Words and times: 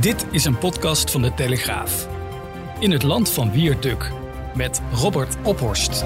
Dit 0.00 0.26
is 0.30 0.44
een 0.44 0.58
podcast 0.58 1.10
van 1.10 1.22
de 1.22 1.34
Telegraaf. 1.34 2.08
In 2.80 2.90
het 2.90 3.02
land 3.02 3.30
van 3.30 3.50
Wierduk 3.50 4.12
met 4.54 4.82
Robert 4.92 5.36
Ophorst. 5.44 6.04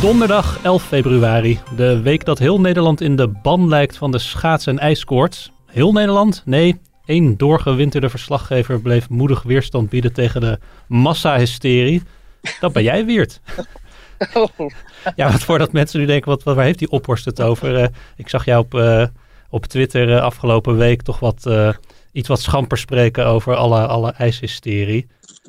Donderdag 0.00 0.62
11 0.62 0.82
februari, 0.82 1.58
de 1.76 2.00
week 2.00 2.24
dat 2.24 2.38
heel 2.38 2.60
Nederland 2.60 3.00
in 3.00 3.16
de 3.16 3.28
ban 3.28 3.68
lijkt 3.68 3.96
van 3.96 4.10
de 4.10 4.18
schaats- 4.18 4.66
en 4.66 4.78
ijskoorts. 4.78 5.52
Heel 5.66 5.92
Nederland? 5.92 6.42
Nee, 6.44 6.80
één 7.04 7.36
doorgewinterde 7.36 8.08
verslaggever 8.08 8.80
bleef 8.80 9.08
moedig 9.08 9.42
weerstand 9.42 9.88
bieden 9.88 10.12
tegen 10.12 10.40
de 10.40 10.58
massahysterie. 10.86 12.02
Dat 12.60 12.72
ben 12.72 12.82
jij, 12.82 13.04
Wiert. 13.04 13.40
Oh. 14.34 14.70
Ja, 15.16 15.32
wat 15.32 15.42
voordat 15.42 15.72
mensen 15.72 16.00
nu 16.00 16.06
denken, 16.06 16.30
wat, 16.30 16.42
wat, 16.42 16.54
waar 16.54 16.64
heeft 16.64 16.78
die 16.78 16.90
Ophorst 16.90 17.24
het 17.24 17.42
over? 17.42 17.76
Eh, 17.76 17.88
ik 18.16 18.28
zag 18.28 18.44
jou 18.44 18.64
op, 18.64 18.74
eh, 18.74 19.06
op 19.50 19.66
Twitter 19.66 20.16
eh, 20.16 20.22
afgelopen 20.22 20.76
week 20.76 21.02
toch 21.02 21.18
wat, 21.20 21.46
eh, 21.46 21.70
iets 22.12 22.28
wat 22.28 22.40
schamper 22.40 22.78
spreken 22.78 23.26
over 23.26 23.54
alle, 23.56 23.86
alle 23.86 24.10
ijshysterie. 24.12 25.06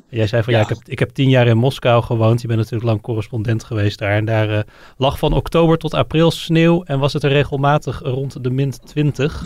Jij 0.08 0.26
zei 0.26 0.42
van 0.42 0.52
ja, 0.52 0.58
Ja. 0.58 0.64
ik, 0.64 0.70
heb, 0.76 0.88
ik 0.88 0.98
heb 0.98 1.10
tien 1.10 1.28
jaar 1.28 1.46
in 1.46 1.56
Moskou 1.56 2.02
gewoond. 2.02 2.40
Je 2.40 2.46
bent 2.46 2.58
natuurlijk 2.58 2.90
lang 2.90 3.00
correspondent 3.00 3.64
geweest 3.64 3.98
daar. 3.98 4.12
En 4.16 4.24
daar 4.24 4.50
eh, 4.50 4.62
lag 4.96 5.18
van 5.18 5.32
oktober 5.32 5.78
tot 5.78 5.94
april 5.94 6.30
sneeuw 6.30 6.82
en 6.82 6.98
was 6.98 7.12
het 7.12 7.22
er 7.22 7.30
regelmatig 7.30 8.00
rond 8.02 8.42
de 8.44 8.50
min 8.50 8.70
20. 8.70 9.42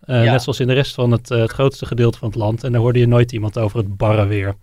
Eh, 0.00 0.24
Ja. 0.24 0.30
Net 0.32 0.42
zoals 0.42 0.60
in 0.60 0.66
de 0.66 0.72
rest 0.72 0.94
van 0.94 1.10
het, 1.10 1.30
eh, 1.30 1.38
het 1.38 1.50
grootste 1.50 1.86
gedeelte 1.86 2.18
van 2.18 2.28
het 2.28 2.36
land. 2.36 2.64
En 2.64 2.72
daar 2.72 2.80
hoorde 2.80 2.98
je 2.98 3.06
nooit 3.06 3.32
iemand 3.32 3.58
over 3.58 3.78
het 3.78 3.96
barre 3.96 4.26
weer. 4.26 4.54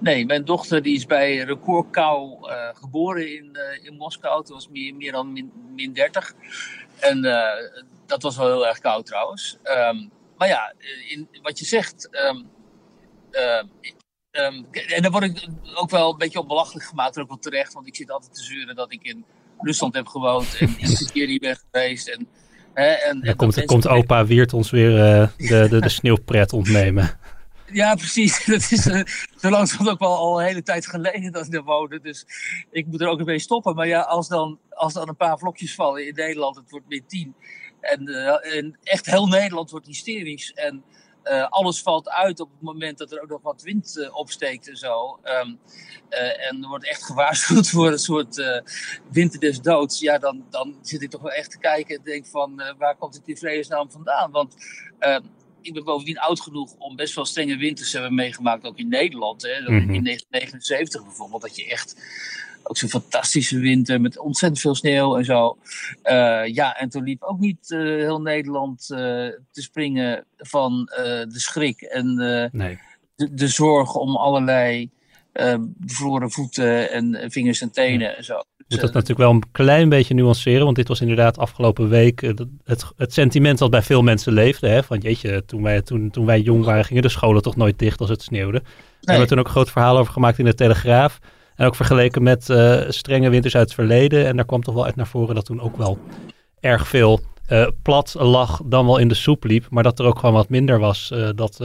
Nee, 0.00 0.26
mijn 0.26 0.44
dochter 0.44 0.82
die 0.82 0.94
is 0.96 1.06
bij 1.06 1.36
recordkou 1.36 2.36
geboren 2.72 3.36
in, 3.36 3.58
in 3.82 3.96
Moskou. 3.96 4.38
Het 4.38 4.48
was 4.48 4.68
meer, 4.68 4.94
meer 4.94 5.12
dan 5.12 5.32
min, 5.32 5.52
min 5.74 5.92
30. 5.92 6.32
En 7.00 7.22
dat 8.06 8.22
was 8.22 8.36
wel 8.36 8.46
heel 8.46 8.66
erg 8.66 8.78
koud 8.78 9.06
trouwens. 9.06 9.58
Ehm, 9.62 9.96
maar 10.38 10.48
ja, 10.48 10.72
eh, 10.78 11.10
in, 11.10 11.28
wat 11.42 11.58
je 11.58 11.64
zegt. 11.64 12.08
ehm, 12.10 12.42
ehm, 13.30 13.66
ehm, 14.30 14.62
en 14.88 15.02
daar 15.02 15.10
word 15.10 15.24
ik 15.24 15.48
ook 15.74 15.90
wel 15.90 16.10
een 16.10 16.18
beetje 16.18 16.38
op 16.38 16.48
belachelijk 16.48 16.86
gemaakt. 16.86 17.16
en 17.16 17.22
Ook 17.22 17.28
wel 17.28 17.38
terecht, 17.38 17.72
want 17.72 17.86
ik 17.86 17.96
zit 17.96 18.10
altijd 18.10 18.34
te 18.34 18.42
zeuren 18.42 18.76
dat 18.76 18.92
ik 18.92 19.02
in 19.02 19.24
Rusland 19.58 19.94
heb 19.94 20.06
gewoond. 20.06 20.56
En 20.58 20.76
keer 21.12 21.26
niet 21.26 21.40
ben 21.40 21.56
geweest. 21.70 22.08
En, 22.08 22.28
hè, 22.74 22.86
en, 22.86 23.10
en 23.10 23.20
Dan 23.20 23.36
komt, 23.36 23.64
komt 23.64 23.88
opa 23.88 24.26
Wiert 24.26 24.52
ons 24.52 24.70
weer 24.70 25.04
eh, 25.04 25.28
de, 25.36 25.66
de, 25.68 25.80
de 25.80 25.88
sneeuwpret 25.88 26.52
ontnemen. 26.52 27.10
Ja, 27.72 27.94
precies. 27.94 28.44
Dat 28.44 28.70
is 28.70 28.86
uh, 28.86 29.02
zo 29.36 29.50
langzamerhand 29.50 29.88
ook 29.88 30.08
wel 30.08 30.16
al 30.16 30.40
een 30.40 30.46
hele 30.46 30.62
tijd 30.62 30.86
geleden 30.86 31.32
dat 31.32 31.46
ik 31.46 31.52
daar 31.52 31.62
woonde. 31.62 32.00
Dus 32.00 32.26
ik 32.70 32.86
moet 32.86 33.00
er 33.00 33.08
ook 33.08 33.24
mee 33.24 33.38
stoppen. 33.38 33.74
Maar 33.74 33.86
ja, 33.86 34.00
als 34.00 34.28
dan, 34.28 34.58
als 34.70 34.92
dan 34.92 35.08
een 35.08 35.16
paar 35.16 35.38
vlokjes 35.38 35.74
vallen 35.74 36.06
in 36.06 36.14
Nederland, 36.14 36.56
het 36.56 36.70
wordt 36.70 36.88
min 36.88 37.04
10. 37.06 37.34
En, 37.80 38.08
eh, 38.08 38.56
en 38.56 38.78
echt 38.82 39.06
heel 39.06 39.26
Nederland 39.26 39.70
wordt 39.70 39.86
hysterisch. 39.86 40.52
En 40.52 40.84
eh, 41.28 41.48
alles 41.48 41.82
valt 41.82 42.10
uit 42.10 42.40
op 42.40 42.50
het 42.50 42.60
moment 42.60 42.98
dat 42.98 43.12
er 43.12 43.22
ook 43.22 43.28
nog 43.28 43.42
wat 43.42 43.62
wind 43.62 43.98
eh, 43.98 44.16
opsteekt 44.16 44.68
en 44.68 44.76
zo. 44.76 45.18
Ehm, 45.22 45.54
eh, 46.08 46.48
en 46.48 46.62
er 46.62 46.68
wordt 46.68 46.88
echt 46.88 47.04
gewaarschuwd 47.04 47.68
voor 47.76 47.92
een 47.92 47.98
soort 47.98 48.62
winter 49.10 49.40
des 49.40 49.60
doods. 49.60 50.00
Ja, 50.00 50.18
dan, 50.18 50.44
dan 50.50 50.78
zit 50.82 51.02
ik 51.02 51.10
toch 51.10 51.22
wel 51.22 51.32
echt 51.32 51.50
te 51.50 51.58
kijken 51.58 51.96
en 51.96 52.04
denk 52.04 52.26
van 52.26 52.62
waar 52.78 52.96
komt 52.96 53.14
het 53.14 53.28
in 53.28 53.36
vredesnaam 53.36 53.90
vandaan? 53.90 54.30
Want 54.30 54.54
ehm, 54.98 55.22
ik 55.60 55.72
ben 55.74 55.84
bovendien 55.84 56.18
oud 56.18 56.40
genoeg 56.40 56.74
om 56.78 56.96
best 56.96 57.14
wel 57.14 57.24
strenge 57.24 57.56
winters 57.56 57.90
te 57.90 57.98
hebben 57.98 58.14
meegemaakt, 58.14 58.64
ook 58.64 58.78
in 58.78 58.88
Nederland. 58.88 59.42
Hè. 59.42 59.60
Mhm. 59.60 59.72
In 59.72 60.02
1979 60.04 61.04
bijvoorbeeld, 61.04 61.42
dat 61.42 61.56
je 61.56 61.70
echt 61.70 61.96
ook 62.62 62.76
zo'n 62.76 62.88
fantastische 62.88 63.58
winter 63.58 64.00
met 64.00 64.18
ontzettend 64.18 64.60
veel 64.60 64.74
sneeuw 64.74 65.16
en 65.16 65.24
zo. 65.24 65.58
Eh, 66.02 66.46
ja, 66.46 66.76
en 66.76 66.88
toen 66.88 67.02
liep 67.02 67.22
ook 67.22 67.38
niet 67.38 67.70
eh, 67.70 67.78
heel 67.78 68.20
Nederland 68.20 68.90
eh, 68.90 68.98
te 69.50 69.62
springen 69.62 70.24
van 70.36 70.84
de 71.28 71.40
schrik 71.40 71.80
en 71.80 72.14
Nee. 72.52 72.78
de, 73.16 73.34
de 73.34 73.48
zorg 73.48 73.94
om 73.94 74.16
allerlei 74.16 74.90
bevroren 75.66 76.30
voeten 76.30 76.90
en 76.90 77.30
vingers 77.30 77.60
en 77.60 77.70
tenen 77.70 78.16
en 78.16 78.24
zo. 78.24 78.42
Moet 78.68 78.80
dat 78.80 78.92
natuurlijk 78.92 79.20
wel 79.20 79.30
een 79.30 79.50
klein 79.52 79.88
beetje 79.88 80.14
nuanceren, 80.14 80.64
want 80.64 80.76
dit 80.76 80.88
was 80.88 81.00
inderdaad 81.00 81.38
afgelopen 81.38 81.88
week 81.88 82.20
het, 82.64 82.84
het 82.96 83.12
sentiment 83.12 83.58
dat 83.58 83.70
bij 83.70 83.82
veel 83.82 84.02
mensen 84.02 84.32
leefde. 84.32 84.68
Hè, 84.68 84.82
van 84.82 84.98
jeetje, 84.98 85.44
toen 85.44 85.62
wij, 85.62 85.82
toen, 85.82 86.10
toen 86.10 86.26
wij 86.26 86.40
jong 86.40 86.64
waren 86.64 86.84
gingen 86.84 87.02
de 87.02 87.08
scholen 87.08 87.42
toch 87.42 87.56
nooit 87.56 87.78
dicht 87.78 88.00
als 88.00 88.10
het 88.10 88.22
sneeuwde. 88.22 88.60
Daar 88.60 88.70
hebben 89.00 89.20
we 89.20 89.28
toen 89.28 89.38
ook 89.38 89.44
een 89.44 89.50
groot 89.50 89.70
verhaal 89.70 89.98
over 89.98 90.12
gemaakt 90.12 90.38
in 90.38 90.44
de 90.44 90.54
Telegraaf. 90.54 91.18
En 91.58 91.66
ook 91.66 91.74
vergeleken 91.74 92.22
met 92.22 92.50
eh, 92.50 92.80
strenge 92.88 93.30
winters 93.30 93.56
uit 93.56 93.64
het 93.64 93.74
verleden. 93.74 94.26
En 94.26 94.36
daar 94.36 94.44
kwam 94.44 94.62
toch 94.62 94.74
wel 94.74 94.84
uit 94.84 94.96
naar 94.96 95.06
voren 95.06 95.34
dat 95.34 95.44
toen 95.44 95.60
ook 95.60 95.76
wel 95.76 95.98
erg 96.60 96.88
veel 96.88 97.20
eh, 97.46 97.66
plat 97.82 98.14
lag 98.18 98.60
dan 98.64 98.86
wel 98.86 98.98
in 98.98 99.08
de 99.08 99.14
soep 99.14 99.44
liep. 99.44 99.66
Maar 99.70 99.82
dat 99.82 99.98
er 99.98 100.06
ook 100.06 100.18
gewoon 100.18 100.34
wat 100.34 100.48
minder 100.48 100.78
was 100.78 101.10
eh, 101.10 101.28
dat 101.34 101.62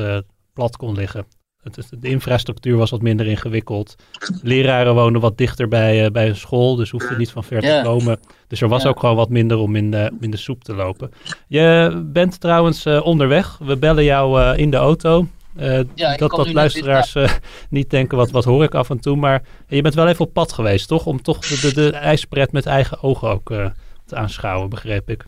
plat 0.53 0.77
kon 0.77 0.93
liggen. 0.93 1.25
Het, 1.61 1.89
de 1.99 2.09
infrastructuur 2.09 2.77
was 2.77 2.89
wat 2.89 3.01
minder 3.01 3.27
ingewikkeld. 3.27 3.95
Leraren 4.41 4.95
woonden 4.95 5.21
wat 5.21 5.37
dichter 5.37 5.67
bij, 5.67 6.11
bij 6.11 6.27
een 6.27 6.35
school, 6.35 6.75
dus 6.75 6.89
hoefden 6.89 7.17
niet 7.17 7.31
van 7.31 7.43
ver 7.43 7.61
te 7.61 7.81
komen. 7.83 8.19
Dus 8.47 8.61
er 8.61 8.67
was 8.67 8.85
ook 8.85 8.99
gewoon 8.99 9.15
wat 9.15 9.29
minder 9.29 9.57
om 9.57 9.75
in 9.75 9.91
de, 9.91 10.09
om 10.11 10.17
in 10.21 10.31
de 10.31 10.37
soep 10.37 10.63
te 10.63 10.75
lopen. 10.75 11.11
Je 11.47 12.01
bent 12.05 12.39
trouwens 12.39 12.85
onderweg. 12.85 13.57
We 13.57 13.77
bellen 13.77 14.03
jou 14.03 14.55
in 14.55 14.69
de 14.69 14.77
auto. 14.77 15.27
Eh, 15.55 15.79
Ja, 15.95 16.17
dat 16.17 16.31
dat 16.31 16.53
luisteraars 16.53 17.15
eh, 17.15 17.33
niet 17.69 17.89
denken, 17.89 18.17
wat, 18.17 18.31
wat 18.31 18.43
hoor 18.43 18.63
ik 18.63 18.75
af 18.75 18.89
en 18.89 18.99
toe. 18.99 19.15
Maar 19.15 19.41
je 19.67 19.81
bent 19.81 19.93
wel 19.93 20.07
even 20.07 20.25
op 20.25 20.33
pad 20.33 20.51
geweest, 20.53 20.87
toch? 20.87 21.05
Om 21.05 21.21
toch 21.21 21.39
de, 21.39 21.59
de, 21.61 21.73
de 21.73 21.91
ijspret 21.97 22.51
met 22.51 22.65
eigen 22.65 23.03
ogen 23.03 23.29
ook 23.29 23.51
eh, 23.51 23.69
te 24.05 24.15
aanschouwen, 24.15 24.69
begreep 24.69 25.09
ik. 25.09 25.25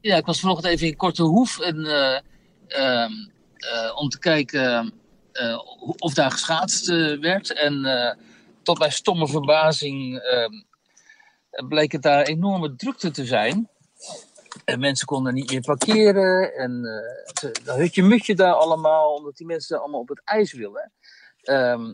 Ja, 0.00 0.16
ik 0.16 0.26
was 0.26 0.40
vanochtend 0.40 0.72
even 0.74 0.86
in 0.86 0.96
Korte 0.96 1.22
Hoef 1.22 1.60
en, 1.60 1.84
eh, 1.84 2.18
ehm, 2.66 3.12
eh, 3.56 3.96
om 3.96 4.08
te 4.08 4.18
kijken 4.18 4.92
eh, 5.32 5.58
of 5.98 6.14
daar 6.14 6.30
geschaatst 6.30 6.86
werd. 7.20 7.52
En 7.52 7.84
eh, 7.84 8.14
tot 8.62 8.78
mijn 8.78 8.92
stomme 8.92 9.28
verbazing 9.28 10.18
ehm, 10.18 10.52
bleek 11.68 11.92
het 11.92 12.02
daar 12.02 12.22
enorme 12.22 12.74
drukte 12.76 13.10
te 13.10 13.24
zijn. 13.26 13.68
En 14.64 14.78
mensen 14.80 15.06
konden 15.06 15.34
niet 15.34 15.50
meer 15.50 15.60
parkeren. 15.60 16.54
En 16.54 16.84
eh 16.84 17.32
ze- 17.40 17.60
dat 17.64 17.76
hutje 17.76 18.02
mutje 18.02 18.34
daar 18.34 18.52
allemaal, 18.54 19.14
omdat 19.14 19.36
die 19.36 19.46
mensen 19.46 19.80
allemaal 19.80 20.00
op 20.00 20.08
het 20.08 20.20
ijs 20.24 20.52
willen. 20.52 20.92
Ehm, 21.40 21.92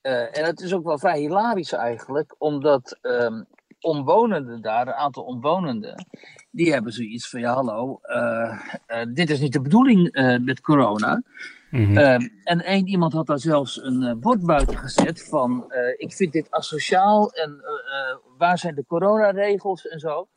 eh, 0.00 0.38
en 0.38 0.44
het 0.44 0.60
is 0.60 0.74
ook 0.74 0.84
wel 0.84 0.98
vrij 0.98 1.18
hilarisch 1.18 1.72
eigenlijk, 1.72 2.34
omdat 2.38 2.98
ehm, 3.00 3.42
omwonenden 3.80 4.60
daar, 4.62 4.86
een 4.86 4.92
aantal 4.94 5.22
omwonenden, 5.22 6.06
die 6.50 6.72
hebben 6.72 6.92
zoiets 6.92 7.28
van, 7.30 7.40
ja 7.40 7.54
hallo, 7.54 7.98
eh, 8.02 8.58
eh, 8.86 9.06
dit 9.14 9.30
is 9.30 9.40
niet 9.40 9.52
de 9.52 9.60
bedoeling 9.60 10.12
eh, 10.12 10.38
met 10.38 10.60
corona. 10.60 11.22
Mhm. 11.70 11.96
Ehm, 11.98 12.28
en 12.44 12.64
één 12.64 12.86
iemand 12.86 13.12
had 13.12 13.26
daar 13.26 13.38
zelfs 13.38 13.82
een 13.82 14.02
eh, 14.02 14.14
bord 14.14 14.46
buiten 14.46 14.76
gezet 14.78 15.28
van, 15.28 15.70
eh, 15.72 15.94
ik 15.96 16.12
vind 16.12 16.32
dit 16.32 16.50
asociaal 16.50 17.32
en 17.32 17.50
eh, 17.50 18.10
eh, 18.10 18.16
waar 18.38 18.58
zijn 18.58 18.74
de 18.74 18.84
coronaregels 18.86 19.88
en 19.88 19.98
zo. 19.98 20.28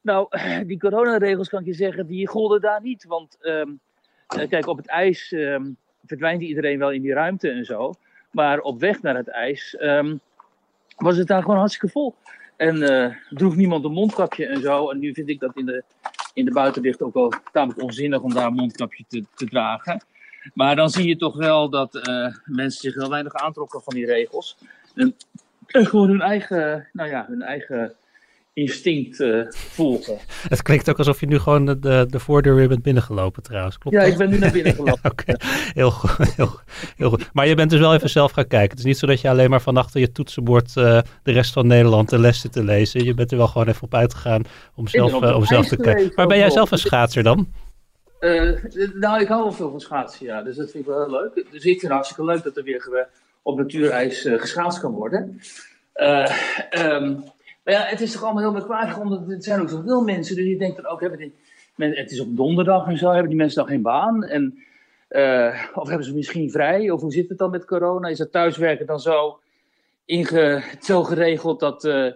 Nou, 0.00 0.28
die 0.66 0.78
coronaregels 0.78 1.48
kan 1.48 1.60
ik 1.60 1.66
je 1.66 1.74
zeggen, 1.74 2.06
die 2.06 2.28
golden 2.28 2.60
daar 2.60 2.82
niet. 2.82 3.04
Want 3.04 3.36
ehm, 3.40 3.70
eh, 4.26 4.48
kijk, 4.48 4.66
op 4.66 4.76
het 4.76 4.86
ijs 4.86 5.32
ehm, 5.32 5.70
verdwijnt 6.04 6.42
iedereen 6.42 6.78
wel 6.78 6.92
in 6.92 7.02
die 7.02 7.12
ruimte 7.12 7.50
en 7.50 7.64
zo. 7.64 7.92
Maar 8.30 8.60
op 8.60 8.80
weg 8.80 9.02
naar 9.02 9.16
het 9.16 9.28
ijs 9.28 9.76
ehm, 9.76 10.16
was 10.96 11.16
het 11.16 11.26
daar 11.26 11.42
gewoon 11.42 11.58
hartstikke 11.58 11.88
vol. 11.88 12.14
En 12.56 12.82
eh, 12.82 13.14
droeg 13.28 13.56
niemand 13.56 13.84
een 13.84 13.92
mondkapje 13.92 14.46
en 14.46 14.60
zo. 14.60 14.90
En 14.90 14.98
nu 14.98 15.14
vind 15.14 15.28
ik 15.28 15.40
dat 15.40 15.56
in 15.56 15.66
de, 15.66 15.82
in 16.34 16.44
de 16.44 16.52
buitenlicht 16.52 17.02
ook 17.02 17.14
wel 17.14 17.32
tamelijk 17.52 17.82
onzinnig 17.82 18.20
om 18.20 18.34
daar 18.34 18.46
een 18.46 18.54
mondkapje 18.54 19.04
te, 19.08 19.24
te 19.34 19.46
dragen. 19.46 20.04
Maar 20.54 20.76
dan 20.76 20.90
zie 20.90 21.08
je 21.08 21.16
toch 21.16 21.36
wel 21.36 21.70
dat 21.70 21.94
eh, 21.94 22.34
mensen 22.44 22.80
zich 22.80 22.94
heel 22.94 23.10
weinig 23.10 23.34
aantrokken 23.34 23.82
van 23.82 23.94
die 23.94 24.06
regels. 24.06 24.56
En, 24.94 25.16
en 25.66 25.86
gewoon 25.86 26.08
hun 26.08 26.20
eigen, 26.20 26.88
nou 26.92 27.10
ja, 27.10 27.26
hun 27.28 27.42
eigen 27.42 27.94
instinct 28.52 29.20
uh, 29.20 29.44
volgen. 29.48 30.18
Het 30.48 30.62
klinkt 30.62 30.90
ook 30.90 30.98
alsof 30.98 31.20
je 31.20 31.26
nu 31.26 31.38
gewoon 31.38 31.64
de, 31.64 32.06
de, 32.08 32.18
voordeur 32.18 32.54
weer 32.54 32.68
bent 32.68 32.82
binnengelopen 32.82 33.42
trouwens. 33.42 33.78
Klopt 33.78 33.96
ja, 33.96 34.02
ik 34.02 34.16
ben 34.16 34.30
nu 34.30 34.38
naar 34.38 34.52
binnen 34.52 34.74
gelopen. 34.74 35.10
Oké, 35.10 35.34
heel, 35.74 35.90
goed, 35.90 36.34
heel, 36.34 36.60
heel, 36.96 37.10
goed. 37.10 37.30
Maar 37.32 37.46
je 37.46 37.54
bent 37.54 37.70
dus 37.70 37.80
wel 37.80 37.94
even 37.94 38.10
zelf 38.10 38.32
gaan 38.32 38.46
kijken. 38.46 38.70
Het 38.70 38.78
is 38.78 38.84
niet 38.84 38.98
zo 38.98 39.06
dat 39.06 39.20
je 39.20 39.28
alleen 39.28 39.50
maar 39.50 39.60
van 39.60 39.76
achter 39.76 40.00
je 40.00 40.12
toetsenbord 40.12 40.76
uh, 40.76 41.00
de 41.22 41.32
rest 41.32 41.52
van 41.52 41.66
Nederland 41.66 42.08
de 42.08 42.18
les 42.18 42.40
zit 42.40 42.52
te 42.52 42.64
lezen. 42.64 43.04
Je 43.04 43.14
bent 43.14 43.30
er 43.30 43.36
wel 43.36 43.46
gewoon 43.46 43.68
even 43.68 43.82
op 43.82 43.94
uitgegaan 43.94 44.42
om 44.74 44.88
zelf, 44.88 45.22
uh, 45.22 45.36
om 45.36 45.44
zelf 45.44 45.66
te 45.66 45.76
kijken. 45.76 46.12
Maar 46.14 46.26
ben 46.26 46.38
jij 46.38 46.50
zelf 46.50 46.70
een 46.70 46.78
schaatser 46.78 47.22
dan? 47.22 47.48
nou, 48.94 49.20
ik 49.20 49.28
hou 49.28 49.42
wel 49.42 49.52
veel 49.52 49.70
van 49.70 49.80
schaatsen, 49.80 50.26
ja. 50.26 50.42
Dus 50.42 50.56
dat 50.56 50.70
vind 50.70 50.84
ik 50.84 50.90
wel 50.90 51.04
heel 51.04 51.20
leuk. 51.20 51.34
Dus 51.34 51.44
ik 51.52 51.62
vind 51.62 51.82
het 51.82 51.90
hartstikke 51.90 52.24
leuk 52.24 52.42
dat 52.42 52.56
er 52.56 52.62
weer 52.62 53.08
op 53.42 53.58
natuurijs 53.58 54.28
geschaatst 54.36 54.80
kan 54.80 54.92
worden. 54.92 55.40
Um, 56.78 57.24
maar 57.64 57.74
ja, 57.74 57.84
het 57.84 58.00
is 58.00 58.12
toch 58.12 58.22
allemaal 58.22 58.42
heel 58.42 58.52
merkwaardig, 58.52 58.98
omdat 58.98 59.28
er 59.28 59.42
zijn 59.42 59.60
ook 59.60 59.68
zoveel 59.68 60.02
mensen. 60.02 60.36
Dus 60.36 60.46
je 60.46 60.58
denkt 60.58 60.76
dan 60.76 60.86
ook, 60.86 61.00
hebben 61.00 61.18
die, 61.18 61.34
het 61.76 62.10
is 62.10 62.20
op 62.20 62.36
donderdag 62.36 62.86
en 62.86 62.98
zo, 62.98 63.10
hebben 63.10 63.28
die 63.28 63.38
mensen 63.38 63.58
dan 63.58 63.68
geen 63.68 63.82
baan? 63.82 64.24
En, 64.24 64.58
uh, 65.10 65.54
of 65.74 65.88
hebben 65.88 66.06
ze 66.06 66.14
misschien 66.14 66.50
vrij? 66.50 66.90
Of 66.90 67.00
hoe 67.00 67.12
zit 67.12 67.28
het 67.28 67.38
dan 67.38 67.50
met 67.50 67.64
corona? 67.64 68.08
Is 68.08 68.18
het 68.18 68.32
thuiswerken 68.32 68.86
dan 68.86 69.00
zo, 69.00 69.40
inge, 70.04 70.62
zo 70.80 71.02
geregeld 71.02 71.60
dat 71.60 71.84
uh, 71.84 72.12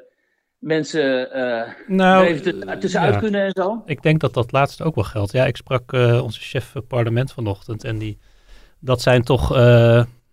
mensen 0.58 1.36
uh, 1.36 1.62
nou, 1.86 2.26
even 2.26 2.78
tussenuit 2.78 3.16
kunnen 3.16 3.44
en 3.44 3.52
zo? 3.54 3.82
Ik 3.86 4.02
denk 4.02 4.20
dat 4.20 4.34
dat 4.34 4.52
laatste 4.52 4.84
ook 4.84 4.94
wel 4.94 5.04
geldt. 5.04 5.32
Ja, 5.32 5.46
ik 5.46 5.56
sprak 5.56 5.92
onze 6.22 6.40
chef 6.40 6.72
parlement 6.88 7.32
vanochtend 7.32 7.84
en 7.84 7.98
die, 7.98 8.18
dat 8.78 9.00
zijn 9.00 9.22
toch, 9.22 9.50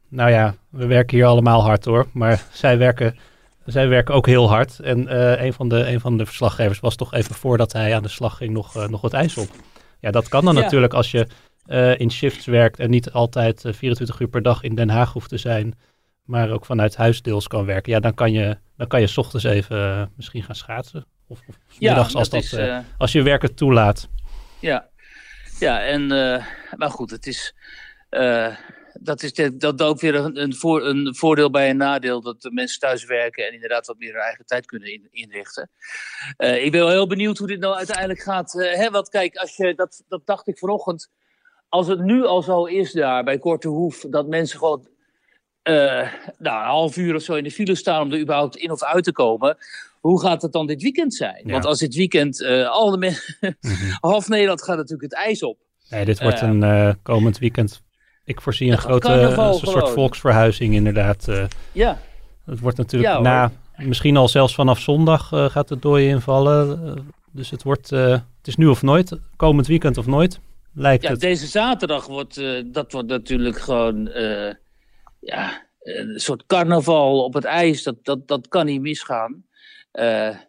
nou 0.08 0.30
ja, 0.30 0.56
we 0.70 0.86
werken 0.86 1.18
hier 1.18 1.26
allemaal 1.26 1.62
hard 1.64 1.86
hoor, 1.86 2.08
maar 2.14 2.46
zij 2.52 2.78
werken 2.78 3.18
zij 3.66 3.88
werken 3.88 4.14
ook 4.16 4.26
heel 4.26 4.50
hard. 4.50 4.80
En 4.80 5.00
uh, 5.00 5.44
een, 5.44 5.54
van 5.54 5.70
de, 5.70 5.88
een 5.88 6.00
van 6.00 6.18
de 6.18 6.26
verslaggevers 6.26 6.80
was 6.80 6.96
toch 6.96 7.14
even 7.14 7.36
voordat 7.36 7.74
hij 7.74 7.96
aan 7.96 8.04
de 8.04 8.10
slag 8.10 8.38
ging 8.38 8.54
nog, 8.54 8.76
uh, 8.76 8.88
nog 8.88 9.02
wat 9.02 9.14
ijs 9.14 9.38
op. 9.38 9.50
Ja, 10.00 10.12
dat 10.12 10.28
kan 10.28 10.46
dan 10.46 10.56
natuurlijk 10.56 10.94
als 10.94 11.12
je 11.12 11.28
uh, 11.68 12.00
in 12.00 12.12
shifts 12.12 12.46
werkt 12.46 12.80
en 12.80 12.90
niet 12.90 13.12
altijd 13.12 13.64
24 13.66 14.20
uur 14.20 14.28
per 14.28 14.42
dag 14.42 14.64
in 14.64 14.76
Den 14.76 14.90
Haag 14.90 15.14
hoeft 15.14 15.30
te 15.30 15.38
zijn, 15.38 15.74
maar 16.24 16.50
ook 16.50 16.66
vanuit 16.66 16.96
huis 16.96 17.22
deels 17.22 17.48
kan 17.48 17.66
werken. 17.66 17.92
Ja, 17.92 18.00
dan 18.00 18.14
kan 18.14 18.32
je, 18.32 18.58
dan 18.78 18.88
kan 18.88 19.00
je 19.00 19.08
s 19.08 19.18
ochtends 19.18 19.46
even 19.46 20.12
misschien 20.16 20.44
gaan 20.44 20.56
schaatsen. 20.56 21.06
Of, 21.28 21.42
of 21.48 21.56
middags 21.80 22.16
als, 22.16 22.30
dat, 22.30 22.58
als 22.98 23.12
je 23.12 23.22
werk 23.22 23.42
het 23.42 23.58
toelaat. 23.58 24.10
Ja, 24.60 24.88
ja 25.60 25.82
en, 25.82 26.08
maar 26.76 26.90
goed, 26.90 27.12
het 27.12 27.28
is 27.28 27.56
dat 29.00 29.24
is 29.24 29.34
de, 29.34 29.58
dat 29.58 29.82
ook 29.82 30.00
weer 30.00 30.16
een, 30.16 30.42
een, 30.42 30.56
voor, 30.56 30.86
een, 30.86 31.16
voordeel 31.16 31.50
bij 31.50 31.70
een 31.70 31.78
nadeel. 31.78 32.22
Dat 32.22 32.42
de 32.42 32.52
mensen 32.52 32.80
thuis 32.80 33.06
werken 33.06 33.48
en 33.48 33.54
inderdaad 33.54 33.88
wat 33.88 33.98
meer 33.98 34.14
hun 34.14 34.22
eigen 34.22 34.46
tijd 34.46 34.66
kunnen 34.66 35.12
inrichten. 35.12 35.70
Uh, 36.38 36.64
ik 36.64 36.72
ben 36.72 36.82
wel 36.82 36.90
heel 36.90 37.08
benieuwd 37.08 37.38
hoe 37.38 37.48
dit 37.48 37.60
nou 37.60 37.76
uiteindelijk 37.76 38.20
gaat. 38.20 38.54
Uh, 38.54 38.74
hè? 38.74 38.90
Want 38.90 39.10
kijk, 39.10 39.36
als 39.36 39.56
je, 39.56 39.76
dat, 39.76 40.04
dat 40.08 40.26
dacht 40.26 40.48
ik 40.48 40.58
vanochtend. 40.58 41.10
Als 41.70 41.88
het 41.88 42.00
nu 42.00 42.26
al 42.26 42.42
zo 42.42 42.66
is 42.66 42.92
daar 42.92 43.24
bij 43.24 43.38
Korte 43.38 43.68
Hoef, 43.68 44.06
dat 44.10 44.28
mensen 44.28 44.60
gewoon 44.60 44.88
uh, 45.64 46.14
nou, 46.38 46.62
een 46.62 46.68
half 46.68 46.98
uur 46.98 47.16
of 47.16 47.22
zo 47.22 47.34
in 47.34 47.44
de 47.44 47.52
file 47.52 47.76
staan 47.76 48.02
om 48.02 48.12
er 48.12 48.20
überhaupt 48.20 48.56
in 48.56 48.72
of 48.72 48.84
uit 48.84 49.04
te 49.04 49.12
komen. 49.12 49.58
Hoe 50.00 50.22
gaat 50.22 50.42
het 50.42 50.52
dan 50.52 50.68
dit 50.68 50.82
weekend 50.82 51.14
zijn? 51.14 51.52
Want 51.52 51.66
als 51.66 51.80
dit 51.80 51.96
weekend 51.96 52.46
al 52.46 52.92
de 52.92 52.98
mensen. 52.98 53.36
Mhm. 53.62 53.92
half 54.00 54.28
Nederland 54.28 54.64
gaat 54.64 54.78
natuurlijk 54.78 55.14
het 55.14 55.14
ijs 55.14 55.44
op. 55.44 55.58
Nee, 55.90 56.06
dit 56.06 56.22
wordt 56.22 56.42
een 56.42 56.98
komend 57.04 57.38
weekend 57.38 57.82
ik 58.24 58.42
voorzie 58.42 58.72
een 58.72 58.78
grote 58.78 59.10
een 59.12 59.54
soort 59.54 59.90
volksverhuizing 59.90 60.74
inderdaad. 60.74 61.28
Uh, 61.30 61.44
ja. 61.72 62.00
Het 62.46 62.60
wordt 62.60 62.78
natuurlijk 62.78 63.20
na, 63.20 63.52
misschien 63.78 64.18
al 64.18 64.28
zelfs 64.28 64.56
vanaf 64.56 64.80
zondag 64.80 65.32
uh, 65.32 65.50
gaat 65.50 65.70
het 65.70 65.82
dooien 65.82 66.10
invallen. 66.10 66.86
Uh, 66.86 67.04
dus 67.32 67.50
het 67.50 67.64
wordt, 67.64 67.90
het 67.90 68.24
is 68.44 68.56
nu 68.56 68.68
of 68.68 68.82
nooit, 68.82 69.20
komend 69.36 69.68
weekend 69.68 69.98
of 69.98 70.06
nooit, 70.06 70.40
lijkt 70.74 71.04
ja, 71.04 71.10
het. 71.10 71.20
Deze 71.20 71.48
zaterdag 71.48 72.08
wordt, 72.08 72.42
dat 72.66 72.92
wordt 72.92 73.08
natuurlijk 73.08 73.60
gewoon, 73.60 74.10
ja, 75.20 75.66
een 75.82 76.20
soort 76.20 76.46
carnaval 76.46 77.24
op 77.24 77.34
het 77.34 77.44
ijs. 77.44 77.84
Dat, 77.84 77.96
dat, 78.04 78.28
dat 78.28 78.48
kan 78.48 78.66
niet 78.66 78.82
misgaan. 78.82 79.44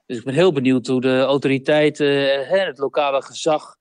dus 0.07 0.19
ik 0.19 0.25
ben 0.25 0.35
heel 0.35 0.53
benieuwd 0.53 0.87
hoe 0.87 1.01
de 1.01 1.21
autoriteiten, 1.21 2.47
het 2.49 2.79
lokale 2.79 3.23
gezag 3.23 3.77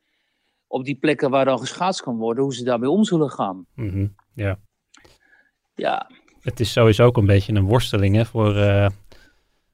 op 0.72 0.86
die 0.86 0.96
plekken 0.96 1.30
waar 1.30 1.46
dan 1.46 1.60
geschaatst 1.60 2.02
kan 2.02 2.18
worden, 2.18 2.44
hoe 2.44 2.56
ze 2.56 2.64
daarmee 2.64 2.90
om 2.90 3.04
zullen 3.04 3.30
gaan. 3.30 3.66
Mhm, 3.76 4.08
ja. 4.34 4.60
Ja. 5.76 6.10
Het 6.42 6.60
is 6.60 6.72
sowieso 6.72 7.06
ook 7.06 7.18
een 7.18 7.26
beetje 7.26 7.54
een 7.54 7.66
worsteling 7.66 8.16
hè, 8.16 8.26
voor 8.26 8.56
uh, 8.56 8.88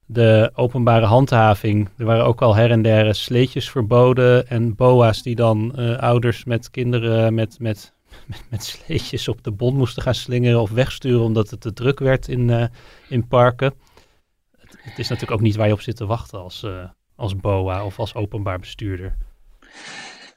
de 0.05 0.51
openbare 0.55 1.05
handhaving. 1.05 1.89
Er 1.97 2.05
waren 2.05 2.25
ook 2.25 2.41
al 2.41 2.55
her 2.55 2.71
en 2.71 2.81
der 2.81 3.15
sleetjes 3.15 3.69
verboden 3.69 4.47
en 4.47 4.75
boa's 4.75 5.21
die 5.21 5.35
dan 5.35 5.73
uh, 5.75 5.97
ouders 5.97 6.43
met 6.43 6.69
kinderen 6.69 7.33
met, 7.33 7.59
met, 7.59 7.93
met, 8.25 8.43
met, 8.49 8.63
sleetjes 8.63 9.27
op 9.27 9.43
de 9.43 9.51
bond 9.51 9.77
moesten 9.77 10.03
gaan 10.03 10.15
slingeren 10.15 10.61
of 10.61 10.71
wegsturen 10.71 11.21
omdat 11.21 11.49
het 11.49 11.61
te 11.61 11.73
druk 11.73 11.99
werd 11.99 12.27
in, 12.27 12.47
uh, 12.47 12.65
in 13.09 13.27
parken. 13.27 13.73
Het, 14.57 14.77
het, 14.81 14.99
is 14.99 15.09
natuurlijk 15.09 15.39
ook 15.39 15.45
niet 15.45 15.55
waar 15.55 15.67
je 15.67 15.73
op 15.73 15.81
zit 15.81 15.95
te 15.95 16.05
wachten 16.05 16.39
als, 16.39 16.65
als 17.15 17.35
boa 17.35 17.85
of 17.85 17.99
als 17.99 18.15
openbaar 18.15 18.59
bestuurder. 18.59 19.17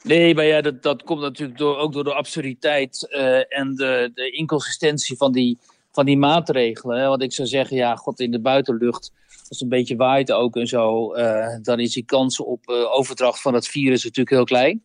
Nee, 0.03 0.35
maar 0.35 0.45
ja, 0.45 0.61
dat, 0.61 0.83
dat 0.83 1.03
komt 1.03 1.21
natuurlijk 1.21 1.59
door, 1.59 1.77
ook 1.77 1.93
door 1.93 2.05
de 2.05 2.15
absurditeit 2.15 3.09
uh, 3.11 3.59
en 3.59 3.75
de, 3.75 4.11
de 4.15 4.31
inconsistentie 4.31 5.17
van 5.17 5.33
die, 5.33 5.59
van 5.93 6.05
die 6.05 6.19
maatregelen. 6.19 7.01
Hè? 7.01 7.07
Want 7.07 7.23
ik 7.23 7.33
zou 7.33 7.49
zeggen, 7.49 7.77
ja, 7.77 7.97
god, 7.97 8.21
in 8.21 8.31
de 8.31 8.41
buitenlucht, 8.41 9.13
als 9.29 9.49
het 9.49 9.61
een 9.61 9.69
beetje 9.69 9.97
waait 9.97 10.33
ook 10.33 10.57
en 10.57 10.67
zo, 10.67 11.17
uh, 11.17 11.57
dan 11.63 11.81
is 11.81 11.93
die 11.93 12.05
kans 12.05 12.41
op 12.41 12.69
uh, 12.69 12.95
overdracht 12.95 13.41
van 13.41 13.55
het 13.55 13.69
virus 13.69 14.05
natuurlijk 14.05 14.31
heel 14.31 14.45
klein. 14.45 14.83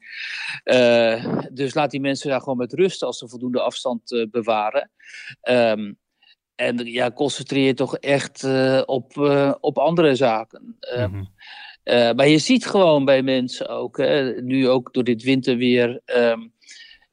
dus 1.51 1.73
laat 1.73 1.91
die 1.91 1.99
mensen 1.99 2.29
daar 2.29 2.39
gewoon 2.39 2.57
met 2.57 2.73
rust 2.73 3.03
als 3.03 3.17
ze 3.17 3.29
voldoende 3.29 3.61
afstand 3.61 4.27
bewaren. 4.31 4.91
Um, 5.49 5.97
en 6.55 6.77
ja, 6.77 7.11
concentreer 7.11 7.75
toch 7.75 7.97
echt 7.97 8.43
op, 8.85 9.17
op 9.59 9.77
andere 9.77 10.15
zaken. 10.15 10.77
Mm. 10.95 11.27
Uh, 11.85 12.11
maar 12.11 12.27
je 12.27 12.37
ziet 12.37 12.65
gewoon 12.65 13.05
bij 13.05 13.21
mensen 13.21 13.69
ook, 13.69 13.97
hè, 13.97 14.41
nu 14.41 14.69
ook 14.69 14.93
door 14.93 15.03
dit 15.03 15.23
winterweer, 15.23 16.01
um, 16.05 16.53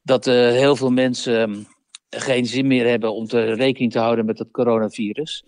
dat 0.02 0.24
heel 0.24 0.76
veel 0.76 0.90
mensen 0.90 1.40
um, 1.40 1.66
geen 2.10 2.46
zin 2.46 2.66
meer 2.66 2.88
hebben 2.88 3.14
om 3.14 3.26
te 3.26 3.52
rekening 3.52 3.92
te 3.92 3.98
houden 3.98 4.24
met 4.24 4.38
het 4.38 4.50
coronavirus. 4.50 5.44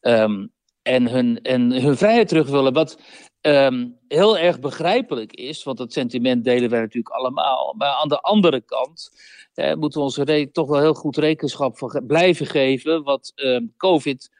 Um, 0.00 0.52
en, 0.82 1.08
hun, 1.08 1.42
en 1.42 1.82
hun 1.82 1.96
vrijheid 1.96 2.28
terug 2.28 2.48
willen. 2.48 2.72
Wat 2.72 2.98
heel 4.08 4.38
erg 4.38 4.60
begrijpelijk 4.60 5.32
is, 5.32 5.62
want 5.62 5.78
dat 5.78 5.92
sentiment 5.92 6.44
delen 6.44 6.70
wij 6.70 6.80
natuurlijk 6.80 7.14
allemaal. 7.14 7.74
Maar 7.78 7.88
aan 8.02 8.08
de 8.08 8.20
andere 8.20 8.60
kant 8.60 9.10
moeten 9.54 10.00
we 10.00 10.06
ons 10.06 10.50
toch 10.52 10.68
wel 10.68 10.80
heel 10.80 10.94
goed 10.94 11.16
rekenschap 11.16 11.78
van 11.78 12.02
blijven 12.06 12.46
geven 12.46 13.02
wat 13.02 13.32
COVID 13.76 14.30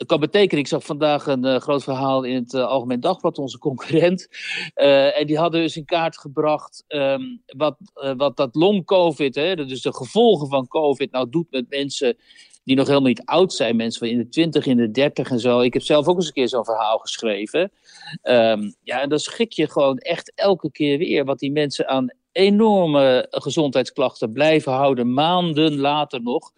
het 0.00 0.08
kan 0.08 0.20
betekenen, 0.20 0.58
ik 0.58 0.66
zag 0.66 0.84
vandaag 0.84 1.26
een 1.26 1.46
uh, 1.46 1.56
groot 1.56 1.82
verhaal 1.82 2.22
in 2.22 2.34
het 2.34 2.52
uh, 2.52 2.66
Algemeen 2.66 3.00
Dagblad, 3.00 3.38
onze 3.38 3.58
concurrent. 3.58 4.28
Uh, 4.74 5.18
en 5.18 5.26
die 5.26 5.38
hadden 5.38 5.60
dus 5.60 5.76
in 5.76 5.84
kaart 5.84 6.18
gebracht 6.18 6.84
um, 6.88 7.42
wat, 7.46 7.76
wat 8.16 8.36
dat 8.36 8.54
long-covid, 8.54 9.34
dus 9.34 9.82
de 9.82 9.94
gevolgen 9.94 10.48
van 10.48 10.68
covid, 10.68 11.10
nou 11.10 11.30
doet 11.30 11.50
met 11.50 11.68
mensen 11.68 12.16
die 12.64 12.76
nog 12.76 12.86
helemaal 12.86 13.08
niet 13.08 13.24
oud 13.24 13.52
zijn. 13.52 13.76
Mensen 13.76 13.98
van 14.00 14.08
in 14.08 14.18
de 14.18 14.28
20, 14.28 14.66
in 14.66 14.76
de 14.76 14.90
30 14.90 15.30
en 15.30 15.40
zo. 15.40 15.60
Ik 15.60 15.72
heb 15.72 15.82
zelf 15.82 16.08
ook 16.08 16.16
eens 16.16 16.26
een 16.26 16.32
keer 16.32 16.48
zo'n 16.48 16.64
verhaal 16.64 16.98
geschreven. 16.98 17.72
Um, 18.22 18.74
ja, 18.82 19.00
en 19.00 19.08
dan 19.08 19.18
schrik 19.18 19.52
je 19.52 19.70
gewoon 19.70 19.98
echt 19.98 20.32
elke 20.34 20.70
keer 20.70 20.98
weer 20.98 21.24
wat 21.24 21.38
die 21.38 21.52
mensen 21.52 21.88
aan 21.88 22.12
enorme 22.32 23.26
gezondheidsklachten 23.30 24.32
blijven 24.32 24.72
houden, 24.72 25.12
maanden 25.12 25.76
later 25.76 26.22
nog. 26.22 26.52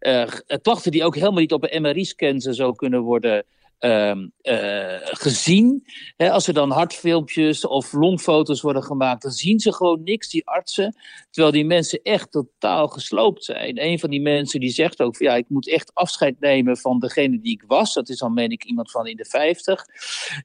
Uh, 0.00 0.26
klachten 0.62 0.90
die 0.90 1.04
ook 1.04 1.14
helemaal 1.14 1.40
niet 1.40 1.52
op 1.52 1.66
een 1.68 1.82
MRI-scan 1.82 2.40
zo 2.40 2.72
kunnen 2.72 3.00
worden 3.00 3.44
uh, 3.80 4.14
uh, 4.42 4.96
gezien. 5.02 5.84
als 6.16 6.46
er 6.46 6.54
dan 6.54 6.70
hartfilmpjes 6.70 7.66
of 7.66 7.92
longfoto's 7.92 8.60
worden 8.60 8.82
gemaakt, 8.82 9.22
dan 9.22 9.30
zien 9.30 9.60
ze 9.60 9.72
gewoon 9.72 10.02
niks, 10.02 10.30
die 10.30 10.46
artsen. 10.46 10.96
Terwijl 11.30 11.52
die 11.54 11.64
mensen 11.64 12.02
echt 12.02 12.30
totaal 12.30 12.88
gesloopt 12.88 13.44
zijn. 13.44 13.84
Een 13.84 13.98
van 13.98 14.10
die 14.10 14.20
mensen 14.20 14.60
die 14.60 14.70
zegt 14.70 15.02
ook: 15.02 15.16
ja, 15.16 15.34
ik 15.34 15.48
moet 15.48 15.68
echt 15.68 15.94
afscheid 15.94 16.40
nemen 16.40 16.76
van 16.76 16.98
degene 16.98 17.40
die 17.40 17.52
ik 17.52 17.64
was. 17.66 17.94
Dat 17.94 18.08
is 18.08 18.18
dan, 18.18 18.34
meen 18.34 18.50
ik, 18.50 18.64
iemand 18.64 18.90
van 18.90 19.06
in 19.06 19.16
de 19.16 19.24
50. 19.24 19.84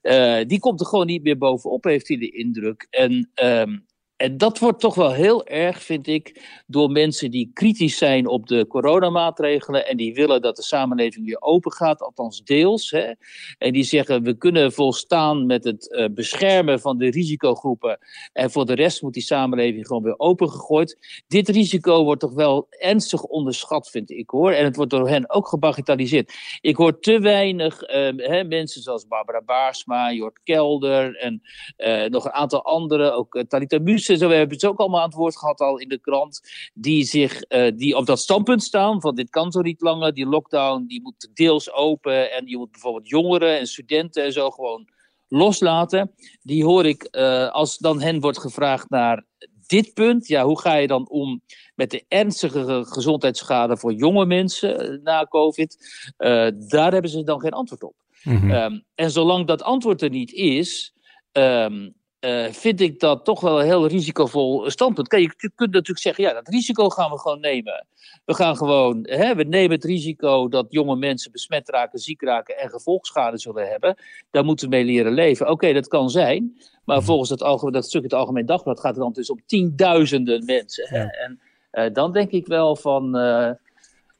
Uh, 0.01 0.39
die 0.47 0.59
komt 0.59 0.79
er 0.79 0.85
gewoon 0.85 1.05
niet 1.05 1.23
meer 1.23 1.37
bovenop, 1.37 1.83
heeft 1.83 2.07
hij 2.07 2.17
de 2.17 2.31
indruk. 2.31 2.87
En. 2.89 3.31
Um, 3.43 3.89
en 4.21 4.37
dat 4.37 4.59
wordt 4.59 4.79
toch 4.79 4.95
wel 4.95 5.11
heel 5.11 5.45
erg, 5.45 5.83
vind 5.83 6.07
ik, 6.07 6.41
door 6.67 6.89
mensen 6.89 7.31
die 7.31 7.51
kritisch 7.53 7.97
zijn 7.97 8.27
op 8.27 8.47
de 8.47 8.67
coronamaatregelen 8.67 9.87
en 9.87 9.97
die 9.97 10.13
willen 10.13 10.41
dat 10.41 10.55
de 10.55 10.63
samenleving 10.63 11.25
weer 11.25 11.41
open 11.41 11.71
gaat, 11.71 12.01
althans 12.01 12.43
deels. 12.43 12.91
Hè, 12.91 13.11
en 13.57 13.73
die 13.73 13.83
zeggen 13.83 14.23
we 14.23 14.37
kunnen 14.37 14.71
volstaan 14.71 15.45
met 15.45 15.63
het 15.63 15.89
uh, 15.91 16.05
beschermen 16.11 16.79
van 16.79 16.97
de 16.97 17.09
risicogroepen 17.09 17.97
en 18.33 18.51
voor 18.51 18.65
de 18.65 18.73
rest 18.73 19.01
moet 19.01 19.13
die 19.13 19.23
samenleving 19.23 19.87
gewoon 19.87 20.03
weer 20.03 20.19
opengegooid. 20.19 21.23
Dit 21.27 21.49
risico 21.49 22.03
wordt 22.03 22.21
toch 22.21 22.33
wel 22.33 22.67
ernstig 22.69 23.23
onderschat, 23.23 23.89
vind 23.89 24.09
ik 24.09 24.29
hoor. 24.29 24.51
En 24.51 24.63
het 24.63 24.75
wordt 24.75 24.91
door 24.91 25.09
hen 25.09 25.29
ook 25.29 25.47
gebagitaliseerd. 25.47 26.33
Ik 26.61 26.75
hoor 26.75 26.99
te 26.99 27.19
weinig 27.19 27.81
uh, 27.81 28.09
hè, 28.17 28.43
mensen 28.43 28.81
zoals 28.81 29.07
Barbara 29.07 29.41
Baarsma, 29.41 30.11
Jort 30.11 30.39
Kelder 30.43 31.15
en 31.15 31.41
uh, 31.77 32.05
nog 32.05 32.25
een 32.25 32.31
aantal 32.31 32.63
anderen, 32.63 33.15
ook 33.15 33.35
uh, 33.35 33.43
Talita 33.43 33.79
Muse 33.79 34.09
zo 34.17 34.27
we 34.27 34.35
hebben 34.35 34.55
het 34.55 34.65
ook 34.65 34.79
allemaal 34.79 34.99
aan 34.99 35.09
het 35.09 35.17
woord 35.17 35.37
gehad 35.37 35.59
al 35.59 35.77
in 35.77 35.89
de 35.89 35.99
krant, 35.99 36.41
die, 36.73 37.03
zich, 37.03 37.41
uh, 37.49 37.71
die 37.75 37.97
op 37.97 38.05
dat 38.05 38.19
standpunt 38.19 38.63
staan 38.63 39.01
van 39.01 39.15
dit 39.15 39.29
kan 39.29 39.51
zo 39.51 39.61
niet 39.61 39.81
langer, 39.81 40.13
die 40.13 40.25
lockdown 40.25 40.85
die 40.87 41.01
moet 41.01 41.29
deels 41.33 41.71
open 41.71 42.31
en 42.31 42.47
je 42.47 42.57
moet 42.57 42.71
bijvoorbeeld 42.71 43.09
jongeren 43.09 43.59
en 43.59 43.67
studenten 43.67 44.23
en 44.23 44.31
zo 44.31 44.49
gewoon 44.49 44.87
loslaten. 45.27 46.11
Die 46.41 46.63
hoor 46.63 46.85
ik 46.85 47.07
uh, 47.11 47.49
als 47.49 47.77
dan 47.77 48.01
hen 48.01 48.19
wordt 48.19 48.39
gevraagd 48.39 48.89
naar 48.89 49.25
dit 49.71 49.93
punt, 49.93 50.27
ja, 50.27 50.45
hoe 50.45 50.59
ga 50.59 50.75
je 50.75 50.87
dan 50.87 51.09
om 51.09 51.41
met 51.75 51.91
de 51.91 52.05
ernstige 52.07 52.85
gezondheidsschade 52.87 53.77
voor 53.77 53.93
jonge 53.93 54.25
mensen 54.25 54.79
eh, 54.79 55.03
na 55.03 55.25
COVID? 55.25 55.77
Uh, 56.17 56.47
daar 56.67 56.91
hebben 56.91 57.11
ze 57.11 57.23
dan 57.23 57.39
geen 57.39 57.51
antwoord 57.51 57.83
op. 57.83 57.95
Mm 58.23 58.37
-hmm. 58.37 58.51
um, 58.51 58.83
en 58.95 59.11
zolang 59.11 59.47
dat 59.47 59.63
antwoord 59.63 60.01
er 60.01 60.09
niet 60.09 60.31
is, 60.31 60.93
um, 61.31 61.93
uh, 62.21 62.45
vind 62.45 62.81
ik 62.81 62.99
dat 62.99 63.25
toch 63.25 63.39
wel 63.39 63.59
een 63.59 63.65
heel 63.65 63.87
risicovol 63.87 64.69
standpunt. 64.69 65.07
Kijk, 65.07 65.21
je 65.41 65.51
kunt 65.55 65.71
natuurlijk 65.71 65.99
zeggen, 65.99 66.23
ja, 66.23 66.33
dat 66.33 66.47
risico 66.47 66.89
gaan 66.89 67.11
we 67.11 67.19
gewoon 67.19 67.39
nemen. 67.39 67.85
We 68.25 68.33
gaan 68.33 68.57
gewoon, 68.57 68.99
hè, 69.01 69.35
we 69.35 69.43
nemen 69.43 69.71
het 69.71 69.83
risico 69.83 70.47
dat 70.47 70.65
jonge 70.69 70.95
mensen 70.95 71.31
besmet 71.31 71.69
raken, 71.69 71.99
ziek 71.99 72.21
raken 72.21 72.57
en 72.57 72.69
gevolgschade 72.69 73.37
zullen 73.37 73.69
hebben. 73.69 73.95
Daar 74.31 74.45
moeten 74.45 74.69
we 74.69 74.75
mee 74.75 74.85
leren 74.85 75.13
leven. 75.13 75.45
Oké, 75.45 75.53
okay, 75.53 75.73
dat 75.73 75.87
kan 75.87 76.09
zijn. 76.09 76.61
Maar 76.85 77.03
volgens 77.03 77.29
dat, 77.29 77.43
algemeen, 77.43 77.73
dat 77.73 77.85
stuk 77.85 78.03
het 78.03 78.13
Algemeen 78.13 78.45
Dagblad 78.45 78.79
gaat 78.79 78.95
het 78.95 79.03
dan 79.03 79.13
dus 79.13 79.29
om 79.29 79.41
tienduizenden 79.45 80.45
mensen. 80.45 80.87
Hè? 80.89 81.01
Ja. 81.01 81.09
En 81.09 81.39
uh, 81.71 81.93
dan 81.93 82.11
denk 82.11 82.31
ik 82.31 82.47
wel 82.47 82.75
van... 82.75 83.17
Uh, 83.17 83.49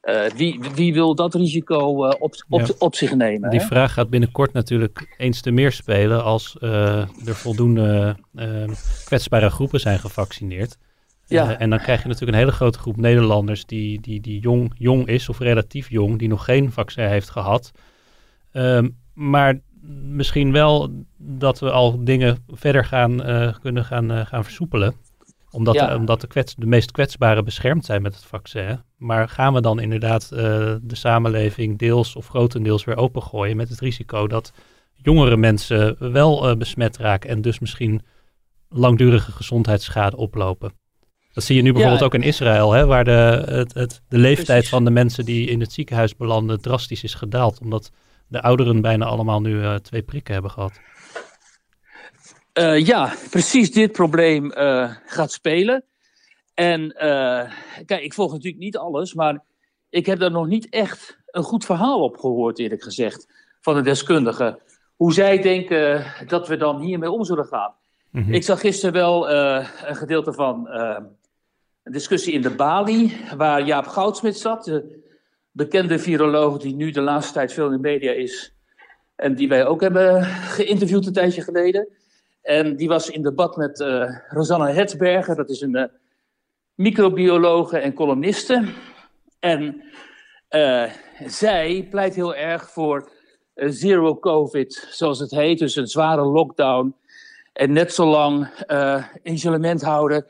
uh, 0.01 0.25
wie, 0.25 0.60
wie, 0.75 0.93
wil 0.93 1.15
dat 1.15 1.36
risico 1.36 2.05
uh, 2.05 2.13
op, 2.20 2.46
op, 2.50 2.60
ja. 2.60 2.74
op, 2.77 2.96
zich 2.96 3.15
nemen? 3.15 3.50
Die 3.50 3.60
hè? 3.60 3.65
vraag 3.65 3.93
gaat 3.93 4.10
binnenkort 4.10 4.53
natuurlijk 4.53 5.15
eens 5.17 5.41
te 5.41 5.51
meer 5.51 5.72
spelen 5.72 6.24
als 6.24 6.58
uh, 6.60 7.27
er 7.27 7.36
voldoende 7.36 8.15
kwetsbare 9.05 9.50
groepen 9.50 9.79
zijn 9.79 10.00
gevaccineerd. 10.00 10.77
Ja. 11.25 11.58
en 11.58 11.70
dan 11.70 11.79
krijg 11.79 12.01
je 12.01 12.08
natuurlijk 12.08 12.34
een 12.34 12.43
hele 12.43 12.55
grote 12.55 12.79
groep 12.79 12.98
Nederlanders 12.98 13.65
die, 13.65 14.01
die, 14.01 14.22
die 14.22 14.39
jong, 14.39 14.74
jong 14.77 15.08
is 15.08 15.29
of 15.29 15.39
relatief 15.39 15.89
jong, 15.89 16.20
die 16.20 16.27
nog 16.27 16.46
geen 16.46 16.72
vaccin 16.72 17.05
heeft 17.05 17.29
gehad. 17.29 17.72
Um, 18.53 18.98
maar 19.13 19.60
misschien 20.03 20.51
wel 20.51 20.89
dat 21.17 21.60
we 21.60 21.72
al 21.72 22.03
dingen 22.03 22.38
verder 22.48 22.86
gaan, 22.86 23.22
kunnen 23.62 23.86
gaan, 23.86 24.25
gaan 24.25 24.43
versoepelen 24.43 24.96
omdat, 25.51 25.75
Ja. 25.75 25.96
omdat 25.96 26.22
de, 26.22 26.27
kwets, 26.27 26.55
de 26.55 26.65
meest 26.65 26.91
kwetsbaren 26.91 27.46
beschermd 27.46 27.86
zijn 27.86 28.01
met 28.01 28.15
het 28.15 28.24
vaccin. 28.25 28.79
Maar 28.98 29.29
gaan 29.29 29.53
we 29.53 29.62
dan 29.62 29.79
inderdaad 29.79 30.24
eh, 30.31 30.39
de 30.81 30.96
samenleving 30.96 31.77
deels 31.77 32.15
of 32.15 32.27
grotendeels 32.27 32.84
weer 32.84 32.98
opengooien 32.98 33.58
met 33.58 33.70
het 33.70 33.79
risico 33.79 34.27
dat 34.27 34.51
jongere 34.96 35.38
mensen 35.38 36.12
wel 36.12 36.50
eh, 36.50 36.55
besmet 36.55 36.98
raken 36.98 37.29
en 37.29 37.41
dus 37.41 37.60
misschien 37.60 38.01
langdurige 38.70 39.31
gezondheidsschade 39.31 40.17
oplopen? 40.17 40.72
Dat 41.34 41.43
zie 41.43 41.55
je 41.55 41.62
nu 41.62 41.72
bijvoorbeeld 41.72 42.00
Ja. 42.00 42.05
ook 42.05 42.13
in 42.13 42.24
Israël, 42.24 42.72
hè, 42.72 42.86
waar 42.86 43.03
de, 43.03 43.43
het, 43.46 43.74
het, 43.74 44.01
de 44.08 44.17
leeftijd 44.17 44.48
Precies. 44.48 44.70
van 44.70 44.86
de 44.86 44.91
mensen 44.91 45.25
die 45.25 45.48
in 45.50 45.60
het 45.60 45.72
ziekenhuis 45.72 46.15
belanden 46.15 46.62
drastisch 46.62 47.03
is 47.03 47.13
gedaald. 47.13 47.60
Omdat 47.62 47.91
de 48.27 48.41
ouderen 48.41 48.81
bijna 48.81 49.05
allemaal 49.05 49.41
nu 49.41 49.63
eh, 49.63 49.75
twee 49.75 50.01
prikken 50.01 50.34
hebben 50.34 50.51
gehad. 50.51 50.79
Eh, 52.53 52.86
ja, 52.86 53.13
precies 53.29 53.72
dit 53.72 53.91
probleem 53.91 54.51
eh, 54.51 54.96
gaat 55.05 55.31
spelen. 55.31 55.84
En 56.53 56.91
eh, 56.91 57.51
kijk, 57.86 58.03
ik 58.03 58.13
volg 58.13 58.31
natuurlijk 58.31 58.63
niet 58.63 58.77
alles, 58.77 59.13
maar 59.13 59.43
ik 59.89 60.05
heb 60.05 60.20
daar 60.20 60.31
nog 60.31 60.48
niet 60.48 60.70
echt 60.70 61.20
een 61.25 61.43
goed 61.43 61.65
verhaal 61.65 62.01
op 62.01 62.17
gehoord, 62.17 62.60
eerlijk 62.60 62.84
gezegd, 62.84 63.27
van 63.62 63.75
de 63.75 63.81
deskundigen. 63.81 64.60
Hoe 64.96 65.13
zij 65.13 65.41
denken 65.41 66.05
dat 66.27 66.48
we 66.48 66.58
dan 66.58 66.79
hiermee 66.79 67.12
om 67.12 67.24
zullen 67.24 67.46
gaan. 67.46 67.74
Mhm. 68.10 68.34
Ik 68.34 68.43
zag 68.43 68.60
gisteren 68.60 68.93
wel 68.93 69.29
een 69.29 69.96
gedeelte 69.96 70.34
van 70.34 70.67
een 71.84 71.91
discussie 71.91 72.34
in 72.34 72.41
de 72.41 72.50
Bali, 72.50 73.17
waar 73.38 73.65
Jaap 73.65 73.88
Goudsmit 73.88 74.38
zat, 74.38 74.63
de 74.63 75.03
bekende 75.51 76.00
viroloog 76.00 76.58
die 76.58 76.75
nu 76.75 76.91
de 76.91 77.01
laatste 77.01 77.34
tijd 77.34 77.53
veel 77.53 77.65
in 77.65 77.72
de 77.72 77.77
media 77.77 78.12
is. 78.12 78.55
En 79.15 79.36
die 79.36 79.48
wij 79.48 79.65
ook 79.65 79.81
hebben 79.81 80.24
geïnterviewd 80.24 81.05
een 81.05 81.13
tijdje 81.13 81.41
geleden. 81.41 81.88
En 82.41 82.75
die 82.75 82.88
was 82.88 83.10
in 83.10 83.24
debat 83.24 83.55
met 83.55 83.79
eh 83.79 84.17
Rosanne 84.29 84.71
Hetsberger, 84.71 85.36
dat 85.36 85.50
is 85.50 85.62
een 85.62 85.75
eh, 85.75 85.86
microbiologe 86.75 87.77
en 87.77 87.93
columniste. 87.93 88.63
En 89.39 89.83
eh, 90.48 90.91
zij 91.25 91.88
pleit 91.89 92.15
heel 92.15 92.36
erg 92.36 92.71
voor 92.71 93.12
zero 93.55 94.19
covid, 94.19 94.88
zoals 94.91 95.19
het 95.19 95.31
heet, 95.31 95.60
dus 95.60 95.75
een 95.75 95.88
zware 95.88 96.21
lockdown. 96.21 96.95
En 97.53 97.71
net 97.71 97.93
zo 97.93 98.05
lang 98.05 98.50
isolement 99.24 99.81
houden 99.81 100.25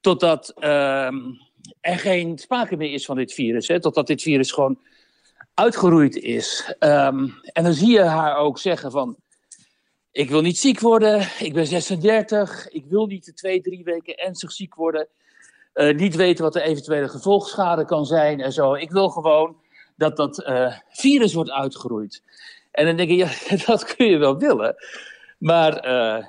totdat 0.00 0.52
ehm, 0.58 1.16
er 1.80 1.98
geen 1.98 2.38
sprake 2.38 2.76
meer 2.76 2.92
is 2.92 3.04
van 3.04 3.16
dit 3.16 3.32
virus. 3.32 3.68
Hè, 3.68 3.80
totdat 3.80 4.06
dit 4.06 4.22
virus 4.22 4.52
gewoon 4.52 4.78
uitgeroeid 5.54 6.16
is. 6.16 6.74
Ehm, 6.78 7.28
en 7.42 7.64
dan 7.64 7.72
zie 7.72 7.90
je 7.90 8.02
haar 8.02 8.36
ook 8.36 8.58
zeggen 8.58 8.90
van... 8.90 9.16
Ik 10.12 10.30
wil 10.30 10.40
niet 10.40 10.58
ziek 10.58 10.80
worden, 10.80 11.28
ik 11.38 11.52
ben 11.54 11.66
36, 11.66 12.68
ik 12.68 12.84
wil 12.88 13.06
niet 13.06 13.24
de 13.24 13.32
twee, 13.32 13.60
drie 13.60 13.84
weken 13.84 14.16
ernstig 14.16 14.52
ziek 14.52 14.74
worden. 14.74 15.08
Eh, 15.72 15.94
niet 15.94 16.16
weten 16.16 16.44
wat 16.44 16.52
de 16.52 16.62
eventuele 16.62 17.08
gevolgschade 17.08 17.84
kan 17.84 18.06
zijn 18.06 18.40
en 18.40 18.52
zo. 18.52 18.74
Ik 18.74 18.90
wil 18.90 19.08
gewoon 19.08 19.56
dat 19.96 20.16
dat 20.16 20.42
eh, 20.42 20.72
virus 20.88 21.34
wordt 21.34 21.50
uitgeroeid. 21.50 22.22
En 22.70 22.86
dan 22.86 22.96
denk 22.96 23.10
ik, 23.10 23.16
ja, 23.16 23.56
dat 23.66 23.94
kun 23.94 24.06
je 24.06 24.16
wel 24.16 24.38
willen. 24.38 24.74
Maar 25.38 25.76
eh, 25.76 26.24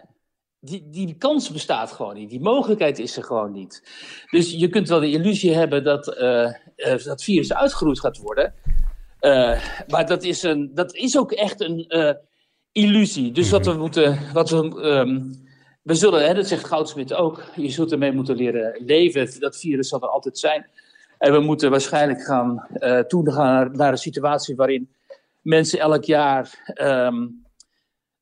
die, 0.59 0.89
die 0.89 1.15
kans 1.17 1.51
bestaat 1.51 1.91
gewoon 1.91 2.15
niet. 2.15 2.29
Die 2.29 2.41
mogelijkheid 2.41 3.00
is 3.00 3.17
er 3.17 3.23
gewoon 3.23 3.51
niet. 3.51 3.83
Dus 4.31 4.51
je 4.51 4.69
kunt 4.69 4.89
wel 4.89 5.00
de 5.00 5.11
illusie 5.11 5.53
hebben 5.53 5.83
dat 5.83 6.05
dat 7.03 7.23
virus 7.23 7.53
uitgeroeid 7.53 8.00
gaat 8.00 8.17
worden. 8.17 8.53
Maar 9.88 10.05
dat 10.05 10.23
is, 10.23 10.43
een, 10.43 10.71
dat 10.73 10.95
is 10.95 11.17
ook 11.17 11.31
echt 11.31 11.61
een 11.61 11.85
illusie. 12.71 13.31
Dus 13.31 13.49
wat 13.49 13.65
we 13.65 13.73
moeten. 13.73 14.19
Wat 14.33 14.49
we, 14.49 14.81
ehm, 14.81 15.21
we 15.81 15.93
zullen, 15.93 16.27
hè, 16.27 16.33
dat 16.33 16.47
zegt 16.47 16.65
Goudsmit 16.65 17.13
ook, 17.13 17.43
je 17.55 17.69
zult 17.69 17.91
ermee 17.91 18.11
moeten 18.11 18.35
leren 18.35 18.83
leven. 18.85 19.39
Dat 19.39 19.57
virus 19.57 19.87
zal 19.89 20.01
er 20.01 20.07
altijd 20.07 20.39
zijn. 20.39 20.65
En 21.17 21.31
we 21.31 21.39
moeten 21.39 21.69
waarschijnlijk 21.69 22.21
gaan 22.21 22.65
eh 22.73 22.99
toegaan 22.99 23.53
naar, 23.53 23.71
naar 23.71 23.91
een 23.91 23.97
situatie 23.97 24.55
waarin 24.55 24.89
mensen 25.41 25.79
elk 25.79 26.03
jaar 26.03 26.73
ehm, 26.73 27.27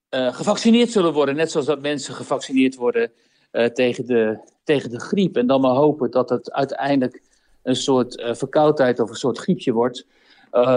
eh, 0.09 0.33
gevaccineerd 0.33 0.91
zullen 0.91 1.13
worden. 1.13 1.35
Net 1.35 1.51
zoals 1.51 1.65
dat 1.65 1.81
mensen 1.81 2.13
gevaccineerd 2.13 2.75
worden 2.75 3.11
eh, 3.51 3.65
tegen, 3.65 4.05
de, 4.05 4.39
tegen 4.63 4.89
de 4.89 4.99
griep. 4.99 5.37
En 5.37 5.47
dan 5.47 5.61
maar 5.61 5.75
hopen 5.75 6.11
dat 6.11 6.29
het 6.29 6.51
uiteindelijk 6.51 7.21
een 7.63 7.75
soort 7.75 8.23
verkoudheid 8.31 8.99
of 8.99 9.09
een 9.09 9.15
soort 9.15 9.37
griepje 9.37 9.71
wordt. 9.71 10.05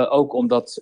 Ook 0.08 0.32
omdat 0.32 0.80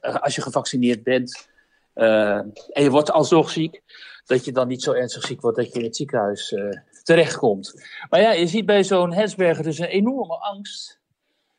als 0.00 0.34
je 0.34 0.42
gevaccineerd 0.42 1.02
bent 1.02 1.48
en 1.92 2.82
je 2.82 2.90
wordt 2.90 3.10
alsnog 3.10 3.50
ziek, 3.50 3.82
dat 4.30 4.44
je 4.44 4.52
dan 4.52 4.68
niet 4.68 4.82
zo 4.82 4.92
ernstig 4.92 5.26
ziek 5.26 5.40
wordt 5.40 5.56
dat 5.56 5.72
je 5.72 5.78
in 5.78 5.84
het 5.84 5.96
ziekenhuis 5.96 6.52
eh, 6.52 6.68
terechtkomt. 7.02 7.82
Maar 8.10 8.20
ja, 8.20 8.32
je 8.32 8.46
ziet 8.46 8.66
bij 8.66 8.84
zo'n 8.84 9.12
Hetsberger 9.12 9.64
dus 9.64 9.78
een 9.78 9.86
enorme 9.86 10.38
angst. 10.38 10.98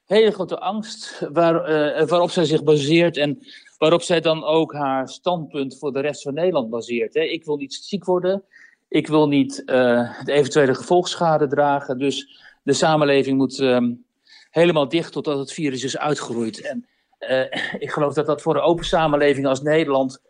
Hele 0.05 0.31
grote 0.31 0.59
angst 0.59 1.27
waar, 1.33 1.63
eh, 1.63 2.07
waarop 2.07 2.31
zij 2.31 2.45
zich 2.45 2.63
baseert 2.63 3.17
en 3.17 3.39
waarop 3.77 4.01
zij 4.01 4.21
dan 4.21 4.43
ook 4.43 4.73
haar 4.73 5.09
standpunt 5.09 5.77
voor 5.77 5.93
de 5.93 5.99
rest 5.99 6.21
van 6.21 6.33
Nederland 6.33 6.69
baseert. 6.69 7.13
Hè. 7.13 7.21
Ik 7.21 7.45
wil 7.45 7.57
niet 7.57 7.73
ziek 7.73 8.05
worden, 8.05 8.43
ik 8.87 9.07
wil 9.07 9.27
niet 9.27 9.63
eh, 9.65 10.23
de 10.23 10.31
eventuele 10.31 10.75
gevolgschade 10.75 11.47
dragen, 11.47 11.97
dus 11.97 12.41
de 12.63 12.73
samenleving 12.73 13.37
moet 13.37 13.59
ehm, 13.59 13.93
helemaal 14.49 14.87
dicht 14.87 15.11
totdat 15.11 15.39
het 15.39 15.53
virus 15.53 15.83
is 15.83 15.97
uitgeroeid. 15.97 16.61
En 16.61 16.85
eh, 17.21 17.73
ik 17.85 17.91
geloof 17.91 18.13
dat 18.13 18.25
dat 18.25 18.41
voor 18.41 18.55
een 18.55 18.61
open 18.61 18.85
samenleving 18.85 19.45
als 19.47 19.61
Nederland 19.61 20.21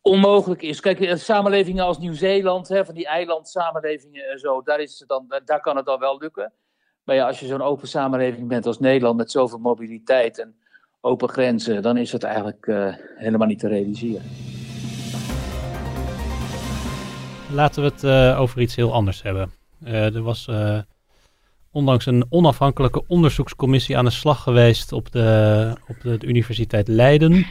onmogelijk 0.00 0.62
is. 0.62 0.80
Kijk, 0.80 1.00
eh, 1.00 1.16
samenlevingen 1.16 1.84
als 1.84 1.98
Nieuw-Zeeland, 1.98 2.66
van 2.66 2.94
die 2.94 3.06
eilandsamenlevingen 3.06 4.24
en 4.24 4.38
zo, 4.38 4.62
daar, 4.62 4.80
is 4.80 5.04
dan, 5.06 5.26
daar- 5.44 5.60
kan 5.60 5.76
het 5.76 5.86
dan 5.86 5.98
wel 5.98 6.18
lukken. 6.18 6.52
Maar 7.04 7.16
ja, 7.16 7.26
als 7.26 7.40
je 7.40 7.46
zo'n 7.46 7.62
open 7.62 7.88
samenleving 7.88 8.48
bent 8.48 8.66
als 8.66 8.78
Nederland 8.78 9.16
met 9.16 9.30
zoveel 9.30 9.58
mobiliteit 9.58 10.38
en 10.38 10.56
open 11.00 11.28
grenzen, 11.28 11.82
dan 11.82 11.96
is 11.96 12.12
het 12.12 12.22
eigenlijk 12.22 12.66
eh, 12.66 12.94
helemaal 13.14 13.46
niet 13.46 13.58
te 13.58 13.68
realiseren. 13.68 14.30
laten 17.52 17.82
we 17.82 17.90
het 18.08 18.36
over 18.38 18.60
iets 18.60 18.76
heel 18.76 18.92
anders 18.92 19.22
hebben. 19.22 19.50
er 19.84 20.22
was 20.22 20.48
ondanks 21.76 22.06
een 22.06 22.26
onafhankelijke 22.28 23.06
onderzoekscommissie 23.06 23.98
aan 23.98 24.04
de 24.04 24.10
slag 24.10 24.42
geweest 24.42 24.92
op 24.92 25.12
de, 25.12 25.72
op 25.88 26.00
de, 26.00 26.26
Universiteit 26.26 26.88
Leiden. 26.88 27.46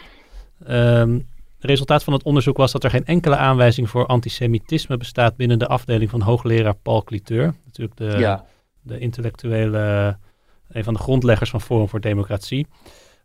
Um, 0.69 1.27
het 1.55 1.65
resultaat 1.65 2.03
van 2.03 2.13
het 2.13 2.23
onderzoek 2.23 2.57
was 2.57 2.71
dat 2.71 2.83
er 2.83 2.89
geen 2.89 3.05
enkele 3.05 3.35
aanwijzing 3.35 3.89
voor 3.89 4.05
antisemitisme 4.05 4.97
bestaat 4.97 5.35
binnen 5.35 5.59
de 5.59 5.67
afdeling 5.67 6.09
van 6.09 6.21
hoogleraar 6.21 6.75
Paul 6.75 7.03
Cliteur. 7.03 7.55
Natuurlijk 7.65 7.97
de, 7.97 8.39
de 8.81 8.99
intellectuele, 8.99 10.17
een 10.69 10.83
van 10.83 10.93
de 10.93 10.99
grondleggers 10.99 11.49
van 11.49 11.61
Forum 11.61 11.89
voor 11.89 12.01
Democratie. 12.01 12.67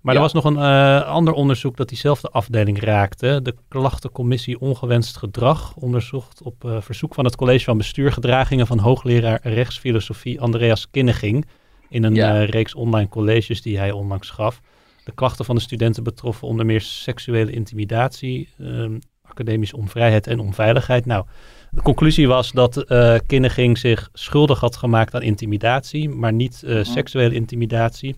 Maar 0.01 0.15
er 0.15 0.21
was 0.21 0.33
nog 0.33 0.45
een 0.45 0.57
uh, 0.57 1.03
ander 1.03 1.33
onderzoek 1.33 1.77
dat 1.77 1.89
diezelfde 1.89 2.29
afdeling 2.29 2.81
raakte. 2.81 3.41
De 3.43 3.55
klachtencommissie 3.69 4.61
Ongewenst 4.61 5.17
Gedrag 5.17 5.75
onderzocht 5.77 6.43
op 6.43 6.65
uh, 6.65 6.81
verzoek 6.81 7.15
van 7.15 7.25
het 7.25 7.37
college 7.37 7.65
van 7.65 7.77
bestuur 7.77 8.13
gedragingen 8.13 8.67
van 8.67 8.79
hoogleraar 8.79 9.41
rechtsfilosofie 9.43 10.41
Andreas 10.41 10.91
Kinneging 10.91 11.47
in 11.89 12.05
een 12.05 12.17
uh, 12.17 12.45
reeks 12.45 12.75
online 12.75 13.09
colleges 13.09 13.63
die 13.63 13.79
hij 13.79 13.91
onlangs 13.91 14.31
gaf. 14.31 14.61
De 15.05 15.13
klachten 15.13 15.45
van 15.45 15.55
de 15.55 15.61
studenten 15.61 16.03
betroffen 16.03 16.49
onder 16.49 16.67
meer 16.67 16.81
seksuele 16.81 17.51
intimidatie, 17.51 18.49
ehm, 18.59 18.99
academische 19.23 19.77
onvrijheid 19.77 20.27
en 20.27 20.41
onveiligheid. 20.41 21.07
Nou, 21.07 21.25
de 21.71 21.83
conclusie 21.83 22.29
was 22.29 22.53
dat 22.53 22.85
uh, 22.89 23.17
Kinneging 23.27 23.79
zich 23.79 24.09
schuldig 24.13 24.61
had 24.61 24.77
gemaakt 24.77 25.15
aan 25.15 25.23
intimidatie, 25.23 26.09
maar 26.09 26.33
niet 26.33 26.63
uh, 26.65 26.85
seksuele 26.85 27.35
intimidatie 27.35 28.17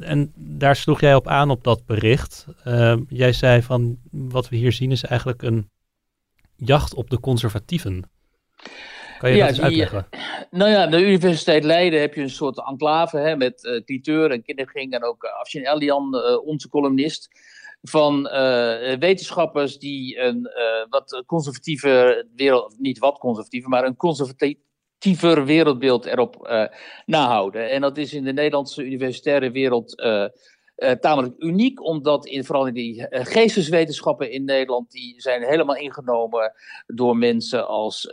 en 0.00 0.32
daar 0.36 0.76
sloeg 0.76 1.00
jij 1.00 1.14
op 1.14 1.28
aan 1.28 1.50
op 1.50 1.64
dat 1.64 1.86
bericht. 1.86 2.46
Ehm, 2.64 3.02
jij 3.08 3.32
zei 3.32 3.62
van 3.62 3.98
wat 4.10 4.48
we 4.48 4.56
hier 4.56 4.72
zien 4.72 4.90
is 4.90 5.04
eigenlijk 5.04 5.42
een 5.42 5.70
jacht 6.56 6.94
op 6.94 7.10
de 7.10 7.20
conservatieven. 7.20 8.10
Kan 9.18 9.30
je 9.30 9.38
dat 9.38 9.48
eens 9.48 9.60
uitleggen? 9.60 10.06
nou 10.50 10.70
ja, 10.70 10.86
de 10.86 11.06
Universiteit 11.06 11.64
Leiden 11.64 12.00
heb 12.00 12.14
je 12.14 12.20
een 12.20 12.30
soort 12.30 12.66
enclave 12.68 13.18
hè, 13.18 13.36
met 13.36 13.64
uh, 13.64 13.80
Titeur 13.84 14.30
en 14.30 14.42
Kinderging 14.42 14.92
en 14.92 15.04
ook 15.04 15.24
uh, 15.24 15.40
Afshin 15.40 15.66
Elian, 15.66 16.14
uh, 16.14 16.46
onze 16.46 16.68
columnist. 16.68 17.28
Van 17.82 18.22
wetenschappers 18.98 19.78
die 19.78 20.18
een 20.18 20.48
wat 20.88 21.22
conservatieve 21.26 22.26
wereld, 22.36 22.74
niet 22.78 22.98
wat 22.98 23.18
conservatieve, 23.18 23.68
maar 23.68 23.84
een 23.84 23.96
conservatief, 23.96 24.56
positiever 25.04 25.44
wereldbeeld 25.44 26.06
erop 26.06 26.48
uh, 26.50 26.64
nahouden. 27.06 27.70
En 27.70 27.80
dat 27.80 27.96
is 27.96 28.14
in 28.14 28.24
de 28.24 28.32
Nederlandse 28.32 28.84
universitaire 28.84 29.50
wereld 29.50 30.00
uh, 30.00 30.26
uh, 30.76 30.90
tamelijk 30.90 31.34
uniek, 31.38 31.82
omdat 31.82 32.26
in, 32.26 32.44
vooral 32.44 32.66
in 32.66 32.74
die 32.74 33.06
geesteswetenschappen 33.10 34.30
in 34.30 34.44
Nederland, 34.44 34.90
die 34.90 35.14
zijn 35.20 35.42
helemaal 35.42 35.76
ingenomen 35.76 36.52
door 36.86 37.16
mensen 37.16 37.66
als 37.68 38.08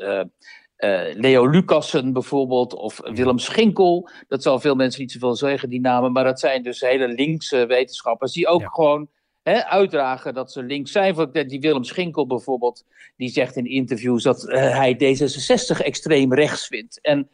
Leo 1.14 1.48
Lucassen 1.48 2.14
bijvoorbeeld, 2.14 2.74
of 2.74 3.00
Willem 3.04 3.40
Schinkel. 3.40 4.10
Dat 4.28 4.44
zal 4.44 4.60
veel 4.60 4.76
mensen 4.76 5.02
niet 5.02 5.12
zoveel 5.12 5.36
zeggen, 5.36 5.70
die 5.70 5.82
namen, 5.82 6.12
maar 6.12 6.24
dat 6.24 6.40
zijn 6.40 6.64
dus 6.64 6.80
hele 6.80 7.08
linkse 7.08 7.66
wetenschappers 7.66 8.34
die 8.34 8.48
ook 8.48 8.76
gewoon 8.76 9.10
uitdragen 9.44 10.34
dat 10.34 10.52
ze 10.52 10.64
links 10.64 10.92
zijn. 10.92 11.30
Die 11.48 11.60
Willem 11.60 11.84
Schinkel 11.84 12.28
bijvoorbeeld, 12.28 12.86
die 13.18 13.30
zegt 13.30 13.56
in 13.56 13.66
interviews 13.66 14.24
dat 14.24 14.44
uh, 14.44 14.54
hij 14.54 14.94
D66 14.94 15.82
extreem 15.84 16.34
rechts 16.34 16.68
vindt. 16.68 17.02
En 17.02 17.30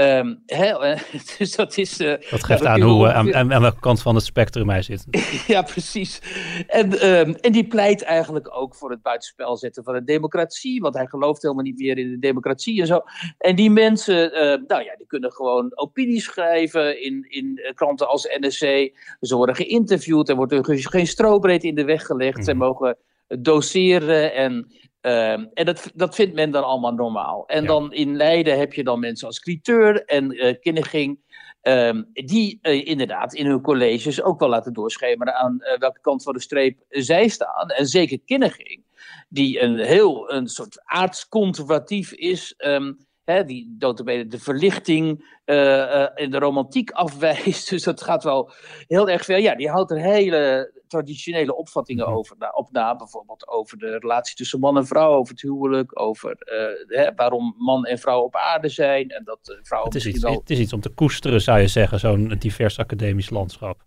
Um, 0.00 0.42
hè, 0.46 0.94
dus 1.38 1.56
dat 1.56 1.76
is. 1.76 2.00
Uh, 2.00 2.14
dat 2.30 2.44
geeft 2.44 2.64
aan 2.64 2.80
hoe, 2.80 3.06
uh, 3.06 3.14
aan, 3.14 3.34
aan, 3.34 3.60
welke 3.60 3.80
kant 3.80 4.02
van 4.02 4.14
het 4.14 4.24
spectrum 4.24 4.68
hij 4.68 4.82
zit. 4.82 5.04
ja, 5.46 5.62
precies. 5.62 6.20
En, 6.66 7.06
um, 7.08 7.34
en 7.34 7.52
die 7.52 7.66
pleit 7.66 8.02
eigenlijk 8.02 8.56
ook 8.56 8.74
voor 8.74 8.90
het 8.90 9.02
buitenspel 9.02 9.56
zetten 9.56 9.84
van 9.84 9.94
de 9.94 10.04
democratie. 10.04 10.80
Want 10.80 10.94
hij 10.94 11.06
gelooft 11.06 11.42
helemaal 11.42 11.64
niet 11.64 11.78
meer 11.78 11.98
in 11.98 12.10
de 12.10 12.18
democratie 12.18 12.80
en 12.80 12.86
zo. 12.86 13.00
En 13.38 13.56
die 13.56 13.70
mensen, 13.70 14.32
uh, 14.32 14.66
nou 14.66 14.82
ja, 14.84 14.96
die 14.96 15.06
kunnen 15.06 15.32
gewoon 15.32 15.70
opinie 15.74 16.20
schrijven 16.20 17.02
in, 17.02 17.26
in 17.28 17.72
kranten 17.74 18.08
als 18.08 18.36
NSC. 18.40 18.92
Ze 19.20 19.36
worden 19.36 19.54
geïnterviewd. 19.54 20.28
Er 20.28 20.36
wordt 20.36 20.52
er 20.52 20.64
geen 20.64 21.06
strobreed 21.06 21.64
in 21.64 21.74
de 21.74 21.84
weg 21.84 22.06
gelegd. 22.06 22.38
Mm. 22.38 22.44
Ze 22.44 22.54
mogen 22.54 22.96
doseren 23.28 24.34
en 24.34 24.72
Ehm, 25.08 25.46
en 25.54 25.64
dat, 25.64 25.90
dat 25.94 26.14
vindt 26.14 26.34
men 26.34 26.50
dan 26.50 26.64
allemaal 26.64 26.92
normaal. 26.92 27.46
En 27.46 27.66
dan 27.66 27.92
in 27.92 28.16
Leiden 28.16 28.58
heb 28.58 28.72
je 28.72 28.84
dan 28.84 29.00
mensen 29.00 29.26
als 29.26 29.40
Cliteur 29.40 30.04
en 30.04 30.32
uh, 30.32 30.54
Kinneging. 30.60 31.26
Um, 31.62 32.10
die 32.12 32.58
uh, 32.62 32.86
inderdaad 32.86 33.34
in 33.34 33.46
hun 33.46 33.60
colleges 33.60 34.22
ook 34.22 34.40
wel 34.40 34.48
laten 34.48 34.72
doorschemeren 34.72 35.34
aan 35.34 35.58
uh, 35.60 35.78
welke 35.78 36.00
kant 36.00 36.22
van 36.22 36.32
de 36.32 36.40
streep 36.40 36.84
zij 36.88 37.28
staan. 37.28 37.68
En 37.68 37.86
zeker 37.86 38.18
Kinneging, 38.24 38.84
die 39.28 39.62
een 39.62 39.78
heel 39.78 40.32
een 40.32 40.48
soort 40.48 40.80
aardsconservatief 40.84 42.12
is. 42.12 42.54
Um, 42.58 43.06
hè, 43.24 43.44
die 43.44 43.76
de 43.78 44.38
verlichting 44.38 45.36
en 45.44 46.30
de 46.30 46.38
romantiek 46.38 46.90
afwijst. 46.90 47.70
Dus 47.70 47.82
dat 47.82 48.02
gaat 48.02 48.24
wel 48.24 48.52
heel 48.86 49.08
erg 49.08 49.24
ver. 49.24 49.40
Ja, 49.40 49.54
die 49.54 49.68
houdt 49.68 49.90
er 49.90 50.00
hele 50.00 50.72
traditionele 50.88 51.56
opvattingen 51.56 52.04
mhm. 52.04 52.16
over, 52.16 52.36
na, 52.38 52.50
op 52.50 52.70
na. 52.70 52.96
Bijvoorbeeld 52.96 53.48
over 53.48 53.78
de 53.78 53.98
relatie 53.98 54.36
tussen 54.36 54.60
man 54.60 54.76
en 54.76 54.86
vrouw, 54.86 55.12
over 55.12 55.32
het 55.32 55.42
huwelijk, 55.42 56.00
over 56.00 56.36
uh, 56.40 56.98
hè, 56.98 57.14
waarom 57.14 57.54
man 57.58 57.84
en 57.84 57.98
vrouw 57.98 58.22
op 58.22 58.36
aarde 58.36 58.68
zijn. 58.68 59.08
En 59.08 59.24
dat 59.24 59.38
uh, 59.50 59.56
vrouwen 59.62 59.92
het, 59.92 60.00
is 60.04 60.06
iets, 60.06 60.22
wel... 60.22 60.32
het 60.32 60.50
is 60.50 60.58
iets 60.58 60.72
om 60.72 60.80
te 60.80 60.88
koesteren, 60.88 61.40
zou 61.40 61.60
je 61.60 61.68
zeggen, 61.68 61.98
zo'n 62.00 62.36
divers 62.38 62.78
academisch 62.78 63.30
landschap. 63.30 63.84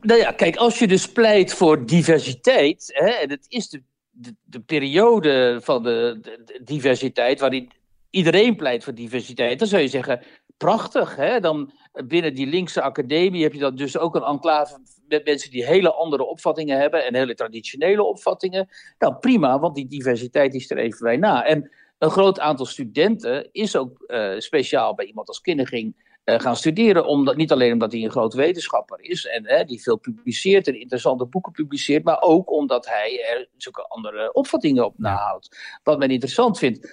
Nou 0.00 0.20
ja, 0.20 0.32
kijk, 0.32 0.56
als 0.56 0.78
je 0.78 0.86
dus 0.86 1.12
pleit 1.12 1.54
voor 1.54 1.86
diversiteit, 1.86 2.90
hè, 2.94 3.08
en 3.08 3.30
het 3.30 3.46
is 3.48 3.68
de, 3.68 3.82
de, 4.10 4.34
de 4.44 4.60
periode 4.60 5.60
van 5.62 5.82
de, 5.82 6.18
de, 6.22 6.60
diversiteit 6.64 7.40
waarin 7.40 7.70
iedereen 8.10 8.56
pleit 8.56 8.84
voor 8.84 8.94
diversiteit, 8.94 9.58
dan 9.58 9.68
zou 9.68 9.82
je 9.82 9.88
zeggen, 9.88 10.22
prachtig. 10.56 11.16
Hè? 11.16 11.40
Dan 11.40 11.72
binnen 12.06 12.34
die 12.34 12.46
linkse 12.46 12.82
academie 12.82 13.42
heb 13.42 13.52
je 13.52 13.58
dan 13.58 13.76
dus 13.76 13.98
ook 13.98 14.14
een 14.14 14.22
enclave 14.22 14.80
met 15.08 15.24
mensen 15.24 15.50
die 15.50 15.66
hele 15.66 15.92
andere 15.92 16.26
opvattingen 16.26 16.78
hebben 16.78 17.04
en 17.04 17.14
hele 17.14 17.34
traditionele 17.34 18.02
opvattingen. 18.02 18.68
Nou 18.98 19.14
prima, 19.14 19.58
want 19.58 19.74
die 19.74 19.86
diversiteit 19.86 20.54
is 20.54 20.70
er 20.70 20.78
even 20.78 20.98
bij 21.02 21.16
na. 21.16 21.44
En 21.44 21.70
een 21.98 22.10
groot 22.10 22.40
aantal 22.40 22.66
studenten 22.66 23.48
is 23.52 23.76
ook 23.76 24.04
uh, 24.06 24.38
speciaal 24.38 24.94
bij 24.94 25.06
iemand 25.06 25.28
als 25.28 25.40
Kinneging 25.40 26.06
uh, 26.24 26.38
gaan 26.38 26.56
studeren. 26.56 27.06
Omdat, 27.06 27.36
niet 27.36 27.52
alleen 27.52 27.72
omdat 27.72 27.92
hij 27.92 28.02
een 28.02 28.10
groot 28.10 28.34
wetenschapper 28.34 29.00
is 29.00 29.26
en 29.26 29.66
die 29.66 29.82
veel 29.82 29.96
publiceert 29.96 30.66
en 30.68 30.80
interessante 30.80 31.26
boeken 31.26 31.52
publiceert, 31.52 32.04
maar 32.04 32.20
ook 32.20 32.52
omdat 32.52 32.86
hij 32.86 33.24
er 33.32 33.48
zulke 33.56 33.82
andere 33.82 34.32
opvattingen 34.32 34.84
op 34.84 34.94
nahoudt. 34.98 35.56
Wat 35.82 35.98
men 35.98 36.10
interessant 36.10 36.58
vindt 36.58 36.88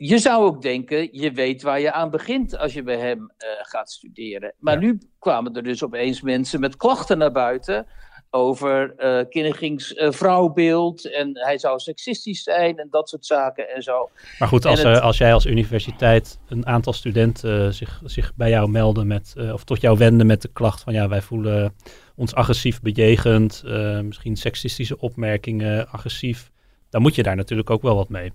je 0.00 0.18
zou 0.18 0.44
ook 0.44 0.62
denken, 0.62 1.08
je 1.12 1.32
weet 1.32 1.62
waar 1.62 1.80
je 1.80 1.92
aan 1.92 2.10
begint 2.10 2.58
als 2.58 2.72
je 2.72 2.82
bij 2.82 2.98
hem 2.98 3.18
uh, 3.18 3.48
gaat 3.62 3.90
studeren. 3.90 4.54
Maar 4.58 4.78
nu 4.78 4.98
kwamen 5.18 5.54
er 5.54 5.62
dus 5.62 5.84
opeens 5.84 6.20
mensen 6.20 6.60
met 6.60 6.76
klachten 6.76 7.18
naar 7.18 7.32
buiten 7.32 7.86
over 8.30 8.94
uh, 8.98 9.28
Kinnegings 9.28 9.92
uh, 9.92 10.10
vrouwbeeld 10.10 11.10
en 11.10 11.30
hij 11.32 11.58
zou 11.58 11.78
seksistisch 11.78 12.42
zijn 12.42 12.78
en 12.78 12.88
dat 12.90 13.08
soort 13.08 13.26
zaken 13.26 13.68
en 13.68 13.82
zo. 13.82 14.10
Maar 14.38 14.48
goed, 14.48 14.64
als, 14.64 14.82
het... 14.82 15.00
als 15.00 15.18
jij 15.18 15.32
als 15.32 15.46
universiteit 15.46 16.38
een 16.48 16.66
aantal 16.66 16.92
studenten 16.92 17.74
zich, 17.74 18.00
zich 18.04 18.32
bij 18.34 18.50
jou 18.50 18.70
melden 18.70 19.06
met, 19.06 19.34
of 19.52 19.64
tot 19.64 19.80
jou 19.80 19.98
wenden 19.98 20.26
met 20.26 20.42
de 20.42 20.50
klacht 20.52 20.82
van 20.82 20.92
ja, 20.92 21.08
wij 21.08 21.22
voelen 21.22 21.74
ons 22.14 22.34
agressief 22.34 22.80
bejegend, 22.80 23.62
misschien 24.02 24.36
seksistische 24.36 24.98
opmerkingen, 24.98 25.88
agressief, 25.88 26.50
dan 26.90 27.02
moet 27.02 27.14
je 27.14 27.22
daar 27.22 27.36
natuurlijk 27.36 27.70
ook 27.70 27.82
wel 27.82 27.94
wat 27.94 28.08
mee. 28.08 28.32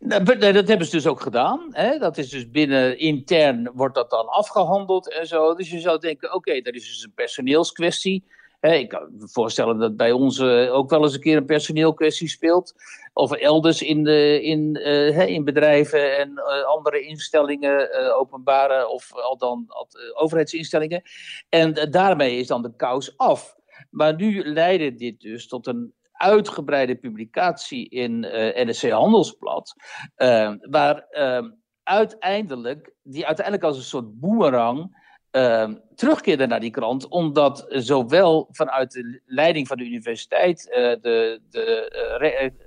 Dat 0.00 0.68
hebben 0.68 0.86
ze 0.86 0.90
dus 0.90 1.06
ook 1.06 1.20
gedaan. 1.20 1.68
Hè? 1.70 1.98
Dat 1.98 2.18
is 2.18 2.28
dus 2.28 2.50
binnen 2.50 2.98
intern 2.98 3.70
wordt 3.74 3.94
dat 3.94 4.10
dan 4.10 4.28
afgehandeld 4.28 5.12
en 5.12 5.26
zo. 5.26 5.54
Dus 5.54 5.70
je 5.70 5.80
zou 5.80 5.98
denken, 5.98 6.34
oké, 6.34 6.60
dat 6.60 6.74
is 6.74 6.88
dus 6.88 7.02
een 7.04 7.12
personeelskwestie. 7.14 8.24
ik 8.60 8.88
kan 8.88 9.08
me 9.18 9.28
voorstellen 9.28 9.78
dat 9.78 9.96
bij 9.96 10.12
ons 10.12 10.38
uh, 10.38 10.74
ook 10.74 10.90
wel 10.90 11.02
eens 11.02 11.14
een 11.14 11.20
keer 11.20 11.36
een 11.36 11.44
personeelkwestie 11.44 12.28
speelt. 12.28 12.74
Of 13.12 13.32
elders 13.32 13.82
in, 13.82 14.04
de, 14.04 14.42
in, 14.42 14.78
uh, 14.78 15.28
in 15.28 15.44
bedrijven 15.44 16.18
en 16.18 16.30
uh, 16.30 16.64
andere 16.64 17.00
instellingen, 17.00 17.88
openbare 18.14 18.88
of 18.88 19.14
al 19.14 19.36
dan 19.36 19.66
overheidsinstellingen. 20.14 21.02
En 21.48 21.88
daarmee 21.90 22.38
is 22.38 22.46
dan 22.46 22.62
de 22.62 22.72
kous 22.76 23.16
af. 23.16 23.56
Maar 23.90 24.14
nu 24.14 24.44
leidde 24.44 24.94
dit 24.94 25.20
dus 25.20 25.48
tot 25.48 25.66
een 25.66 25.94
uitgebreide 26.20 26.94
publicatie 26.94 27.88
in 27.88 28.24
eh, 28.24 28.66
NSC 28.66 28.90
Handelsblad, 28.90 29.74
uh, 30.16 30.52
waar 30.60 31.06
uh, 31.10 31.48
uiteindelijk, 31.82 32.94
die 33.02 33.26
uiteindelijk 33.26 33.66
als 33.66 33.76
een 33.76 33.82
soort 33.82 34.20
boemerang 34.20 34.98
ehm, 35.30 35.74
terugkeerde 35.94 36.46
naar 36.46 36.60
die 36.60 36.70
krant, 36.70 37.08
omdat 37.08 37.66
zowel 37.68 38.48
vanuit 38.50 38.92
de 38.92 39.20
leiding 39.26 39.66
van 39.66 39.76
de 39.76 39.84
universiteit, 39.84 40.70
eh, 40.70 40.82
de, 40.82 41.40
de, 41.50 41.90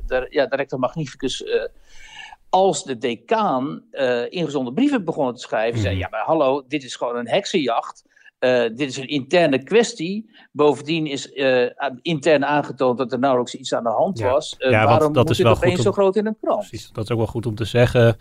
de, 0.05 0.25
ja, 0.29 0.45
de 0.45 0.55
rector 0.55 0.79
magnificus 0.79 1.43
als 2.49 2.83
de 2.83 2.97
decaan 2.97 3.83
ingezonden 4.29 4.73
brieven 4.73 5.05
begonnen 5.05 5.33
te 5.33 5.41
schrijven. 5.41 5.79
Zei, 5.79 5.97
ja, 5.97 6.07
maar 6.09 6.23
hallo, 6.23 6.63
dit 6.67 6.83
is 6.83 6.95
gewoon 6.95 7.15
een 7.15 7.27
heksenjacht. 7.27 8.03
Dit 8.75 8.79
is 8.89 8.97
een 8.97 9.07
interne 9.07 9.63
kwestie. 9.63 10.31
Bovendien 10.51 11.07
is 11.07 11.31
intern 12.01 12.45
aangetoond 12.45 12.97
dat 12.97 13.11
er 13.11 13.19
nauwelijks 13.19 13.55
iets 13.55 13.73
aan 13.73 13.83
de 13.83 13.89
hand 13.89 14.19
was. 14.19 14.55
ja, 14.57 14.85
waarom 14.85 15.13
dat 15.13 15.21
moet 15.23 15.29
is 15.31 15.37
dit 15.37 15.45
wel 15.45 15.55
opeens 15.55 15.81
zo 15.81 15.91
groot 15.91 16.15
in 16.15 16.25
een 16.25 16.37
krant? 16.41 16.67
Precies, 16.67 16.89
dat 16.91 17.03
is 17.03 17.11
ook 17.11 17.17
wel 17.17 17.27
goed 17.27 17.45
om 17.45 17.55
te 17.55 17.65
zeggen. 17.65 18.15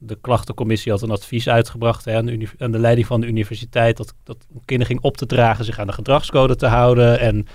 De 0.00 0.18
klachtencommissie 0.20 0.92
had 0.92 1.02
een 1.02 1.10
advies 1.10 1.48
uitgebracht 1.48 2.04
hè, 2.04 2.16
aan, 2.16 2.26
de 2.26 2.32
uni- 2.32 2.48
aan 2.58 2.70
de 2.70 2.78
leiding 2.78 3.06
van 3.06 3.20
de 3.20 3.26
universiteit. 3.26 3.96
Dat, 3.96 4.14
dat 4.24 4.46
kinderen 4.64 4.86
ging 4.86 5.00
op 5.02 5.16
te 5.16 5.26
dragen 5.26 5.64
zich 5.64 5.78
aan 5.78 5.86
de 5.86 5.92
gedragscode 5.92 6.56
te 6.56 6.66
houden. 6.66 7.18
En 7.20 7.46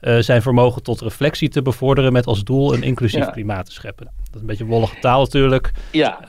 eh, 0.00 0.18
zijn 0.18 0.42
vermogen 0.42 0.82
tot 0.82 1.00
reflectie 1.00 1.48
te 1.48 1.62
bevorderen. 1.62 2.12
Met 2.12 2.26
als 2.26 2.44
doel 2.44 2.74
een 2.74 2.82
inclusief 2.82 3.24
Ja. 3.24 3.30
klimaat 3.30 3.66
te 3.66 3.72
scheppen. 3.72 4.06
Dat 4.24 4.34
is 4.34 4.40
een 4.40 4.46
beetje 4.46 4.64
wollige 4.64 4.98
taal 5.00 5.20
natuurlijk. 5.22 5.72
Ja, 5.92 6.20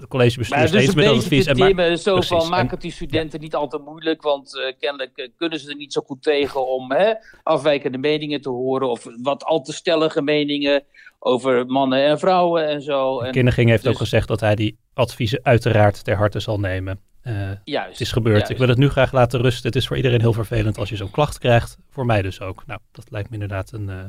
De 0.00 0.08
collegebestuur 0.08 0.58
Maar 0.58 0.70
dus 0.70 0.88
een 0.88 0.94
met 0.94 1.04
dat 1.04 1.16
advies. 1.16 1.46
En 1.46 1.98
zo 1.98 2.14
precies. 2.14 2.36
van 2.36 2.48
maak 2.48 2.70
het 2.70 2.80
die 2.80 2.92
studenten 2.92 3.40
niet 3.40 3.54
al 3.54 3.68
te 3.68 3.78
moeilijk, 3.78 4.22
want 4.22 4.58
eh, 4.58 4.72
kennelijk 4.78 5.16
eh, 5.16 5.28
kunnen 5.36 5.60
ze 5.60 5.70
er 5.70 5.76
niet 5.76 5.92
zo 5.92 6.02
goed 6.06 6.22
tegen 6.22 6.66
om 6.66 6.92
hè, 6.92 7.12
afwijkende 7.42 7.98
meningen 7.98 8.40
te 8.40 8.48
horen 8.48 8.88
of 8.88 9.06
wat 9.22 9.44
al 9.44 9.60
te 9.60 9.72
stellige 9.72 10.22
meningen 10.22 10.84
over 11.18 11.66
mannen 11.66 12.04
en 12.04 12.18
vrouwen 12.18 12.68
en 12.68 12.82
zo. 12.82 13.20
En, 13.20 13.32
Kinniging 13.32 13.70
heeft 13.70 13.86
ook 13.86 13.92
dus- 13.92 14.00
gezegd 14.00 14.28
dat 14.28 14.40
hij 14.40 14.54
die 14.54 14.78
adviezen 14.94 15.40
uiteraard 15.42 16.04
ter 16.04 16.16
harte 16.16 16.40
zal 16.40 16.60
nemen. 16.60 17.00
Eh, 17.22 17.50
juist, 17.64 17.90
het 17.90 18.00
is 18.00 18.12
gebeurd. 18.12 18.36
juist. 18.36 18.50
Ik 18.50 18.58
wil 18.58 18.68
het 18.68 18.78
nu 18.78 18.88
graag 18.88 19.12
laten 19.12 19.40
rusten. 19.40 19.66
Het 19.66 19.76
is 19.76 19.86
voor 19.86 19.96
iedereen 19.96 20.20
heel 20.20 20.32
vervelend 20.32 20.78
als 20.78 20.88
je 20.88 20.96
zo'n 20.96 21.10
klacht 21.10 21.38
krijgt. 21.38 21.76
Voor 21.90 22.06
mij 22.06 22.22
dus 22.22 22.40
ook. 22.40 22.62
Nou, 22.66 22.80
dat 22.92 23.10
lijkt 23.10 23.28
me 23.28 23.34
inderdaad 23.34 23.72
een... 23.72 23.88
eh 23.88 24.04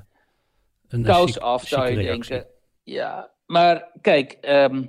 een 0.88 1.04
Kous 1.04 1.40
af, 1.40 1.68
zou 1.68 1.90
je 1.90 2.06
denken. 2.06 2.46
Ja, 2.84 3.32
maar 3.46 3.90
kijk, 4.02 4.32
ehm, 4.32 4.84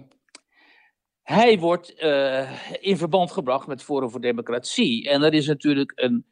hij 1.27 1.59
wordt 1.59 1.95
eh, 1.95 2.51
in 2.81 2.97
verband 2.97 3.33
gebracht 3.33 3.67
met 3.67 3.83
Forum 3.83 4.11
voor 4.11 4.21
Democratie. 4.21 5.09
En 5.09 5.23
er 5.23 5.35
is 5.35 5.47
natuurlijk 5.47 5.93
een 5.95 6.25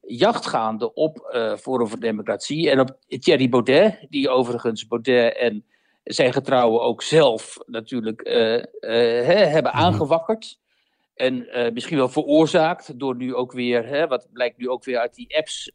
jacht 0.00 0.46
gaande 0.46 0.94
op 0.94 1.18
eh, 1.18 1.56
Forum 1.56 1.88
voor 1.88 2.00
Democratie 2.00 2.70
en 2.70 2.80
op 2.80 2.96
Thierry 3.08 3.48
Baudet, 3.48 4.06
die 4.10 4.28
overigens 4.28 4.86
Baudet 4.86 5.36
en 5.36 5.64
zijn 6.04 6.32
getrouwen 6.32 6.80
ook 6.82 7.02
zelf 7.02 7.58
natuurlijk 7.66 8.20
eh, 8.20 8.62
hebben 9.52 9.72
Mhm. 9.74 9.82
aangewakkerd. 9.82 10.58
En 11.14 11.48
misschien 11.72 11.96
wel 11.96 12.08
veroorzaakt 12.08 12.98
door 12.98 13.16
nu 13.16 13.34
ook 13.34 13.52
weer, 13.52 13.86
hè, 13.86 14.06
wat 14.06 14.28
blijkt 14.32 14.58
nu 14.58 14.68
ook 14.68 14.84
weer 14.84 14.98
uit 14.98 15.14
die 15.14 15.36
apps, 15.36 15.70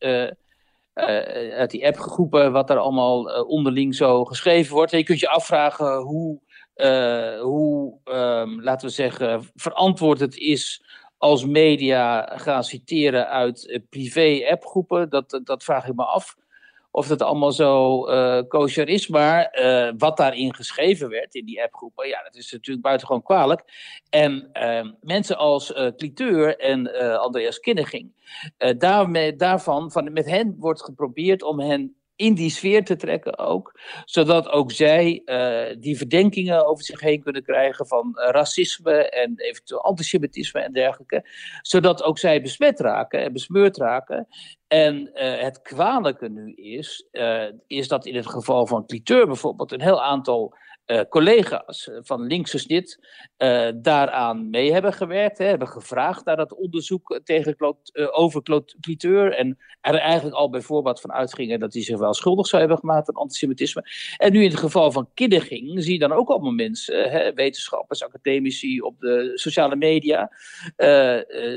uit 1.58 1.72
die 1.72 1.88
appgroepen, 1.88 2.52
wat 2.52 2.70
er 2.70 2.78
allemaal 2.78 3.24
onderling 3.44 3.96
zo 3.96 4.26
geschreven 4.26 4.74
wordt. 4.74 4.92
En 4.92 4.98
je 4.98 5.04
kunt 5.04 5.20
je 5.20 5.30
afvragen 5.30 5.98
hoe, 5.98 6.40
eh, 6.80 7.42
hoe 7.42 8.00
ehm, 8.04 8.62
laten 8.62 8.88
we 8.88 8.94
zeggen, 8.94 9.50
verantwoord 9.56 10.20
het 10.20 10.38
is 10.38 10.84
als 11.18 11.46
media 11.46 12.38
gaan 12.38 12.64
citeren 12.64 13.30
uit 13.30 13.68
eh, 13.68 13.80
privé-appgroepen. 13.90 15.10
Dat, 15.10 15.42
dat 15.44 15.64
vraag 15.64 15.88
ik 15.88 15.96
me 15.96 16.04
af. 16.04 16.36
Of 16.92 17.08
dat 17.08 17.22
allemaal 17.22 17.52
zo 17.52 18.06
eh 18.06 18.42
kosher 18.48 18.90
is. 18.90 19.08
Maar 19.08 19.52
wat 19.98 20.18
daarin 20.18 20.56
geschreven 20.56 21.10
werd 21.10 21.36
in 21.36 21.46
die 21.46 21.64
appgroepen, 21.64 22.08
ja, 22.08 22.24
dat 22.24 22.36
is 22.36 22.52
natuurlijk 22.52 22.86
buitengewoon 22.86 23.24
kwalijk. 23.24 23.64
En 24.10 24.50
ehm, 24.52 24.92
mensen 25.02 25.38
als 25.38 25.74
Cliteur 25.98 26.58
en 26.58 26.94
Andreas 27.20 27.60
Kinneging, 27.60 28.12
daarmee, 28.78 29.36
daarvan, 29.36 29.92
van, 29.92 30.14
met 30.14 30.26
hen 30.26 30.56
wordt 30.58 30.84
geprobeerd 30.84 31.44
om 31.44 31.60
hen 31.60 31.99
in 32.20 32.34
die 32.34 32.50
sfeer 32.50 32.84
te 32.86 32.96
trekken 32.96 33.38
ook. 33.38 33.80
Zodat 34.06 34.50
ook 34.50 34.72
zij 34.72 35.22
eh, 35.26 35.76
die 35.80 35.98
verdenkingen 35.98 36.66
over 36.66 36.84
zich 36.84 37.00
heen 37.00 37.24
kunnen 37.24 37.44
krijgen 37.44 37.88
van 37.88 38.16
eh, 38.16 38.30
racisme 38.32 39.10
en 39.10 39.34
eventueel 39.36 39.84
antisemitisme 39.84 40.60
en 40.60 40.74
dergelijke. 40.74 41.26
Zodat 41.62 42.04
ook 42.04 42.18
zij 42.18 42.42
besmet 42.42 42.80
raken 42.80 43.20
en 43.20 43.34
besmeurd 43.34 43.78
raken. 43.78 44.28
En 44.68 45.14
eh, 45.14 45.42
het 45.42 45.62
kwalijke 45.62 46.30
nu 46.30 46.54
is, 46.54 47.08
is 47.68 47.88
dat 47.88 48.06
in 48.06 48.16
het 48.16 48.28
geval 48.28 48.68
van 48.68 48.86
Cliteur 48.86 49.26
bijvoorbeeld 49.26 49.72
een 49.72 49.82
heel 49.82 50.04
aantal 50.04 50.54
eh, 50.90 51.02
collega's 51.10 51.90
eh, 51.90 51.98
van 52.02 52.22
linkse 52.22 52.58
snit 52.58 53.00
eh, 53.38 53.70
daaraan 53.76 54.50
mee 54.50 54.72
hebben 54.72 54.94
gewerkt, 54.94 55.38
hè, 55.38 55.46
hebben 55.46 55.68
gevraagd 55.68 56.26
naar 56.26 56.36
dat 56.36 56.56
onderzoek 56.56 57.20
tegen 57.24 57.56
eh, 57.58 58.08
over 58.12 58.42
Cliteur 58.80 59.34
en 59.34 59.58
er 59.82 59.96
eigenlijk 59.96 60.36
al 60.36 60.50
bij 60.50 60.62
voorbaat 60.62 61.02
van 61.02 61.12
uitgingen 61.12 61.60
dat 61.60 61.74
hij 61.74 61.82
zich 61.82 61.98
wel 61.98 62.14
schuldig 62.14 62.48
zou 62.48 62.62
hebben 62.62 62.80
gemaakt 62.80 63.10
aan 63.10 63.16
antisemitisme. 63.16 63.84
En 64.18 64.32
nu 64.32 64.44
in 64.44 64.50
het 64.50 64.60
geval 64.60 64.92
van 64.92 65.10
Kiddeging 65.14 65.84
zie 65.84 65.94
je 65.94 66.00
dan 66.00 66.12
ook 66.12 66.30
allemaal 66.30 66.52
mensen, 66.52 67.10
hè, 67.12 67.34
wetenschappers, 67.34 68.04
academici 68.04 68.82
op 68.82 69.00
de 69.00 69.32
sociale 69.36 69.76
media, 69.76 70.32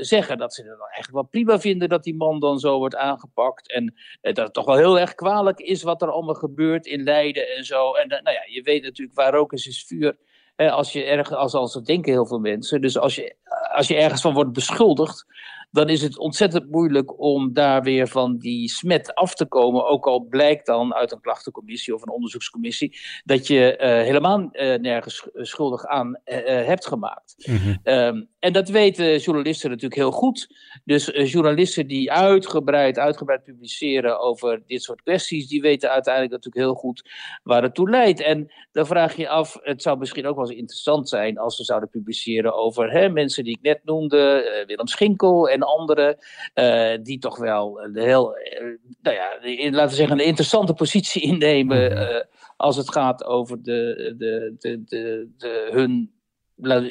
zeggen 0.01 0.37
dat 0.37 0.53
ze 0.53 0.61
het 0.61 0.69
dan 0.69 0.79
eigenlijk 0.79 1.13
wel 1.13 1.23
prima 1.23 1.59
vinden 1.59 1.89
dat 1.89 2.03
die 2.03 2.15
man 2.15 2.39
dan 2.39 2.59
zo 2.59 2.77
wordt 2.77 2.95
aangepakt. 2.95 3.71
En 3.71 3.93
dat 4.21 4.37
het 4.37 4.53
toch 4.53 4.65
wel 4.65 4.77
heel 4.77 4.99
erg 4.99 5.15
kwalijk 5.15 5.59
is 5.59 5.83
wat 5.83 6.01
er 6.01 6.11
allemaal 6.11 6.33
gebeurt 6.33 6.85
in 6.85 7.03
Leiden 7.03 7.55
en 7.55 7.63
zo. 7.63 7.93
En 7.93 8.07
nou 8.07 8.31
ja, 8.31 8.43
je 8.47 8.61
weet 8.61 8.83
natuurlijk 8.83 9.17
waar 9.17 9.22
rook 9.31 9.53
is, 9.53 9.67
is 9.67 9.85
vuur. 9.87 10.17
Eh, 10.55 10.73
als 10.73 10.93
je 10.93 11.03
ergens, 11.03 11.37
als, 11.37 11.53
als 11.53 11.73
denken 11.73 12.11
heel 12.11 12.25
veel 12.25 12.39
mensen. 12.39 12.81
Dus 12.81 12.97
als 12.97 13.15
je, 13.15 13.35
als 13.73 13.87
je 13.87 13.95
ergens 13.95 14.21
van 14.21 14.33
wordt 14.33 14.53
beschuldigd, 14.53 15.25
dan 15.73 15.89
is 15.89 16.01
het 16.01 16.17
ontzettend 16.17 16.71
moeilijk 16.71 17.19
om 17.19 17.53
daar 17.53 17.83
weer 17.83 18.07
van 18.07 18.37
die 18.37 18.69
smet 18.69 19.15
af 19.15 19.35
te 19.35 19.45
komen. 19.45 19.85
Ook 19.85 20.05
al 20.05 20.19
blijkt 20.19 20.65
dan 20.65 20.93
uit 20.93 21.11
een 21.11 21.21
klachtencommissie 21.21 21.93
of 21.95 22.01
een 22.01 22.11
onderzoekscommissie 22.11 22.97
dat 23.23 23.47
je 23.47 23.77
eh, 23.77 23.89
helemaal 23.89 24.49
eh, 24.51 24.79
nergens 24.79 25.15
sch- 25.15 25.27
schuldig 25.33 25.85
aan 25.85 26.19
eh, 26.23 26.59
eh, 26.59 26.67
hebt 26.67 26.87
gemaakt. 26.87 27.35
Mhm. 27.47 27.75
Ehm, 27.83 28.23
en 28.39 28.53
dat 28.53 28.69
weten 28.69 29.17
journalisten 29.17 29.69
natuurlijk 29.69 30.01
heel 30.01 30.11
goed. 30.11 30.47
Dus 30.83 31.11
eh, 31.11 31.31
journalisten 31.31 31.87
die 31.87 32.11
uitgebreid, 32.11 32.99
uitgebreid 32.99 33.43
publiceren 33.43 34.19
over 34.19 34.63
dit 34.67 34.83
soort 34.83 35.01
kwesties, 35.01 35.47
die 35.47 35.61
weten 35.61 35.89
uiteindelijk 35.89 36.33
natuurlijk 36.33 36.65
heel 36.65 36.75
goed 36.75 37.09
waar 37.43 37.63
het 37.63 37.75
toe 37.75 37.89
leidt. 37.89 38.21
En 38.21 38.51
dan 38.71 38.85
vraag 38.85 39.15
je 39.15 39.29
af, 39.29 39.57
het 39.61 39.81
zou 39.81 39.97
misschien 39.97 40.25
ook 40.27 40.35
wel 40.35 40.49
eens 40.49 40.59
interessant 40.59 41.09
zijn 41.09 41.37
als 41.37 41.57
we 41.57 41.63
zouden 41.63 41.89
publiceren 41.89 42.55
over 42.55 42.91
hè, 42.91 43.09
mensen 43.09 43.43
die 43.43 43.57
ik 43.57 43.61
net 43.61 43.79
noemde, 43.83 44.17
eh, 44.17 44.67
Willem 44.67 44.87
Schinkel 44.87 45.49
en 45.49 45.62
anderen, 45.65 46.17
eh, 46.53 46.97
die 47.03 47.19
toch 47.19 47.37
wel 47.37 47.81
een 47.83 47.97
heel, 47.97 48.35
eh, 48.35 48.63
nou 49.01 49.15
ja, 49.15 49.37
laten 49.71 49.89
we 49.89 49.95
zeggen, 49.95 50.19
een 50.19 50.25
interessante 50.25 50.73
positie 50.73 51.21
innemen 51.31 51.91
Mhm. 51.91 51.97
eh, 52.01 52.21
als 52.57 52.77
het 52.77 52.91
gaat 52.91 53.23
over 53.23 53.63
de, 53.63 54.13
de, 54.17 54.55
de, 54.59 54.83
de, 54.85 55.29
de, 55.37 55.69
hun 55.71 56.11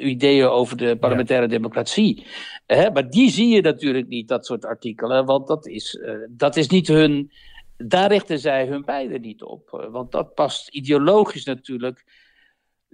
ideeën 0.00 0.46
over 0.46 0.76
de 0.76 0.96
parlementaire 0.96 1.46
democratie. 1.48 2.26
Hè, 2.66 2.90
maar 2.90 3.11
die 3.11 3.30
zie 3.30 3.48
je 3.54 3.61
natuurlijk 3.61 4.08
niet, 4.08 4.28
dat 4.28 4.46
soort 4.46 4.64
artikelen, 4.64 5.24
want 5.24 5.46
dat 5.46 5.66
is, 5.66 5.94
eh, 5.96 6.14
dat 6.30 6.56
is 6.56 6.68
niet 6.68 6.88
hun. 6.88 7.30
Daar 7.76 8.08
richten 8.08 8.38
zij 8.38 8.66
hun 8.66 8.85
pijlen 8.85 9.20
niet 9.20 9.42
op. 9.42 9.72
eh, 9.80 9.90
Want 9.90 10.12
dat 10.12 10.35
past 10.35 10.68
ideologisch 10.68 11.44
natuurlijk. 11.44 12.04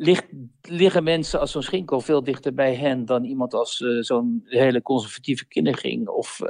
Ligt, 0.00 0.26
liggen 0.62 1.04
mensen 1.04 1.40
als 1.40 1.50
zo'n 1.50 1.62
Schinkel 1.62 2.00
veel 2.00 2.24
dichter 2.24 2.54
bij 2.54 2.74
hen 2.74 3.04
dan 3.04 3.24
iemand 3.24 3.54
als 3.54 3.80
eh, 3.80 3.88
zo'n 4.00 4.40
hele 4.44 4.82
conservatieve 4.82 5.46
kinderging 5.46 6.08
of 6.08 6.40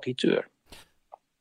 Cliteur. 0.00 0.48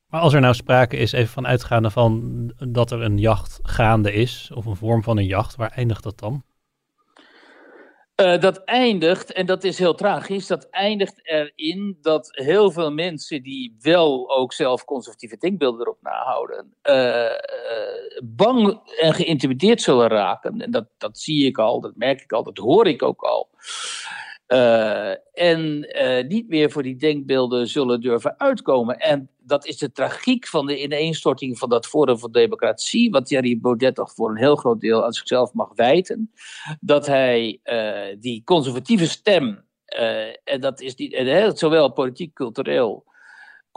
Maar 0.08 0.22
als 0.22 0.34
er 0.34 0.42
nou 0.42 0.54
sprake 0.54 0.98
is, 0.98 1.12
even 1.12 1.34
van 1.34 1.48
uitgaande 1.48 1.90
van 1.90 2.54
dat 2.68 2.92
er 2.92 3.02
een 3.02 3.18
jacht 3.18 3.60
gaande 3.62 4.14
is, 4.14 4.52
of 4.54 4.66
een 4.66 4.76
vorm 4.76 5.04
van 5.04 5.18
een 5.18 5.26
jacht, 5.26 5.56
waar 5.56 5.72
eindigt 5.72 6.04
dat 6.04 6.20
dan? 6.20 6.44
Eh, 8.18 8.40
dat 8.40 8.64
eindigt, 8.64 9.32
en 9.32 9.46
dat 9.46 9.64
is 9.64 9.78
heel 9.78 9.96
tragisch, 9.96 10.48
dat 10.48 10.70
eindigt 10.70 11.20
erin 11.24 11.98
dat 12.02 12.30
heel 12.32 12.72
veel 12.72 12.92
mensen 12.92 13.44
die 13.44 13.76
wel 13.80 14.38
ook 14.38 14.54
zelf 14.54 14.86
conservatieve 14.86 15.38
denkbeelden 15.38 15.82
erop 15.82 16.02
nahouden, 16.02 16.74
eh, 16.82 17.26
bang 18.24 18.80
en 19.00 19.14
geïntimideerd 19.14 19.82
zullen 19.82 20.08
raken. 20.08 20.62
En 20.62 20.72
dat, 20.72 20.88
dat 20.98 21.20
zie 21.20 21.46
ik 21.46 21.58
al, 21.58 21.82
dat 21.82 21.96
merk 21.96 22.22
ik 22.22 22.32
al, 22.32 22.44
dat 22.44 22.58
hoor 22.58 22.88
ik 22.88 23.04
ook 23.04 23.22
al. 23.22 23.50
Eh, 24.48 25.10
en 25.34 25.84
eh, 25.84 26.28
niet 26.28 26.50
meer 26.50 26.72
voor 26.72 26.84
die 26.84 26.96
denkbeelden 26.96 27.68
zullen 27.68 28.02
durven 28.02 28.40
uitkomen. 28.40 29.00
En 29.00 29.30
dat 29.40 29.66
is 29.66 29.78
de 29.78 29.92
tragiek 29.92 30.48
van 30.48 30.66
de 30.66 30.82
ineenstorting 30.82 31.58
van 31.58 31.70
dat 31.70 31.88
Forum 31.88 32.20
voor 32.20 32.32
Democratie, 32.32 33.10
wat 33.10 33.26
Thierry 33.26 33.60
Baudet 33.60 33.96
toch 33.96 34.14
voor 34.14 34.30
een 34.30 34.38
heel 34.38 34.56
groot 34.56 34.80
deel 34.80 35.06
aan 35.06 35.14
zichzelf 35.14 35.54
mag 35.54 35.72
wijten. 35.76 36.32
Dat 36.80 37.06
hij 37.06 37.60
eh, 37.64 38.18
die 38.20 38.44
conservatieve 38.44 39.08
stem, 39.08 39.66
en 40.44 40.62
dat 40.62 40.82
is 40.82 40.96
niet, 40.96 41.14
en, 41.14 41.26
hè, 41.26 41.58
zowel 41.58 41.92
politiek, 41.92 42.34
cultureel, 42.34 43.06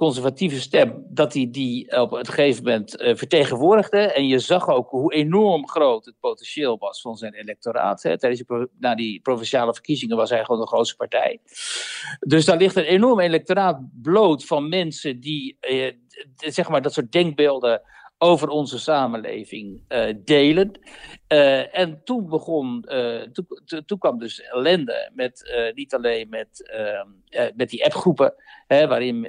conservatieve 0.01 0.61
stem, 0.61 1.05
dat 1.09 1.33
hij 1.35 1.49
die 1.51 2.01
op 2.01 2.13
een 2.13 2.27
gegeven 2.27 2.65
moment 2.65 2.97
eh, 2.97 3.17
vertegenwoordigde. 3.17 3.99
En 3.99 4.27
je 4.27 4.39
zag 4.39 4.69
ook 4.69 4.89
hoe 4.91 5.15
enorm 5.15 5.69
groot 5.69 6.05
het 6.05 6.15
potentieel 6.21 6.79
was 6.79 7.01
van 7.01 7.17
zijn 7.17 7.35
electoraat. 7.35 8.03
Hè. 8.03 8.19
Tijdens 8.19 8.43
die, 8.47 8.69
na 8.79 8.95
die 8.95 9.21
provinciale 9.21 9.73
verkiezingen 9.73 10.17
was 10.17 10.31
hij 10.31 10.45
gewoon 10.45 10.61
de 10.61 10.67
grootste 10.67 10.97
partij. 10.97 11.41
Dus 12.19 12.45
daar 12.45 12.57
ligt 12.57 12.77
een 12.77 12.85
enorm 12.85 13.21
electoraat 13.21 13.81
bloot 14.03 14.45
van 14.45 14.69
mensen 14.69 15.21
die 15.21 15.57
eh, 15.61 15.93
zeg 16.37 16.69
maar 16.69 16.83
dat 16.83 16.93
soort 16.93 17.13
denkbeelden 17.13 17.83
over 18.23 18.49
onze 18.49 18.79
samenleving 18.79 19.83
uh, 19.89 20.15
delen. 20.25 20.81
Uh, 21.29 21.79
en 21.79 22.01
toen 22.05 22.29
begon, 22.29 22.85
uh, 22.89 23.23
toen, 23.87 23.99
kwam 23.99 24.19
dus 24.19 24.41
ellende 24.41 25.11
met 25.15 25.71
niet 25.75 25.95
alleen 25.95 26.29
met, 26.29 26.71
ehm, 26.71 27.09
met 27.57 27.69
die 27.69 27.85
appgroepen, 27.85 28.35
hè, 28.67 28.87
waarin 28.87 29.23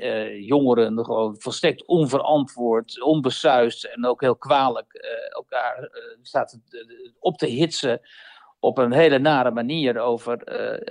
jongeren 0.46 1.06
gewoon 1.06 1.36
volstrekt 1.40 1.86
onverantwoord, 1.86 3.02
onbesuisd 3.02 3.84
en 3.84 4.06
ook 4.06 4.22
heel 4.22 4.36
kwalijk 4.36 4.94
elkaar 5.30 5.90
zaten 6.22 6.64
op 7.20 7.38
te 7.38 7.46
hitsen 7.46 8.02
op 8.64 8.78
een 8.78 8.92
hele 8.92 9.20
nare 9.20 9.52
manier 9.52 10.00
over, 10.00 10.42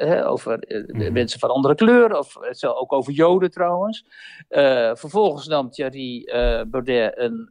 uh, 0.03 0.31
over 0.31 0.65
uh, 0.69 1.11
mensen 1.11 1.41
van 1.41 1.51
andere 1.51 1.75
kleur, 1.75 2.19
of 2.19 2.37
ook 2.63 2.93
over 2.93 3.13
Joden 3.13 3.51
trouwens. 3.51 4.05
Uh, 4.51 4.91
vervolgens 4.95 5.47
nam 5.47 5.71
Thierry 5.71 6.23
Baudet 6.71 7.19
een, 7.19 7.51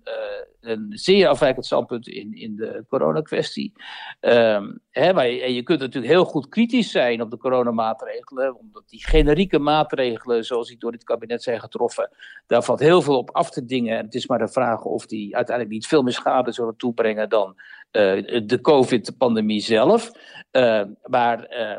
een 0.61 0.87
zeer 0.89 1.27
afwijkend 1.27 1.65
standpunt 1.65 2.07
in, 2.07 2.33
in 2.33 2.55
de 2.55 2.85
coronakwestie. 2.87 3.73
Um, 4.21 4.79
hè, 4.89 5.09
je, 5.09 5.41
en 5.41 5.53
je 5.53 5.63
kunt 5.63 5.79
natuurlijk 5.79 6.13
heel 6.13 6.25
goed 6.25 6.49
kritisch 6.49 6.91
zijn 6.91 7.21
op 7.21 7.31
de 7.31 7.37
coronamaatregelen, 7.37 8.57
omdat 8.57 8.83
die 8.89 9.05
generieke 9.05 9.59
maatregelen, 9.59 10.45
zoals 10.45 10.67
die 10.67 10.77
door 10.77 10.91
dit 10.91 11.03
kabinet 11.03 11.43
zijn 11.43 11.59
getroffen, 11.59 12.09
daar 12.47 12.63
valt 12.63 12.79
heel 12.79 13.01
veel 13.01 13.17
op 13.17 13.31
af 13.31 13.49
te 13.49 13.65
dingen. 13.65 13.97
En 13.97 14.05
het 14.05 14.15
is 14.15 14.27
maar 14.27 14.39
de 14.39 14.47
vraag 14.47 14.83
of 14.83 15.05
die 15.05 15.35
uiteindelijk 15.35 15.75
niet 15.75 15.87
veel 15.87 16.01
meer 16.01 16.13
schade 16.13 16.51
zullen 16.51 16.77
toebrengen 16.77 17.29
dan 17.29 17.55
uh, 17.91 18.45
de 18.45 18.59
COVID-pandemie 18.61 19.61
zelf. 19.61 20.11
Uh, 20.51 20.83
maar 21.03 21.57
uh, 21.59 21.77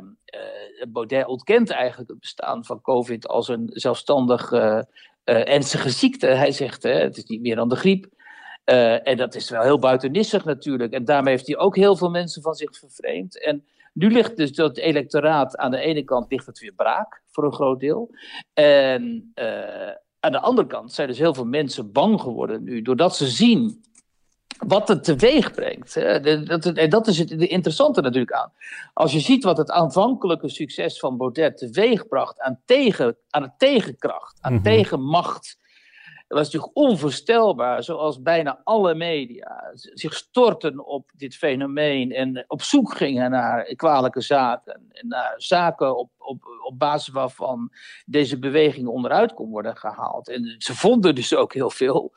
Baudet 0.89 1.27
ontkent 1.27 1.71
eigenlijk 1.71 2.11
het 2.11 2.21
bestaan 2.21 2.65
van 2.65 2.81
COVID 2.81 3.29
als 3.29 3.49
een 3.49 3.71
zelfstandig 3.73 4.53
ernstige 5.25 5.91
ziekte. 5.91 6.27
Hij 6.27 6.53
zegt, 6.53 6.83
hè, 6.83 6.93
het 6.93 7.17
is 7.17 7.25
niet 7.25 7.41
meer 7.41 7.57
dan 7.57 7.69
de 7.69 7.77
griep. 7.77 8.07
En 8.65 9.17
dat 9.17 9.35
is 9.35 9.51
wel 9.51 9.63
heel 9.63 9.79
buitennissig 9.79 10.45
natuurlijk. 10.45 10.93
En 10.93 11.05
daarmee 11.05 11.33
heeft 11.35 11.47
hij 11.47 11.57
ook 11.57 11.77
heel 11.77 11.97
veel 11.97 12.11
mensen 12.11 12.43
van 12.43 12.55
zich 12.55 12.79
vervreemd. 12.79 13.45
En 13.45 13.65
nu 13.93 14.11
ligt 14.11 14.37
dus 14.37 14.53
dat 14.53 14.77
electoraat 14.77 15.57
aan 15.57 15.71
de 15.71 15.81
ene 15.81 16.03
kant 16.03 16.31
ligt 16.31 16.47
het 16.47 16.59
weer 16.59 16.73
braak, 16.73 17.23
voor 17.31 17.45
een 17.45 17.53
groot 17.53 17.81
deel. 17.81 18.11
En 18.53 19.33
aan 20.21 20.33
de 20.33 20.41
andere 20.41 20.67
kant 20.67 20.93
zijn 20.93 21.09
dus 21.09 21.19
heel 21.19 21.35
veel 21.35 21.45
mensen 21.45 21.93
bang 21.93 22.21
geworden 22.21 22.63
nu, 22.65 22.83
doordat 22.83 23.17
ze 23.17 23.27
zien 23.27 23.85
wat 24.67 24.89
het 24.89 25.05
teweeg 25.05 25.55
brengt. 25.55 25.97
En 25.97 26.91
dat 26.91 27.07
is 27.07 27.19
het 27.19 27.31
interessante 27.31 28.01
natuurlijk 28.01 28.33
aan. 28.33 28.53
Als 28.93 29.13
je 29.13 29.21
ziet 29.21 29.45
wat 29.45 29.57
het 29.57 29.71
aanvankelijke 29.71 30.49
succes 30.49 30.99
van 30.99 31.17
Baudet 31.17 31.57
teweegbracht 31.57 32.41
aan, 32.41 32.61
tegen, 32.65 33.17
aan 33.31 33.55
tegenkracht, 33.57 34.39
aan 34.41 34.53
mm 34.53 34.63
tegenmacht 34.63 35.59
het 36.31 36.39
was 36.39 36.53
natuurlijk 36.53 36.77
onvoorstelbaar, 36.77 37.83
zoals 37.83 38.23
bijna 38.23 38.61
alle 38.65 38.95
media 38.95 39.71
zich 39.75 40.15
storten 40.15 40.87
op 40.87 41.11
dit 41.17 41.37
fenomeen 41.37 42.13
en 42.13 42.45
op 42.47 42.63
zoek 42.63 42.97
gingen 42.97 43.31
naar 43.31 43.75
kwalijke 43.75 44.21
zaken. 44.21 44.81
En 44.91 45.09
naar 45.09 45.35
zaken 45.37 45.99
op, 45.99 46.11
op, 46.19 46.45
op 46.63 46.79
basis 46.79 47.15
waarvan 47.15 47.73
deze 48.07 48.39
beweging 48.39 48.89
onderuit 48.89 49.35
kon 49.35 49.51
worden 49.51 49.77
gehaald. 49.77 50.29
En 50.29 50.55
ze 50.59 50.75
vonden 50.75 51.15
dus 51.15 51.35
ook 51.35 51.55
heel 51.55 51.71
veel. 51.71 52.13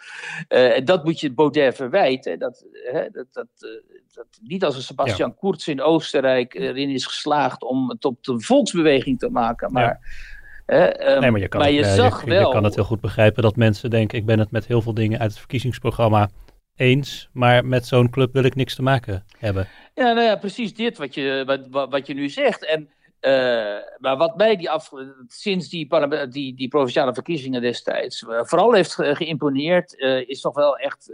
Uh, 0.49 0.75
en 0.77 0.85
dat 0.85 1.03
moet 1.03 1.19
je 1.19 1.33
Baudet 1.33 1.75
verwijten. 1.75 2.39
Dat, 2.39 2.65
hè, 2.71 3.09
dat, 3.09 3.27
dat, 3.31 3.47
uh, 3.59 3.69
dat, 4.13 4.27
niet 4.41 4.63
als 4.65 4.75
een 4.75 4.81
Sebastian 4.81 5.29
ja. 5.29 5.35
Kurz 5.39 5.67
in 5.67 5.81
Oostenrijk 5.81 6.53
erin 6.53 6.89
is 6.89 7.05
geslaagd 7.05 7.63
om 7.63 7.89
het 7.89 8.05
op 8.05 8.23
de 8.23 8.41
volksbeweging 8.41 9.19
te 9.19 9.29
maken, 9.29 9.71
maar... 9.71 9.83
Ja 9.83 10.31
Ehm, 10.65 11.19
nee, 11.19 11.31
maar 11.31 11.39
je 11.39 11.47
kan, 11.47 11.59
maar 11.59 11.69
het, 11.69 11.77
je, 11.77 11.93
zag 11.93 12.23
je, 12.23 12.29
wel... 12.29 12.47
je 12.47 12.53
kan 12.53 12.63
het 12.63 12.75
heel 12.75 12.83
goed 12.83 13.01
begrijpen 13.01 13.43
dat 13.43 13.55
mensen 13.55 13.89
denken: 13.89 14.17
ik 14.17 14.25
ben 14.25 14.39
het 14.39 14.51
met 14.51 14.67
heel 14.67 14.81
veel 14.81 14.93
dingen 14.93 15.19
uit 15.19 15.29
het 15.29 15.39
verkiezingsprogramma 15.39 16.29
eens, 16.75 17.29
maar 17.33 17.65
met 17.65 17.85
zo'n 17.85 18.09
club 18.09 18.33
wil 18.33 18.43
ik 18.43 18.55
niks 18.55 18.75
te 18.75 18.81
maken 18.81 19.25
hebben. 19.37 19.67
Ja, 19.93 20.13
nou 20.13 20.21
ja, 20.21 20.35
precies 20.35 20.73
dit 20.73 20.97
wat 20.97 21.13
je, 21.13 21.43
wat, 21.69 21.89
wat 21.89 22.07
je 22.07 22.13
nu 22.13 22.29
zegt. 22.29 22.65
En, 22.65 22.89
uh, 23.21 23.79
maar 23.97 24.17
wat 24.17 24.37
mij 24.37 24.55
die 24.55 24.69
af, 24.69 24.91
sinds 25.27 25.69
die, 25.69 25.87
die, 26.29 26.55
die 26.55 26.67
provinciale 26.67 27.13
verkiezingen 27.13 27.61
destijds 27.61 28.21
uh, 28.21 28.43
vooral 28.43 28.73
heeft 28.73 28.93
ge 28.93 29.15
geïmponeerd, 29.15 29.99
uh, 29.99 30.29
is 30.29 30.41
toch 30.41 30.55
wel 30.55 30.77
echt 30.77 31.11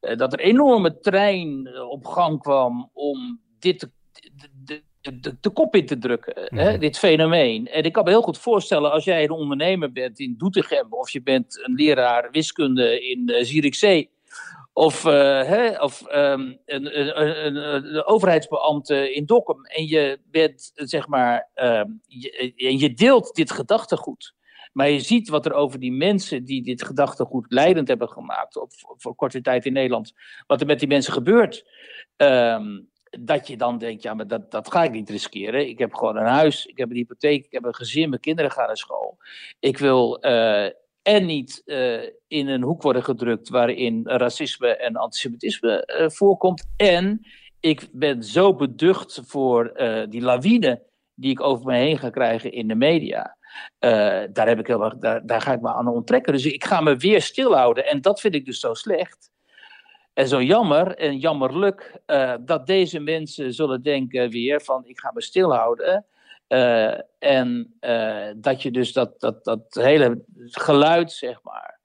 dat 0.00 0.32
er 0.32 0.38
enorme 0.38 0.98
trein 0.98 1.78
op 1.88 2.06
gang 2.06 2.40
kwam 2.40 2.90
om 2.92 3.40
dit 3.58 3.78
te, 3.78 3.90
de, 5.12 5.36
de, 5.40 5.50
kop 5.50 5.76
in 5.76 5.86
te 5.86 5.98
drukken, 5.98 6.34
hè, 6.34 6.70
mhm. 6.70 6.80
dit 6.80 6.98
fenomeen. 6.98 7.68
En 7.68 7.82
ik 7.84 7.92
kan 7.92 8.04
me 8.04 8.10
heel 8.10 8.22
goed 8.22 8.38
voorstellen, 8.38 8.92
als 8.92 9.04
jij 9.04 9.22
een 9.22 9.30
ondernemer 9.30 9.92
bent 9.92 10.18
in 10.18 10.34
Doetinchem, 10.38 10.86
of 10.90 11.10
je 11.10 11.22
bent 11.22 11.60
een 11.64 11.74
leraar 11.74 12.30
wiskunde 12.30 13.08
in 13.08 13.30
uh, 13.30 13.42
Zierikzee, 13.42 14.10
of, 14.72 15.04
uh, 15.04 15.12
hè, 15.42 15.82
of 15.82 16.14
um, 16.14 16.58
een, 16.66 17.00
een, 17.00 17.46
een, 17.46 17.56
een, 17.56 18.04
overheidsbeambte 18.04 19.14
in 19.14 19.24
Dokkum, 19.26 19.64
en 19.64 19.86
je 19.86 20.20
bent, 20.30 20.72
zeg 20.74 21.08
maar, 21.08 21.50
um, 21.54 22.00
je, 22.06 22.52
en 22.56 22.78
je 22.78 22.94
deelt 22.94 23.34
dit 23.34 23.50
gedachtegoed. 23.50 24.34
Maar 24.72 24.90
je 24.90 25.00
ziet 25.00 25.28
wat 25.28 25.46
er 25.46 25.52
over 25.52 25.80
die 25.80 25.92
mensen 25.92 26.44
die 26.44 26.62
dit 26.62 26.84
gedachtegoed 26.84 27.46
leidend 27.48 27.88
hebben 27.88 28.08
gemaakt, 28.08 28.56
op, 28.56 28.70
voor 28.96 29.14
korte 29.14 29.40
tijd 29.40 29.66
in 29.66 29.72
Nederland, 29.72 30.12
wat 30.46 30.60
er 30.60 30.66
met 30.66 30.78
die 30.78 30.88
mensen 30.88 31.12
gebeurt. 31.12 31.64
Um, 32.16 32.92
dat 33.20 33.46
je 33.46 33.56
dan 33.56 33.78
denkt, 33.78 34.02
ja, 34.02 34.14
maar 34.14 34.26
dat, 34.26 34.50
dat 34.50 34.72
ga 34.72 34.84
ik 34.84 34.90
niet 34.90 35.10
riskeren. 35.10 35.68
Ik 35.68 35.78
heb 35.78 35.94
gewoon 35.94 36.16
een 36.16 36.26
huis, 36.26 36.66
ik 36.66 36.78
heb 36.78 36.90
een 36.90 36.96
hypotheek, 36.96 37.44
ik 37.44 37.52
heb 37.52 37.64
een 37.64 37.74
gezin, 37.74 38.08
mijn 38.08 38.20
kinderen 38.20 38.50
gaan 38.50 38.66
naar 38.66 38.76
school. 38.76 39.18
Ik 39.58 39.78
wil 39.78 40.18
uh, 40.20 40.64
en 41.02 41.26
niet 41.26 41.62
uh, 41.64 42.02
in 42.26 42.48
een 42.48 42.62
hoek 42.62 42.82
worden 42.82 43.04
gedrukt 43.04 43.48
waarin 43.48 44.00
racisme 44.04 44.76
en 44.76 44.96
antisemitisme 44.96 45.96
uh, 46.00 46.08
voorkomt. 46.08 46.66
En 46.76 47.26
ik 47.60 47.88
ben 47.92 48.22
zo 48.22 48.54
beducht 48.54 49.20
voor 49.24 49.72
die 50.08 50.20
lawine 50.20 50.82
die 51.14 51.30
ik 51.30 51.40
over 51.40 51.66
me 51.66 51.76
heen 51.76 51.98
ga 51.98 52.10
krijgen 52.10 52.52
in 52.52 52.68
de 52.68 52.74
media. 52.74 53.36
daar, 54.32 54.48
heb 54.48 54.58
ik 54.58 54.66
heel, 54.66 54.98
daar, 54.98 55.26
daar 55.26 55.40
ga 55.40 55.52
ik 55.52 55.60
me 55.60 55.74
aan 55.74 55.88
onttrekken. 55.88 56.32
Dus 56.32 56.46
ik 56.46 56.64
ga 56.64 56.80
me 56.80 56.96
weer 56.96 57.22
stilhouden. 57.22 57.86
En 57.86 58.00
dat 58.00 58.20
vind 58.20 58.34
ik 58.34 58.44
dus 58.44 58.60
zo 58.60 58.74
slecht. 58.74 59.32
En 60.14 60.28
zo 60.28 60.42
jammer 60.42 60.96
en 60.96 61.18
jammerlijk 61.18 62.00
uh, 62.06 62.34
dat 62.40 62.66
deze 62.66 63.00
mensen 63.00 63.54
zullen 63.54 63.82
denken 63.82 64.30
weer 64.30 64.60
van 64.60 64.84
ik 64.86 65.00
ga 65.00 65.10
me 65.14 65.22
stilhouden. 65.22 66.06
Uh, 66.48 66.98
en 67.18 67.74
uh, 67.80 68.30
dat 68.36 68.62
je 68.62 68.70
dus 68.70 68.92
dat, 68.92 69.20
dat, 69.20 69.44
dat 69.44 69.64
hele 69.68 70.24
geluid, 70.36 71.12
zeg 71.12 71.42
maar, 71.42 71.80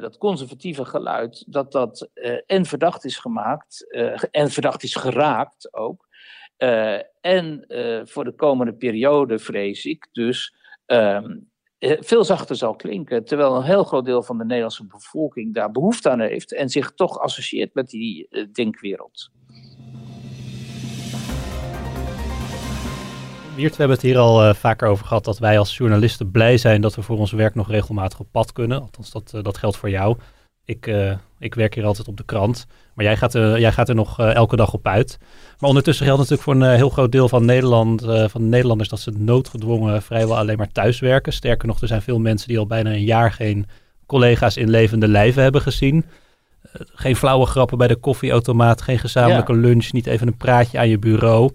dat 0.00 0.18
conservatieve 0.18 0.84
geluid, 0.84 1.44
dat 1.52 1.72
dat 1.72 2.10
en 2.46 2.64
verdacht 2.64 3.04
is 3.04 3.18
gemaakt 3.18 3.86
en 4.30 4.50
verdacht 4.50 4.82
is 4.82 4.94
geraakt 4.94 5.74
ook. 5.74 6.06
en 7.20 7.64
voor 8.04 8.24
de 8.24 8.34
komende 8.36 8.74
periode 8.74 9.38
vrees 9.38 9.84
ik 9.84 10.08
dus 10.12 10.54
um, 10.86 10.96
eh, 10.96 11.36
veel 11.82 12.24
zachter 12.24 12.56
zal 12.56 12.74
klinken. 12.74 13.24
Terwijl 13.24 13.56
een 13.56 13.62
heel 13.62 13.84
groot 13.84 14.04
deel 14.04 14.22
van 14.22 14.38
de 14.38 14.44
Nederlandse 14.44 14.86
bevolking 14.86 15.54
daar 15.54 15.70
behoefte 15.70 16.10
aan 16.10 16.20
heeft 16.20 16.54
en 16.54 16.68
zich 16.68 16.92
toch 16.94 17.18
associeert 17.18 17.74
met 17.74 17.88
die 17.88 18.26
uh, 18.30 18.46
denkwereld. 18.52 19.30
Wiert, 23.56 23.70
we 23.70 23.78
hebben 23.78 23.96
het 23.96 24.06
hier 24.06 24.18
al 24.18 24.48
uh, 24.48 24.54
vaker 24.54 24.88
over 24.88 25.06
gehad 25.06 25.24
dat 25.24 25.38
wij 25.38 25.58
als 25.58 25.76
journalisten 25.76 26.30
blij 26.30 26.56
zijn 26.56 26.80
dat 26.80 26.94
we 26.94 27.02
voor 27.02 27.18
ons 27.18 27.32
werk 27.32 27.54
nog 27.54 27.70
regelmatig 27.70 28.20
op 28.20 28.28
pad 28.30 28.52
kunnen. 28.52 28.80
Althans, 28.80 29.10
dat, 29.10 29.34
dat 29.42 29.58
geldt 29.58 29.76
voor 29.76 29.90
jou. 29.90 30.16
Ik, 30.64 30.86
uh, 30.86 31.12
ik 31.38 31.54
werk 31.54 31.74
hier 31.74 31.84
altijd 31.84 32.08
op 32.08 32.16
de 32.16 32.24
krant. 32.24 32.66
Maar 32.94 33.04
jij 33.04 33.16
gaat, 33.16 33.34
uh, 33.34 33.58
jij 33.58 33.72
gaat 33.72 33.88
er 33.88 33.94
nog 33.94 34.20
uh, 34.20 34.34
elke 34.34 34.56
dag 34.56 34.72
op 34.72 34.86
uit. 34.86 35.18
Maar 35.58 35.68
ondertussen 35.68 36.06
geldt 36.06 36.20
natuurlijk 36.20 36.48
voor 36.48 36.54
een 36.68 36.76
heel 36.76 36.90
groot 36.90 37.12
deel 37.12 37.28
van, 37.28 37.44
Nederland, 37.44 38.00
van 38.02 38.40
de 38.40 38.48
Nederlanders 38.48 38.88
dat 38.88 39.00
ze 39.00 39.12
noodgedwongen 39.16 40.02
vrijwel 40.02 40.36
alleen 40.36 40.56
maar 40.56 40.72
thuiswerken. 40.72 41.32
Sterker 41.32 41.68
nog, 41.68 41.80
er 41.80 41.88
zijn 41.88 42.02
veel 42.02 42.18
mensen 42.18 42.48
die 42.48 42.58
al 42.58 42.66
bijna 42.66 42.90
een 42.90 43.04
jaar 43.04 43.32
geen 43.32 43.66
collega's 44.06 44.56
in 44.56 44.70
levende 44.70 45.08
lijven 45.08 45.42
hebben 45.42 45.60
gezien. 45.60 46.04
geen 46.74 47.16
flauwe 47.16 47.46
grappen 47.46 47.78
bij 47.78 47.88
de 47.88 47.96
koffieautomaat, 47.96 48.82
geen 48.82 48.98
gezamenlijke 48.98 49.52
ja. 49.52 49.58
lunch, 49.58 49.92
niet 49.92 50.06
even 50.06 50.26
een 50.26 50.36
praatje 50.36 50.78
aan 50.78 50.88
je 50.88 50.98
bureau. 50.98 51.50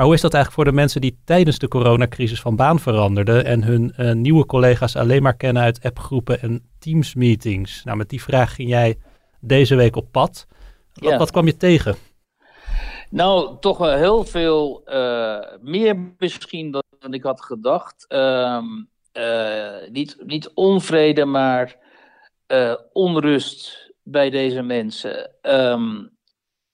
Maar 0.00 0.08
hoe 0.08 0.18
is 0.18 0.24
dat 0.24 0.34
eigenlijk 0.34 0.62
voor 0.62 0.72
de 0.72 0.80
mensen 0.80 1.00
die 1.00 1.20
tijdens 1.24 1.58
de 1.58 1.68
coronacrisis 1.68 2.40
van 2.40 2.56
baan 2.56 2.78
veranderden 2.78 3.44
en 3.44 3.62
hun 3.62 3.94
uh, 3.98 4.12
nieuwe 4.12 4.46
collega's 4.46 4.96
alleen 4.96 5.22
maar 5.22 5.36
kennen 5.36 5.62
uit 5.62 5.82
appgroepen 5.82 6.40
en 6.40 6.70
Teams-meetings? 6.78 7.84
Nou, 7.84 7.96
met 7.96 8.08
die 8.08 8.22
vraag 8.22 8.54
ging 8.54 8.68
jij 8.68 8.98
deze 9.40 9.74
week 9.74 9.96
op 9.96 10.06
pad. 10.10 10.46
Wat, 10.94 11.10
ja. 11.10 11.18
wat 11.18 11.30
kwam 11.30 11.46
je 11.46 11.56
tegen? 11.56 11.96
Nou, 13.10 13.56
toch 13.58 13.78
wel 13.78 13.96
heel 13.96 14.24
veel 14.24 14.82
uh, 14.86 15.38
meer 15.60 16.14
misschien 16.18 16.70
dan 16.70 17.14
ik 17.14 17.22
had 17.22 17.42
gedacht. 17.42 18.04
Uh, 18.08 18.62
uh, 19.12 19.88
niet, 19.90 20.16
niet 20.26 20.50
onvrede, 20.54 21.24
maar 21.24 21.76
onrust 22.92 23.90
bij 24.02 24.30
deze 24.30 24.62
mensen. 24.62 25.30
Um, 25.42 26.10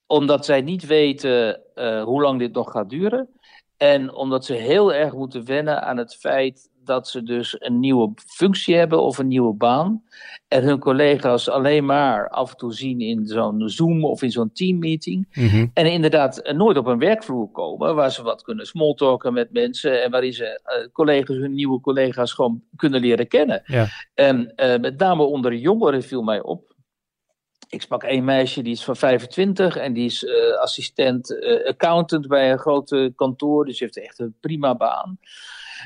omdat 0.07 0.45
zij 0.45 0.61
niet 0.61 0.87
weten 0.87 1.61
uh, 1.77 2.03
hoe 2.03 2.23
lang 2.23 2.39
dit 2.39 2.53
nog 2.53 2.71
gaat 2.71 2.91
duren. 2.91 3.29
En 3.77 4.15
omdat 4.15 4.45
ze 4.45 4.53
heel 4.53 4.95
erg 4.95 5.12
moeten 5.12 5.45
wennen 5.45 5.83
aan 5.83 5.97
het 5.97 6.15
feit 6.15 6.71
dat 6.87 7.09
ze 7.09 7.23
dus 7.23 7.57
een 7.59 7.81
nieuwe 7.81 8.12
functie 8.27 8.77
hebben 8.77 9.03
of 9.03 9.19
een 9.19 9.29
nieuwe 9.29 9.55
baan. 9.55 10.03
En 10.49 10.62
hun 10.62 10.79
collega's 10.79 11.49
alleen 11.49 11.85
maar 11.85 12.29
af 12.29 12.51
en 12.51 12.57
toe 12.57 12.73
zien 12.73 13.01
in 13.01 13.27
zo'n 13.27 13.69
Zoom 13.69 14.05
of 14.05 14.23
in 14.23 14.31
zo'n 14.31 14.53
teammeeting. 14.53 15.29
Mhm. 15.33 15.67
En 15.73 15.93
inderdaad 15.93 16.53
nooit 16.55 16.77
op 16.77 16.87
een 16.87 16.99
werkvloer 16.99 17.51
komen 17.51 17.95
waar 17.95 18.12
ze 18.12 18.23
wat 18.23 18.43
kunnen 18.43 18.67
smalltalken 18.67 19.33
met 19.33 19.53
mensen. 19.53 20.03
En 20.03 20.11
waarin 20.11 20.33
ze 20.33 20.61
eh, 20.62 20.93
collega's, 20.93 21.37
hun 21.37 21.55
nieuwe 21.55 21.81
collega's 21.81 22.33
gewoon 22.33 22.62
kunnen 22.77 23.01
leren 23.01 23.29
kennen. 23.29 23.62
Ja. 23.65 23.87
En 24.15 24.55
eh, 24.55 24.81
met 24.81 24.99
name 24.99 25.23
onder 25.23 25.55
jongeren 25.55 26.03
viel 26.03 26.23
mij 26.23 26.43
op. 26.43 26.75
Ik 27.77 27.83
sprak 27.83 28.03
één 28.03 28.25
meisje 28.25 28.62
die 28.62 28.73
is 28.73 28.85
van 28.85 28.97
25 28.97 29.77
en 29.77 29.93
die 29.93 30.05
is 30.05 30.25
eh, 30.25 30.59
assistent 30.59 31.39
eh, 31.39 31.67
accountant 31.67 32.29
bij 32.29 32.53
een 32.53 32.59
grote 32.59 33.12
kantoor. 33.17 33.65
Dus 33.65 33.81
heeft 33.81 33.99
echt 33.99 34.19
een 34.19 34.37
prima 34.41 34.75
baan. 34.75 35.19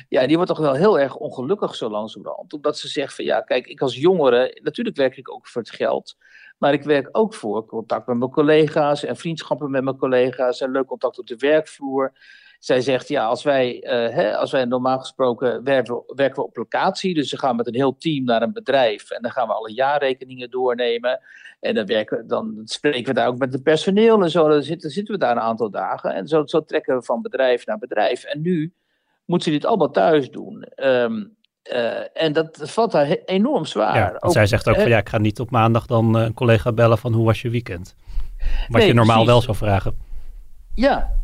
Ja, 0.08 0.26
die 0.26 0.36
wordt 0.36 0.50
toch 0.50 0.60
wel 0.60 0.74
heel 0.74 0.98
erg 1.00 1.16
ongelukkig 1.16 1.74
zo 1.74 1.90
langzamerhand. 1.90 2.52
Omdat 2.52 2.78
ze 2.78 2.88
zegt 2.88 3.14
van 3.14 3.24
ja, 3.24 3.40
kijk, 3.40 3.66
ik 3.66 3.80
als 3.80 3.96
jongere, 3.96 4.60
natuurlijk 4.62 4.96
werk 4.96 5.16
ik 5.16 5.32
ook 5.32 5.46
voor 5.46 5.62
het 5.62 5.70
geld. 5.70 6.16
Maar 6.58 6.72
ik 6.72 6.82
werk 6.82 7.08
ook 7.12 7.34
voor 7.34 7.66
contact 7.66 8.06
met 8.06 8.16
mijn 8.16 8.30
collega's 8.30 9.04
en 9.04 9.16
vriendschappen 9.16 9.70
met 9.70 9.84
mijn 9.84 9.96
collega's 9.96 10.60
en 10.60 10.70
leuk 10.70 10.86
contact 10.86 11.18
op 11.18 11.26
de 11.26 11.36
werkvloer. 11.36 12.12
Zij 12.60 12.80
zegt, 12.80 13.08
ja, 13.08 13.24
als 13.26 13.42
wij, 13.42 13.82
eh, 13.82 14.14
hè, 14.14 14.36
als 14.36 14.50
wij 14.50 14.64
normaal 14.64 14.98
gesproken 14.98 15.64
werken, 15.64 15.94
we- 15.94 16.12
werken 16.16 16.36
we 16.42 16.48
op 16.48 16.56
locatie. 16.56 17.14
Dus 17.14 17.30
we 17.30 17.38
gaan 17.38 17.56
met 17.56 17.66
een 17.66 17.74
heel 17.74 17.96
team 17.96 18.24
naar 18.24 18.42
een 18.42 18.52
bedrijf. 18.52 19.10
En 19.10 19.22
dan 19.22 19.30
gaan 19.30 19.46
we 19.46 19.52
alle 19.54 19.72
jaarrekeningen 19.72 20.50
doornemen. 20.50 21.20
En 21.60 21.74
dan, 21.74 21.86
werken, 21.86 22.26
dan 22.26 22.60
spreken 22.64 23.04
we 23.04 23.12
daar 23.20 23.28
ook 23.28 23.38
met 23.38 23.52
het 23.52 23.62
personeel 23.62 24.22
en 24.22 24.30
zo. 24.30 24.48
Dan 24.48 24.62
zitten, 24.62 24.90
zitten 24.90 25.14
we 25.14 25.20
daar 25.20 25.30
een 25.30 25.42
aantal 25.42 25.70
dagen. 25.70 26.14
En 26.14 26.26
zo, 26.28 26.46
zo 26.46 26.64
trekken 26.64 26.96
we 26.98 27.02
van 27.04 27.22
bedrijf 27.22 27.66
naar 27.66 27.78
bedrijf. 27.78 28.24
En 28.24 28.40
nu 28.42 28.72
moet 29.24 29.42
ze 29.42 29.50
dit 29.50 29.64
allemaal 29.64 29.90
thuis 29.90 30.30
doen. 30.30 30.62
Ehm, 30.62 31.24
eh, 31.62 32.22
en 32.24 32.32
dat 32.32 32.58
valt 32.62 32.92
haar 32.92 33.06
enorm 33.24 33.64
zwaar. 33.64 33.96
Ja, 33.96 34.16
Ook, 34.18 34.32
zij 34.32 34.46
zegt 34.46 34.68
ook 34.68 34.74
hè, 34.74 34.80
van 34.80 34.90
ja, 34.90 34.98
ik 34.98 35.08
ga 35.08 35.18
niet 35.18 35.40
op 35.40 35.50
maandag 35.50 35.86
dan 35.86 36.18
eh, 36.18 36.24
een 36.24 36.34
collega 36.34 36.72
bellen 36.72 36.98
van 36.98 37.12
hoe 37.12 37.24
was 37.24 37.42
je 37.42 37.50
weekend? 37.50 37.94
Wat 38.68 38.78
Nee, 38.78 38.86
je 38.86 38.94
normaal 38.94 39.24
precies. 39.24 39.32
wel 39.32 39.42
zou 39.42 39.56
vragen. 39.56 39.98
Ja, 40.74 41.18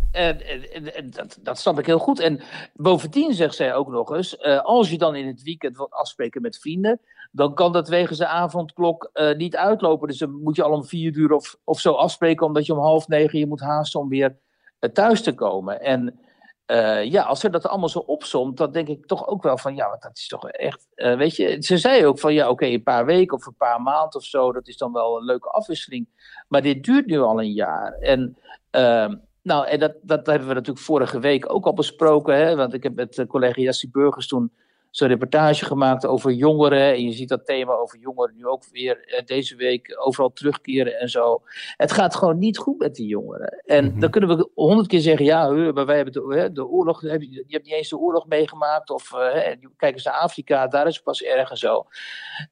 dat, 1.10 1.38
dat 1.42 1.58
snap 1.58 1.78
ik 1.78 1.86
heel 1.86 1.98
goed. 1.98 2.20
En 2.20 2.40
bovendien 2.74 3.34
zegt 3.34 3.54
zij 3.54 3.74
ook 3.74 3.88
nog 3.88 4.14
eens: 4.14 4.36
eh, 4.36 4.60
als 4.62 4.90
je 4.90 4.98
dan 4.98 5.14
in 5.14 5.26
het 5.26 5.42
weekend 5.42 5.76
wilt 5.76 5.92
afspreken 5.92 6.42
met 6.42 6.58
vrienden, 6.58 7.00
dan 7.32 7.54
kan 7.54 7.72
dat 7.72 7.88
wegens 7.88 8.18
de 8.18 8.26
avondklok 8.26 9.10
eh, 9.12 9.36
niet 9.36 9.56
uitlopen. 9.56 10.08
Dus 10.08 10.18
dan 10.18 10.42
moet 10.42 10.56
je 10.56 10.62
al 10.62 10.72
om 10.72 10.84
vier 10.84 11.12
uur 11.16 11.32
of, 11.32 11.56
of 11.64 11.80
zo 11.80 11.92
afspreken, 11.92 12.46
omdat 12.46 12.66
je 12.66 12.72
om 12.72 12.78
half 12.78 13.08
negen 13.08 13.38
je 13.38 13.46
moet 13.46 13.60
haasten 13.60 14.00
om 14.00 14.08
weer 14.08 14.36
eh, 14.78 14.90
thuis 14.90 15.22
te 15.22 15.34
komen. 15.34 15.80
En 15.80 16.20
eh, 16.66 17.04
ja, 17.10 17.22
als 17.22 17.40
ze 17.40 17.50
dat 17.50 17.66
allemaal 17.66 17.88
zo 17.88 17.98
opzomt, 17.98 18.56
dan 18.56 18.72
denk 18.72 18.88
ik 18.88 19.06
toch 19.06 19.26
ook 19.26 19.42
wel 19.42 19.58
van 19.58 19.74
ja, 19.74 19.96
dat 20.00 20.16
is 20.16 20.26
toch 20.28 20.48
echt. 20.50 20.86
eh, 20.94 21.16
weet 21.16 21.36
je, 21.36 21.56
ze 21.62 21.76
zei 21.78 22.06
ook 22.06 22.18
van 22.18 22.34
ja, 22.34 22.48
oké, 22.48 22.66
een 22.66 22.82
paar 22.82 23.04
weken 23.04 23.36
of 23.36 23.46
een 23.46 23.56
paar 23.56 23.82
maanden 23.82 24.14
of 24.14 24.24
zo, 24.24 24.52
dat 24.52 24.68
is 24.68 24.76
dan 24.76 24.92
wel 24.92 25.16
een 25.16 25.24
leuke 25.24 25.48
afwisseling. 25.48 26.08
Maar 26.48 26.62
dit 26.62 26.84
duurt 26.84 27.06
nu 27.06 27.20
al 27.20 27.40
een 27.40 27.52
jaar. 27.52 27.92
En. 27.92 28.36
ehm, 28.70 29.14
nou, 29.46 29.66
en 29.66 29.78
dat, 29.78 29.94
dat 30.02 30.26
hebben 30.26 30.48
we 30.48 30.54
natuurlijk 30.54 30.84
vorige 30.84 31.18
week 31.18 31.52
ook 31.52 31.66
al 31.66 31.74
besproken. 31.74 32.36
Hè? 32.36 32.56
Want 32.56 32.74
ik 32.74 32.82
heb 32.82 32.94
met 32.94 33.18
eh, 33.18 33.26
collega 33.26 33.60
Jassie 33.60 33.90
Burgers 33.90 34.26
toen 34.26 34.52
zo'n 34.90 35.08
reportage 35.08 35.64
gemaakt 35.64 36.06
over 36.06 36.32
jongeren. 36.32 36.92
En 36.94 37.02
je 37.02 37.12
ziet 37.12 37.28
dat 37.28 37.46
thema 37.46 37.72
over 37.72 37.98
jongeren 37.98 38.36
nu 38.36 38.46
ook 38.46 38.64
weer 38.70 39.04
eh, 39.04 39.24
deze 39.24 39.56
week 39.56 39.96
overal 40.04 40.32
terugkeren 40.32 40.98
en 40.98 41.08
zo. 41.08 41.42
Het 41.76 41.92
gaat 41.92 42.14
gewoon 42.14 42.38
niet 42.38 42.58
goed 42.58 42.78
met 42.78 42.94
die 42.94 43.06
jongeren. 43.06 43.62
En 43.64 43.84
Mhm. 43.84 44.00
dan 44.00 44.10
kunnen 44.10 44.36
we 44.36 44.50
honderd 44.54 44.88
keer 44.88 45.00
zeggen: 45.00 45.24
ja, 45.24 45.54
hè, 45.54 45.72
maar 45.72 45.86
wij 45.86 45.96
hebben 45.96 46.14
de, 46.14 46.34
hè, 46.36 46.52
de 46.52 46.66
oorlog. 46.66 47.02
Je 47.02 47.08
hebt 47.46 47.64
niet 47.64 47.72
eens 47.72 47.88
de 47.88 47.98
oorlog 47.98 48.26
meegemaakt. 48.26 48.90
Of 48.90 49.12
eh, 49.12 49.32
hè, 49.32 49.54
kijk 49.76 49.94
eens 49.94 50.04
naar 50.04 50.14
Afrika, 50.18 50.66
daar 50.66 50.86
is 50.86 50.94
het 50.94 51.04
pas 51.04 51.22
erg 51.22 51.50
en 51.50 51.56
zo. 51.56 51.86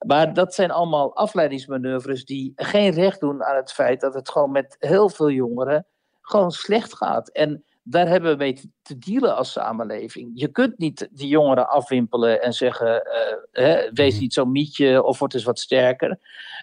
Maar 0.07 0.35
dat 0.35 0.55
zijn 0.55 0.71
allemaal 0.71 1.17
afleidingsmanoeuvres 1.17 2.25
die 2.25 2.53
geen 2.57 2.91
recht 2.93 3.21
doen 3.21 3.45
aan 3.45 3.57
het 3.57 3.73
feit 3.73 4.01
dat 4.01 4.15
het 4.15 4.29
gewoon 4.31 4.51
met 4.51 4.77
heel 4.79 5.09
veel 5.09 5.31
jongeren 5.31 5.87
gewoon 6.25 6.51
slecht 6.51 6.95
gaat. 6.97 7.29
En 7.29 7.65
daar 7.83 8.09
hebben 8.09 8.31
we 8.31 8.37
mee 8.37 8.53
te- 8.83 8.99
dealen 8.99 9.37
als 9.37 9.53
samenleving. 9.53 10.31
Je 10.35 10.49
kunt 10.49 10.79
niet 10.79 11.09
die 11.11 11.29
jongeren 11.29 11.69
afwimpelen 11.69 12.43
en 12.43 12.53
zeggen: 12.53 13.05
eh, 13.05 13.37
hè, 13.53 13.91
wees 13.93 14.13
Mhm. 14.13 14.23
niet 14.23 14.33
zo'n 14.33 14.53
mietje 14.53 15.03
of 15.03 15.19
word 15.19 15.35
eens 15.35 15.45
wat 15.45 15.59
sterker. 15.59 16.19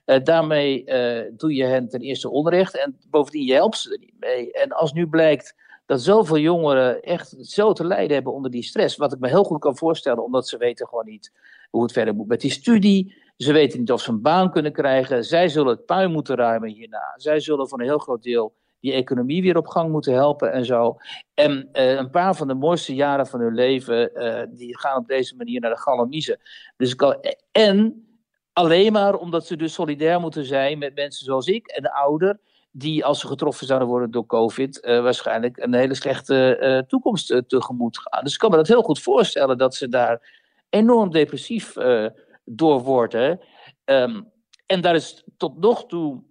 Eh, 0.06 0.24
daarmee 0.24 0.84
eh, 0.86 1.32
doe 1.38 1.54
je 1.56 1.64
hen 1.64 1.88
ten 1.90 2.00
eerste 2.02 2.30
onrecht 2.30 2.78
en 2.78 2.98
bovendien 3.10 3.46
je 3.46 3.54
helpt 3.54 3.78
ze 3.78 3.92
er 3.92 4.00
niet 4.00 4.16
mee. 4.20 4.52
En 4.52 4.72
als 4.72 4.94
nu 4.94 5.08
blijkt 5.08 5.56
dat 5.86 6.02
zoveel 6.02 6.38
jongeren 6.38 7.02
echt 7.02 7.36
zo 7.40 7.74
te 7.74 7.86
lijden 7.86 8.14
hebben 8.14 8.34
onder 8.34 8.52
die 8.52 8.64
stress, 8.64 8.98
wat 8.98 9.14
ik 9.14 9.20
me 9.20 9.28
heel 9.28 9.44
goed 9.44 9.60
kan 9.60 9.78
voorstellen, 9.78 10.24
omdat 10.24 10.48
ze 10.48 10.58
weten 10.58 10.88
gewoon 10.88 11.06
niet 11.06 11.32
hoe 11.70 11.84
het 11.84 11.92
verder 11.92 12.16
moet 12.16 12.28
met 12.28 12.42
die 12.42 12.52
studie. 12.52 13.16
Ze 13.38 13.54
weten 13.54 13.80
niet 13.80 13.92
of 13.92 14.02
ze 14.02 14.10
een 14.10 14.22
baan 14.22 14.52
kunnen 14.52 14.72
krijgen. 14.74 15.24
Zij 15.24 15.50
zullen 15.50 15.72
het 15.76 15.86
puin 15.86 16.12
moeten 16.12 16.36
ruimen 16.36 16.70
hierna. 16.70 17.14
Zij 17.16 17.40
zullen 17.40 17.70
voor 17.70 17.80
een 17.80 17.86
heel 17.86 17.98
groot 17.98 18.24
deel 18.24 18.54
die 18.82 18.94
economie 18.94 19.42
weer 19.42 19.58
op 19.58 19.68
gang 19.68 19.92
moeten 19.92 20.14
helpen 20.14 20.52
en 20.52 20.66
zo. 20.66 20.98
En 21.34 21.70
eh, 21.72 21.96
een 21.96 22.10
paar 22.10 22.36
van 22.36 22.48
de 22.48 22.54
mooiste 22.54 22.96
jaren 22.96 23.28
van 23.28 23.40
hun 23.40 23.54
leven, 23.54 24.14
eh, 24.14 24.48
die 24.50 24.78
gaan 24.80 24.98
op 24.98 25.08
deze 25.08 25.36
manier 25.36 25.62
naar 25.62 25.70
de 25.70 25.82
galamiezen. 25.82 26.40
Dus 26.78 26.96
en 27.52 28.06
alleen 28.54 28.92
maar 28.92 29.16
omdat 29.16 29.46
ze 29.46 29.56
dus 29.56 29.74
solidair 29.74 30.20
moeten 30.20 30.46
zijn 30.46 30.78
met 30.78 30.96
mensen 30.96 31.26
zoals 31.26 31.48
ik 31.48 31.68
en 31.68 31.82
de 31.82 31.94
ouder, 31.94 32.40
die 32.72 33.06
als 33.06 33.20
ze 33.20 33.28
getroffen 33.28 33.68
zouden 33.68 33.88
worden 33.88 34.12
door 34.12 34.26
COVID, 34.26 34.80
eh, 34.80 35.02
waarschijnlijk 35.02 35.58
een 35.58 35.74
hele 35.74 35.96
slechte 35.96 36.86
toekomst 36.88 37.44
tegemoet 37.48 38.00
gaan. 38.00 38.24
Dus 38.24 38.34
ik 38.34 38.40
kan 38.40 38.50
me 38.50 38.56
dat 38.56 38.68
heel 38.68 38.82
goed 38.82 39.02
voorstellen 39.02 39.58
dat 39.58 39.76
ze 39.76 39.88
daar 39.88 40.40
enorm 40.70 41.12
depressief 41.12 41.74
door 42.44 42.82
worden. 42.82 43.40
Ehm, 43.84 44.22
en 44.66 44.82
daar 44.82 44.96
is 44.96 45.24
tot 45.38 45.58
nog 45.58 45.86
toe 45.86 46.24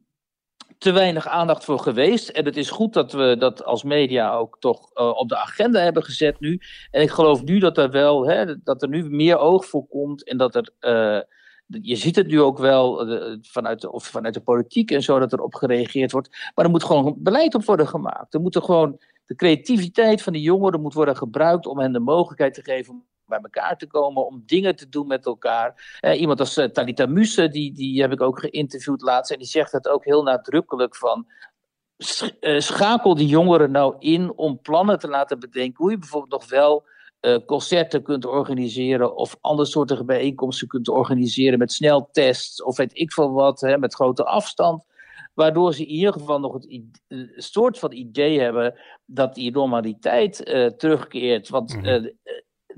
te 0.81 0.93
weinig 0.93 1.29
aandacht 1.29 1.65
voor 1.65 1.79
geweest. 1.79 2.29
En 2.29 2.45
het 2.45 2.57
is 2.57 2.71
goed 2.71 2.93
dat 2.93 3.13
we 3.13 3.37
dat 3.39 3.65
als 3.65 3.83
media 3.83 4.35
ook 4.35 4.57
toch 4.61 4.91
eh, 4.93 5.09
op 5.09 5.29
de 5.29 5.37
agenda 5.37 5.81
hebben 5.81 6.03
gezet 6.03 6.41
nu. 6.41 6.61
En 6.91 7.03
ik 7.03 7.11
geloof 7.11 7.43
nu 7.43 7.59
dat 7.59 7.79
er 7.79 7.91
wel, 7.91 8.27
hè, 8.27 8.63
dat 8.63 8.83
er 8.83 8.89
nu 8.89 9.11
meer 9.11 9.39
oog 9.39 9.67
voor 9.67 9.87
komt. 9.87 10.25
En 10.25 10.37
dat 10.37 10.55
er, 10.55 10.71
eh, 10.79 11.21
je 11.67 11.97
ziet 11.97 12.17
het 12.17 12.27
nu 12.27 12.41
ook 12.41 12.59
wel 12.59 13.09
eh, 13.09 13.39
vanuit, 13.43 13.81
de, 13.81 13.93
of 13.93 14.05
vanuit 14.05 14.35
de 14.35 14.41
politiek 14.41 14.91
en 14.91 15.03
zo, 15.03 15.19
dat 15.19 15.33
er 15.33 15.41
op 15.41 15.55
gereageerd 15.55 16.13
wordt. 16.13 16.29
Maar 16.55 16.65
er 16.65 16.71
moet 16.71 16.85
gewoon 16.85 17.15
beleid 17.19 17.55
op 17.55 17.65
worden 17.65 17.89
gemaakt. 17.89 18.35
Er 18.35 18.41
moet 18.41 18.55
er 18.55 18.63
gewoon, 18.63 19.01
de 19.27 19.35
creativiteit 19.35 20.23
van 20.23 20.33
die 20.33 20.43
jongeren 20.43 20.81
moet 20.81 20.95
worden 20.95 21.17
gebruikt 21.17 21.67
om 21.67 21.79
hen 21.79 21.93
de 21.93 22.01
mogelijkheid 22.01 22.55
te 22.55 22.63
geven 22.63 23.05
bij 23.31 23.41
elkaar 23.43 23.77
te 23.77 23.87
komen, 23.87 24.27
om 24.27 24.43
dingen 24.47 24.77
te 24.77 24.89
doen 24.89 25.07
met 25.07 25.27
elkaar. 25.27 25.99
Eh, 26.01 26.21
iemand 26.21 26.41
als 26.41 26.57
eh, 26.57 26.65
Talita 26.65 27.07
Muse, 27.07 27.49
die, 27.49 27.73
die 27.73 28.01
heb 28.01 28.13
ik 28.13 28.21
ook 28.21 28.41
geïnterviewd 28.41 29.03
laatst, 29.03 29.33
en 29.33 29.39
die 29.39 29.47
zegt 29.47 29.73
het 29.73 29.89
ook 29.89 30.05
heel 30.05 30.23
nadrukkelijk 30.23 30.97
van, 30.97 31.27
eh, 32.41 32.59
schakel 32.61 33.15
die 33.15 33.27
jongeren 33.27 33.71
nou 33.71 33.95
in 33.99 34.33
om 34.37 34.61
plannen 34.61 34.99
te 34.99 35.09
laten 35.09 35.41
bedenken, 35.41 35.77
hoe 35.77 35.91
je 35.91 35.99
bijvoorbeeld 35.99 36.33
nog 36.33 36.49
wel 36.49 36.89
concerten 37.47 38.03
kunt 38.03 38.25
organiseren 38.27 39.17
of 39.17 39.37
andere 39.41 39.69
soorten 39.69 40.07
bijeenkomsten 40.07 40.69
kunt 40.69 40.89
organiseren 40.89 41.59
met 41.59 41.73
sneltests 41.73 42.63
of 42.63 42.77
weet 42.77 42.99
ik 42.99 43.13
veel 43.13 43.33
wat, 43.33 43.61
hè, 43.61 43.79
met 43.79 43.95
grote 43.95 44.25
afstand. 44.25 44.85
Waardoor 45.35 45.75
ze 45.75 45.83
in 45.83 45.89
ieder 45.89 46.13
geval 46.13 46.41
nog 46.41 46.53
het 46.53 46.67
soort 47.37 47.79
van 47.79 47.93
idee 47.93 48.41
hebben 48.41 48.75
dat 49.05 49.35
die 49.35 49.53
normaliteit 49.53 50.37
terugkeert. 50.77 51.49
Want 51.49 51.77
Mhm. 51.77 52.09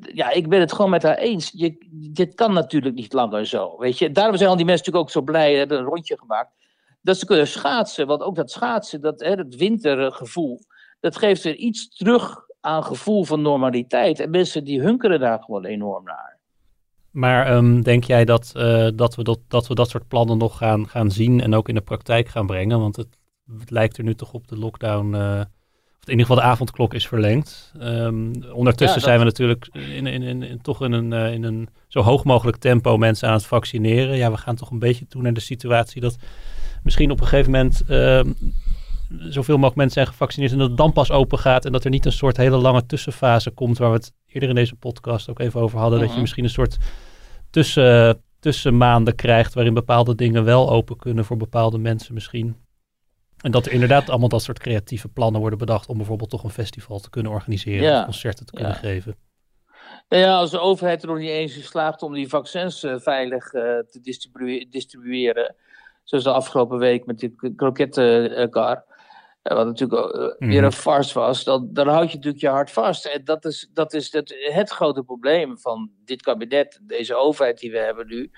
Ja, 0.01 0.31
ik 0.31 0.49
ben 0.49 0.61
het 0.61 0.73
gewoon 0.73 0.91
met 0.91 1.03
haar 1.03 1.17
eens. 1.17 1.51
Dit 1.91 2.35
kan 2.35 2.53
natuurlijk 2.53 2.95
niet 2.95 3.13
langer 3.13 3.47
zo. 3.47 3.79
Weet 3.79 3.99
je? 3.99 4.11
Daarom 4.11 4.37
zijn 4.37 4.49
al 4.49 4.57
die 4.57 4.65
mensen 4.65 4.85
natuurlijk 4.87 5.17
ook 5.17 5.25
zo 5.25 5.33
blij, 5.33 5.55
hebben 5.55 5.79
een 5.79 5.85
rondje 5.85 6.19
gemaakt. 6.19 6.51
Dat 7.01 7.19
ze 7.19 7.27
kunnen 7.27 7.47
schaatsen. 7.47 8.07
Want 8.07 8.23
ook 8.23 8.37
dat 8.37 8.51
schaatsen, 8.51 9.01
dat, 9.01 9.21
hè, 9.21 9.45
wintergevoel, 9.49 10.61
dat 11.01 11.17
geeft 11.17 11.43
weer 11.43 11.57
iets 11.57 11.97
terug 11.97 12.37
aan 12.61 12.85
gevoel 12.85 13.25
van 13.25 13.43
normaliteit. 13.43 14.21
En 14.21 14.31
mensen 14.31 14.65
die 14.65 14.81
hunkeren 14.81 15.21
daar 15.21 15.43
gewoon 15.43 15.65
enorm 15.65 16.05
naar. 16.05 16.41
Maar 17.11 17.47
ehm, 17.47 17.81
denk 17.81 18.05
jij 18.05 18.25
dat, 18.25 18.53
eh, 18.57 18.89
dat, 18.95 19.15
we 19.15 19.23
dat, 19.23 19.39
dat 19.49 19.67
we 19.67 19.75
dat 19.75 19.89
soort 19.89 20.09
plannen 20.09 20.39
nog 20.39 20.57
gaan, 20.57 20.89
gaan 20.89 21.11
zien 21.11 21.41
en 21.41 21.55
ook 21.55 21.69
in 21.69 21.75
de 21.75 21.81
praktijk 21.81 22.29
gaan 22.29 22.47
brengen? 22.47 22.81
Want 22.81 22.97
het, 22.97 23.19
het 23.59 23.71
lijkt 23.71 23.97
er 23.97 24.05
nu 24.05 24.15
toch 24.15 24.33
op 24.33 24.49
de 24.49 24.59
lockdown, 24.59 25.15
eh, 25.15 25.41
of 26.03 26.09
in 26.09 26.19
ieder 26.19 26.27
geval 26.27 26.43
de 26.43 26.51
avondklok 26.51 26.95
is 26.95 27.07
verlengd. 27.09 27.73
Ehm, 27.81 28.33
ondertussen 28.53 28.99
Ja, 29.01 29.07
zijn 29.07 29.19
we 29.19 29.25
natuurlijk 29.25 29.69
in, 29.73 30.07
in, 30.07 30.23
in, 30.23 30.43
in- 30.43 30.61
toch 30.63 30.83
in 30.85 30.93
een, 30.93 31.13
eh, 31.13 31.33
in 31.33 31.43
een 31.45 31.69
zo 31.89 32.01
hoog 32.01 32.25
mogelijk 32.25 32.57
tempo 32.57 32.97
mensen 32.97 33.29
aan 33.29 33.35
het 33.35 33.47
vaccineren. 33.47 34.17
Ja, 34.17 34.31
we 34.31 34.37
gaan 34.37 34.57
toch 34.57 34.71
een 34.71 34.79
beetje 34.79 35.07
toe 35.07 35.23
naar 35.23 35.33
de 35.33 35.41
situatie 35.41 36.01
dat 36.01 36.17
misschien 36.83 37.11
op 37.11 37.21
een 37.21 37.27
gegeven 37.27 37.51
moment 37.53 37.83
ehm, 37.89 38.33
zoveel 39.09 39.55
mogelijk 39.55 39.77
mensen 39.77 39.95
zijn 40.03 40.07
gevaccineerd 40.07 40.53
en 40.53 40.59
dat 40.59 40.69
het 40.69 40.77
dan 40.77 40.93
pas 40.93 41.11
open 41.11 41.39
gaat 41.39 41.65
en 41.65 41.73
dat 41.73 41.85
er 41.85 41.91
niet 41.91 42.07
een 42.07 42.13
soort 42.13 42.37
hele 42.37 42.57
lange 42.57 42.87
tussenfase 42.87 43.51
komt 43.51 43.79
waar 43.79 43.91
we 43.91 43.97
het 43.97 44.13
eerder 44.27 44.49
in 44.49 44.55
deze 44.55 44.75
podcast 44.75 45.31
ook 45.31 45.39
even 45.39 45.61
over 45.61 45.79
hadden. 45.79 45.99
Dat 45.99 46.07
je 46.09 46.13
Mhm. 46.13 46.21
misschien 46.23 46.45
een 46.45 46.51
soort 46.51 46.77
tussen, 47.51 48.23
tussenmaanden 48.41 49.15
krijgt 49.15 49.55
waarin 49.55 49.75
bepaalde 49.75 50.15
dingen 50.15 50.45
wel 50.45 50.71
open 50.71 50.97
kunnen 50.97 51.25
voor 51.25 51.37
bepaalde 51.37 51.79
mensen 51.79 52.15
misschien. 52.15 52.57
En 53.43 53.51
dat 53.51 53.67
er 53.67 53.73
inderdaad 53.73 54.09
allemaal 54.09 54.29
dat 54.29 54.43
soort 54.43 54.59
creatieve 54.59 55.09
plannen 55.09 55.41
worden 55.41 55.59
bedacht 55.59 55.89
om 55.89 55.97
bijvoorbeeld 55.97 56.31
toch 56.31 56.45
een 56.45 56.51
festival 56.51 56.99
te 56.99 57.11
kunnen 57.11 57.33
organiseren 57.33 57.83
Ja, 57.83 57.99
of 57.99 58.05
concerten 58.05 58.47
te 58.47 58.53
kunnen 58.53 58.73
ja. 58.73 58.79
geven. 58.79 59.17
Nou 60.09 60.23
ja, 60.23 60.37
als 60.37 60.51
de 60.51 60.61
overheid 60.61 61.03
er 61.03 61.09
nog 61.09 61.19
niet 61.19 61.29
eens 61.29 61.57
in 61.57 61.63
slaagt 61.63 62.03
om 62.03 62.13
die 62.13 62.29
vaccins 62.29 62.83
uh, 62.83 62.99
veilig 62.99 63.51
te 63.51 63.99
distribu 64.03 64.67
distribueren, 64.69 65.55
zoals 66.05 66.25
de 66.25 66.33
afgelopen 66.33 66.79
week 66.79 67.07
met 67.07 67.19
die 67.19 67.55
krokettenkar, 67.57 68.85
wat 69.43 69.67
natuurlijk 69.67 70.37
mm. 70.39 70.49
weer 70.49 70.65
een 70.65 70.73
farce 70.73 71.19
was, 71.19 71.45
dan, 71.45 71.69
dan 71.73 71.89
houd 71.89 72.09
je 72.11 72.17
natuurlijk 72.17 72.43
je 72.43 72.49
hart 72.49 72.71
vast. 72.71 73.05
En 73.05 73.25
dat 73.25 73.45
is, 73.45 73.71
dat 73.73 73.93
is 73.93 74.13
het, 74.13 74.51
het 74.53 74.71
grote 74.71 75.03
probleem 75.03 75.59
van 75.59 75.91
dit 76.05 76.23
kabinet, 76.23 76.81
deze 76.83 77.15
overheid 77.15 77.59
die 77.59 77.71
we 77.71 77.79
hebben 77.79 78.07
nu, 78.07 78.31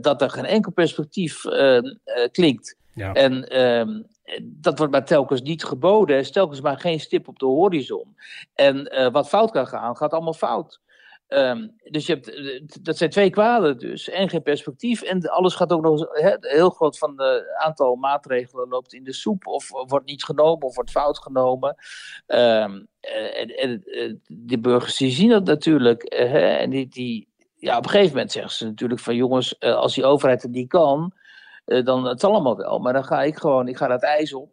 dat 0.00 0.22
er 0.22 0.30
geen 0.30 0.44
enkel 0.44 0.72
perspectief 0.72 1.42
klinkt. 2.32 2.80
Ja. 2.94 3.12
En 3.12 3.48
ehm, 3.48 4.02
dat 4.42 4.78
wordt 4.78 4.92
maar 4.92 5.04
telkens 5.04 5.42
niet 5.42 5.64
geboden. 5.64 6.14
Er 6.14 6.20
is 6.20 6.30
telkens 6.30 6.60
maar 6.60 6.78
geen 6.78 7.00
stip 7.00 7.28
op 7.28 7.38
de 7.38 7.46
horizon. 7.46 8.16
En 8.54 8.94
uh, 8.94 9.10
wat 9.10 9.28
fout 9.28 9.50
kan 9.50 9.66
gaan, 9.66 9.96
gaat 9.96 10.12
allemaal 10.12 10.32
fout. 10.32 10.80
Um, 11.28 11.74
dus 11.90 12.06
je 12.06 12.12
hebt, 12.12 12.34
eh, 12.34 12.62
dat 12.82 12.96
zijn 12.96 13.10
twee 13.10 13.30
kwaden 13.30 13.78
dus. 13.78 14.08
En 14.08 14.28
geen 14.28 14.42
perspectief. 14.42 15.02
En 15.02 15.30
alles 15.30 15.54
gaat 15.54 15.72
ook 15.72 15.82
nog 15.82 16.08
he, 16.12 16.36
heel 16.40 16.70
groot 16.70 16.98
van 16.98 17.20
het 17.20 17.44
aantal 17.58 17.94
maatregelen 17.94 18.68
loopt 18.68 18.92
in 18.92 19.04
de 19.04 19.12
soep. 19.12 19.46
Of 19.46 19.68
wordt 19.86 20.06
niet 20.06 20.24
genomen 20.24 20.66
of 20.66 20.74
wordt 20.74 20.90
fout 20.90 21.18
genomen. 21.18 21.74
Um, 22.26 22.86
en, 23.00 23.56
en 23.56 23.84
de 24.26 24.58
burgers 24.58 24.96
die 24.96 25.10
zien 25.10 25.28
dat 25.28 25.44
natuurlijk. 25.44 26.02
En 26.02 26.70
die, 26.70 26.88
die, 26.88 27.28
ja, 27.56 27.76
op 27.76 27.84
een 27.84 27.90
gegeven 27.90 28.12
moment 28.12 28.32
zeggen 28.32 28.52
ze 28.52 28.64
natuurlijk 28.64 29.00
van 29.00 29.16
jongens, 29.16 29.60
als 29.60 29.94
die 29.94 30.04
overheid 30.04 30.42
het 30.42 30.50
niet 30.50 30.68
kan 30.68 31.12
dan 31.64 32.04
het 32.04 32.24
allemaal 32.24 32.56
wel. 32.56 32.78
Maar 32.78 32.92
dan 32.92 33.04
ga 33.04 33.22
ik 33.22 33.36
gewoon, 33.36 33.68
ik 33.68 33.76
ga 33.76 33.86
dat 33.86 34.02
ijs 34.02 34.34
op. 34.34 34.50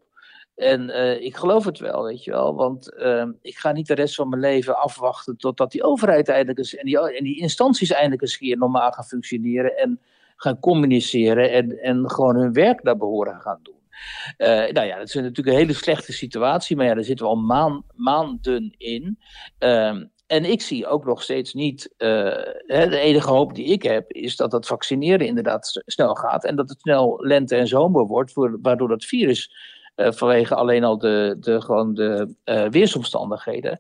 En 0.59 0.89
uh, 0.89 1.21
ik 1.21 1.35
geloof 1.35 1.65
het 1.65 1.79
wel, 1.79 2.03
weet 2.03 2.23
je 2.23 2.31
wel. 2.31 2.55
Want 2.55 2.93
uh, 2.97 3.25
ik 3.41 3.57
ga 3.57 3.71
niet 3.71 3.87
de 3.87 3.93
rest 3.93 4.15
van 4.15 4.29
mijn 4.29 4.41
leven 4.41 4.77
afwachten 4.77 5.37
totdat 5.37 5.71
die 5.71 5.83
overheid 5.83 6.29
eindelijk 6.29 6.57
eens, 6.57 6.75
en, 6.75 6.85
die, 6.85 7.17
en 7.17 7.23
die 7.23 7.39
instanties 7.39 7.91
eindelijk 7.91 8.21
eens 8.21 8.37
keer 8.37 8.57
normaal 8.57 8.91
gaan 8.91 9.03
functioneren 9.05 9.77
en 9.77 9.99
gaan 10.35 10.59
communiceren 10.59 11.51
en, 11.51 11.79
en 11.79 12.09
gewoon 12.09 12.35
hun 12.35 12.53
werk 12.53 12.83
naar 12.83 12.97
behoren 12.97 13.41
gaan 13.41 13.59
doen. 13.63 13.77
Uh, 14.37 14.47
nou 14.47 14.87
ja, 14.87 14.97
dat 14.97 15.07
is 15.07 15.13
natuurlijk 15.13 15.47
een 15.47 15.53
hele 15.53 15.73
slechte 15.73 16.13
situatie, 16.13 16.75
maar 16.75 16.85
ja, 16.85 16.93
daar 16.93 17.03
zitten 17.03 17.25
we 17.25 17.31
al 17.31 17.37
maan, 17.37 17.83
maanden 17.95 18.75
in. 18.77 19.19
En 20.29 20.45
ik 20.45 20.61
zie 20.61 20.87
ook 20.87 21.05
nog 21.05 21.23
steeds 21.23 21.53
niet, 21.53 21.93
uh, 21.97 22.07
de 22.67 22.99
enige 22.99 23.29
hoop 23.29 23.55
die 23.55 23.65
ik 23.65 23.83
heb, 23.83 24.11
is 24.11 24.35
dat 24.35 24.51
het 24.51 24.67
vaccineren 24.67 25.27
inderdaad 25.27 25.81
snel 25.85 26.15
gaat. 26.15 26.45
En 26.45 26.55
dat 26.55 26.69
het 26.69 26.79
snel 26.79 27.17
lente 27.21 27.55
en 27.55 27.67
zomer 27.67 28.05
wordt, 28.05 28.33
waardoor 28.61 28.87
dat 28.87 29.05
virus 29.05 29.51
uh, 29.95 30.11
vanwege 30.11 30.55
alleen 30.55 30.83
al 30.83 30.97
de, 30.97 31.37
de, 31.39 31.61
gewoon 31.61 31.93
de 31.93 32.35
uh, 32.45 32.67
weersomstandigheden 32.67 33.79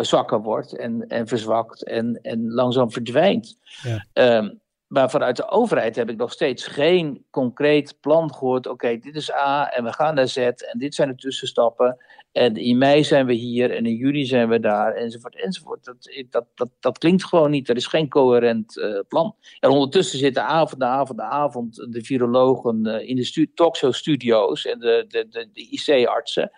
zwakker 0.00 0.42
wordt 0.42 0.76
en, 0.76 1.04
en 1.08 1.26
verzwakt 1.26 1.84
en, 1.84 2.18
en 2.22 2.52
langzaam 2.52 2.90
verdwijnt. 2.90 3.58
Ja. 3.82 4.36
Um, 4.38 4.60
maar 4.92 5.10
vanuit 5.10 5.36
de 5.36 5.50
overheid 5.50 5.96
heb 5.96 6.10
ik 6.10 6.16
nog 6.16 6.32
steeds 6.32 6.66
geen 6.66 7.24
concreet 7.30 7.96
plan 8.00 8.34
gehoord. 8.34 8.66
Oké, 8.66 8.98
dit 8.98 9.14
is 9.14 9.32
A 9.32 9.70
en 9.70 9.84
we 9.84 9.92
gaan 9.92 10.14
naar 10.14 10.28
Z 10.28 10.36
en 10.36 10.78
dit 10.78 10.94
zijn 10.94 11.08
de 11.08 11.14
tussenstappen. 11.14 11.96
En 12.32 12.56
in 12.56 12.78
mei 12.78 13.04
zijn 13.04 13.26
we 13.26 13.32
hier 13.32 13.70
en 13.70 13.86
in 13.86 13.94
juli 13.94 14.24
zijn 14.24 14.48
we 14.48 14.60
daar, 14.60 14.94
enzovoort, 14.94 15.36
enzovoort. 15.36 15.84
Dat, 15.84 16.24
dat, 16.30 16.46
dat, 16.54 16.68
dat 16.80 16.98
klinkt 16.98 17.24
gewoon 17.24 17.50
niet. 17.50 17.68
Er 17.68 17.76
is 17.76 17.86
geen 17.86 18.08
coherent 18.08 18.76
uh, 18.76 19.00
plan. 19.08 19.36
En 19.60 19.70
ondertussen 19.70 20.18
zitten 20.18 20.44
avond 20.44 20.80
na 20.80 20.86
avond 20.86 21.18
na 21.18 21.28
avond 21.28 21.86
de 21.90 22.04
virologen 22.04 22.86
uh, 22.86 23.08
in 23.08 23.16
de 23.16 23.24
stu 23.24 23.50
talkshow-studio's 23.54 24.66
en 24.66 24.78
de, 24.78 25.04
de, 25.08 25.28
de, 25.28 25.48
de 25.52 25.60
IC-artsen. 25.70 26.50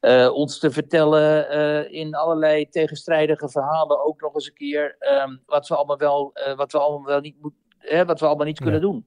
Uh, 0.00 0.32
ons 0.32 0.58
te 0.58 0.70
vertellen 0.70 1.90
in 1.92 2.14
allerlei 2.14 2.68
tegenstrijdige 2.68 3.48
verhalen 3.48 4.04
ook 4.06 4.20
nog 4.20 4.34
eens 4.34 4.46
een 4.46 4.54
keer 4.54 4.96
um, 5.24 5.42
wat 5.46 5.68
we 5.68 5.76
allemaal 5.76 5.98
wel, 5.98 6.32
wat 6.56 6.72
we 6.72 6.78
allemaal 6.78 7.06
wel 7.06 7.20
niet, 7.20 7.36
moet, 7.40 7.52
wat 8.06 8.20
we 8.20 8.26
allemaal 8.26 8.46
niet 8.46 8.60
kunnen 8.60 8.80
doen. 8.80 9.06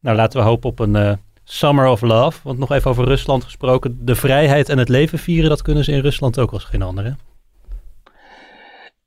Nou, 0.00 0.16
laten 0.16 0.40
we 0.40 0.46
hopen 0.46 0.70
op 0.70 0.78
een 0.78 1.18
Summer 1.44 1.86
of 1.86 2.00
Love. 2.00 2.40
Want 2.42 2.58
nog 2.58 2.70
even 2.70 2.90
over 2.90 3.04
Rusland 3.04 3.44
gesproken. 3.44 3.98
De 4.04 4.14
vrijheid 4.14 4.68
en 4.68 4.78
het 4.78 4.88
leven 4.88 5.18
vieren, 5.18 5.48
dat 5.48 5.62
kunnen 5.62 5.84
ze 5.84 5.92
in 5.92 6.00
Rusland 6.00 6.38
ook 6.38 6.52
als 6.52 6.64
geen 6.64 6.82
andere. 6.82 7.16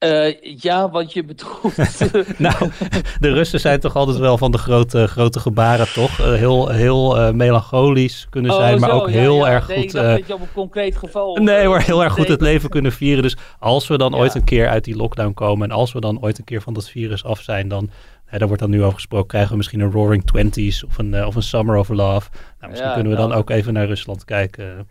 Uh, 0.06 0.42
ja, 0.42 0.90
wat 0.90 1.14
je 1.14 1.24
bedoelt. 1.24 1.76
nou, 2.38 2.72
de 3.20 3.32
Russen 3.32 3.60
zijn 3.60 3.80
toch 3.80 3.96
altijd 3.96 4.18
wel 4.18 4.38
van 4.38 4.52
de 4.52 4.58
grote, 4.58 5.08
grote 5.08 5.40
gebaren, 5.40 5.94
toch? 5.94 6.20
Uh, 6.20 6.34
heel 6.34 6.70
heel 6.70 7.20
uh, 7.20 7.32
melancholisch 7.32 8.28
kunnen 8.30 8.54
zijn, 8.54 8.74
oh, 8.74 8.80
maar 8.80 8.92
ook 8.92 9.10
heel 9.10 9.46
ja, 9.46 9.52
erg 9.52 9.68
nee, 9.68 9.78
goed. 9.78 9.92
Dat 9.92 10.28
je 10.28 10.34
op 10.34 10.42
een 10.42 10.52
concreet 10.54 10.98
geval. 10.98 11.36
Nee, 11.36 11.68
maar 11.68 11.84
heel 11.84 12.04
erg 12.04 12.14
goed 12.14 12.28
het 12.28 12.42
leven 12.42 12.70
kunnen 12.70 12.92
vieren. 12.92 13.24
Dus 13.24 13.38
als 13.60 13.88
we 13.88 13.98
dan 13.98 14.16
ooit 14.16 14.36
een 14.36 14.44
keer 14.44 14.68
uit 14.68 14.84
die 14.84 14.96
lockdown 14.96 15.34
komen 15.34 15.70
en 15.70 15.76
als 15.76 15.94
we 15.94 16.00
dan 16.00 16.22
ooit 16.22 16.38
een 16.38 16.44
keer 16.44 16.62
van 16.62 16.74
dat 16.74 16.90
virus 16.90 17.24
af 17.24 17.42
zijn, 17.42 17.68
dan 17.68 17.90
Hè, 18.30 18.38
daar 18.38 18.48
wordt 18.48 18.64
dan 18.64 18.72
nu 18.72 18.82
over 18.84 18.94
gesproken. 18.94 19.28
Krijgen 19.28 19.52
we 19.52 19.58
misschien 19.58 19.80
een 19.80 19.92
Roaring 19.92 20.26
Twenties 20.26 20.84
of 20.84 20.98
een, 20.98 21.26
of 21.26 21.36
een 21.36 21.42
Summer 21.42 21.78
of 21.78 21.90
Love. 21.90 22.30
Nou, 22.60 22.72
misschien 22.72 22.94
kunnen 22.94 23.12
we 23.12 23.18
dan 23.18 23.28
nou. 23.28 23.40
ook 23.40 23.50
even 23.50 23.74
naar 23.74 23.86
Rusland 23.86 24.26
kijken. 24.26 24.88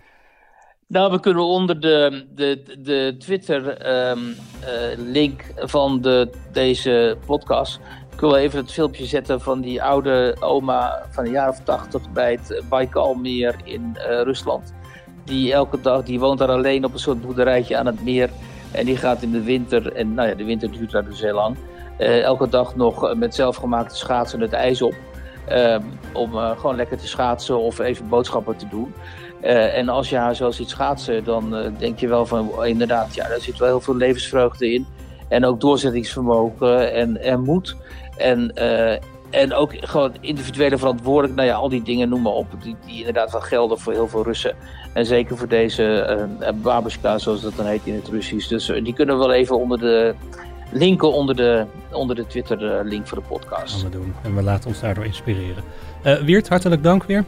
Nou, 0.88 1.10
we 1.10 1.20
kunnen 1.20 1.44
onder 1.44 1.80
de, 1.80 2.24
de, 2.34 2.62
de 2.78 3.14
Twitter-link 3.18 5.40
ehm, 5.40 5.58
uh, 5.58 5.64
van 5.68 6.00
de, 6.00 6.30
deze 6.52 7.16
podcast... 7.26 7.80
kunnen 8.16 8.36
we 8.36 8.42
even 8.42 8.58
het 8.58 8.72
filmpje 8.72 9.04
zetten 9.04 9.40
van 9.40 9.60
die 9.60 9.82
oude 9.82 10.36
oma 10.40 11.02
van 11.10 11.24
de 11.24 11.30
jaren 11.30 11.52
of 11.52 11.60
tachtig... 11.60 12.12
bij 12.12 12.32
het 12.32 12.62
Baikalmeer 12.68 13.56
in 13.64 13.96
uh, 13.96 14.02
Rusland. 14.22 14.74
Die 15.24 15.52
elke 15.52 15.80
dag, 15.80 16.02
die 16.02 16.20
woont 16.20 16.38
daar 16.38 16.50
alleen 16.50 16.84
op 16.84 16.92
een 16.92 16.98
soort 16.98 17.20
boerderijtje 17.20 17.76
aan 17.76 17.86
het 17.86 18.04
meer... 18.04 18.30
En 18.72 18.84
die 18.84 18.96
gaat 18.96 19.22
in 19.22 19.30
de 19.30 19.42
winter, 19.42 19.92
en 19.92 20.14
nou 20.14 20.28
ja, 20.28 20.34
de 20.34 20.44
winter 20.44 20.72
duurt 20.72 20.90
daar 20.90 21.04
dus 21.04 21.20
heel 21.20 21.34
lang. 21.34 21.56
Uh, 21.98 22.22
elke 22.22 22.48
dag 22.48 22.76
nog 22.76 23.14
met 23.14 23.34
zelfgemaakte 23.34 23.96
schaatsen 23.96 24.40
het 24.40 24.52
ijs 24.52 24.82
op. 24.82 24.94
Uh, 25.48 25.76
om 26.12 26.32
gewoon 26.32 26.76
lekker 26.76 26.98
te 26.98 27.06
schaatsen 27.06 27.58
of 27.58 27.78
even 27.78 28.08
boodschappen 28.08 28.56
te 28.56 28.68
doen. 28.68 28.94
En 29.40 29.88
als 29.88 30.10
je 30.10 30.16
haar 30.16 30.34
zo 30.34 30.50
ziet 30.50 30.68
schaatsen, 30.68 31.24
dan 31.24 31.72
denk 31.78 31.98
je 31.98 32.08
wel 32.08 32.26
van 32.26 32.64
inderdaad, 32.64 33.14
ja, 33.14 33.28
daar 33.28 33.40
zit 33.40 33.58
wel 33.58 33.68
heel 33.68 33.80
veel 33.80 33.96
levensvreugde 33.96 34.72
in. 34.72 34.86
En 35.28 35.44
ook 35.44 35.60
doorzettingsvermogen 35.60 36.92
en, 36.92 37.22
en 37.22 37.40
moed. 37.40 37.76
En, 38.16 38.54
en 39.30 39.54
ook 39.54 39.72
gewoon 39.80 40.12
individuele 40.20 40.78
verantwoordelijk, 40.78 41.34
nou 41.34 41.48
ja, 41.48 41.54
al 41.54 41.68
die 41.68 41.82
dingen, 41.82 42.08
noem 42.08 42.22
maar 42.22 42.32
op, 42.32 42.46
die, 42.62 42.76
inderdaad 42.86 43.32
wel 43.32 43.40
gelden 43.40 43.78
voor 43.78 43.92
heel 43.92 44.08
veel 44.08 44.24
Russen. 44.24 44.54
En 44.92 45.06
zeker 45.06 45.36
voor 45.36 45.48
deze 45.48 46.26
babushka, 46.62 47.18
zoals 47.18 47.40
dat 47.40 47.56
dan 47.56 47.66
heet 47.66 47.86
in 47.86 47.94
het 47.94 48.08
Russisch. 48.08 48.48
Dus 48.48 48.66
die 48.66 48.94
kunnen 48.94 49.18
we 49.18 49.26
wel 49.26 49.34
even 49.34 49.58
onder 49.58 49.78
de, 49.78 50.14
linken 50.72 51.12
onder 51.12 51.36
de, 51.36 51.64
onder 51.92 52.16
de 52.16 52.26
Twitter-link 52.26 53.06
voor 53.06 53.18
de 53.18 53.24
podcast. 53.28 53.72
Dat 53.72 53.80
gaan 53.80 53.90
we 53.90 53.96
doen. 53.96 54.14
En 54.22 54.34
we 54.34 54.42
laten 54.42 54.68
ons 54.68 54.80
daardoor 54.80 55.04
inspireren. 55.04 55.64
Wiert, 56.24 56.48
hartelijk 56.48 56.82
dank 56.82 57.04
weer. 57.04 57.24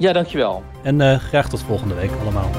Ja, 0.00 0.12
dankjewel. 0.12 0.62
En 0.82 1.00
uh, 1.00 1.16
graag 1.16 1.48
tot 1.48 1.62
volgende 1.62 1.94
week 1.94 2.10
allemaal. 2.20 2.50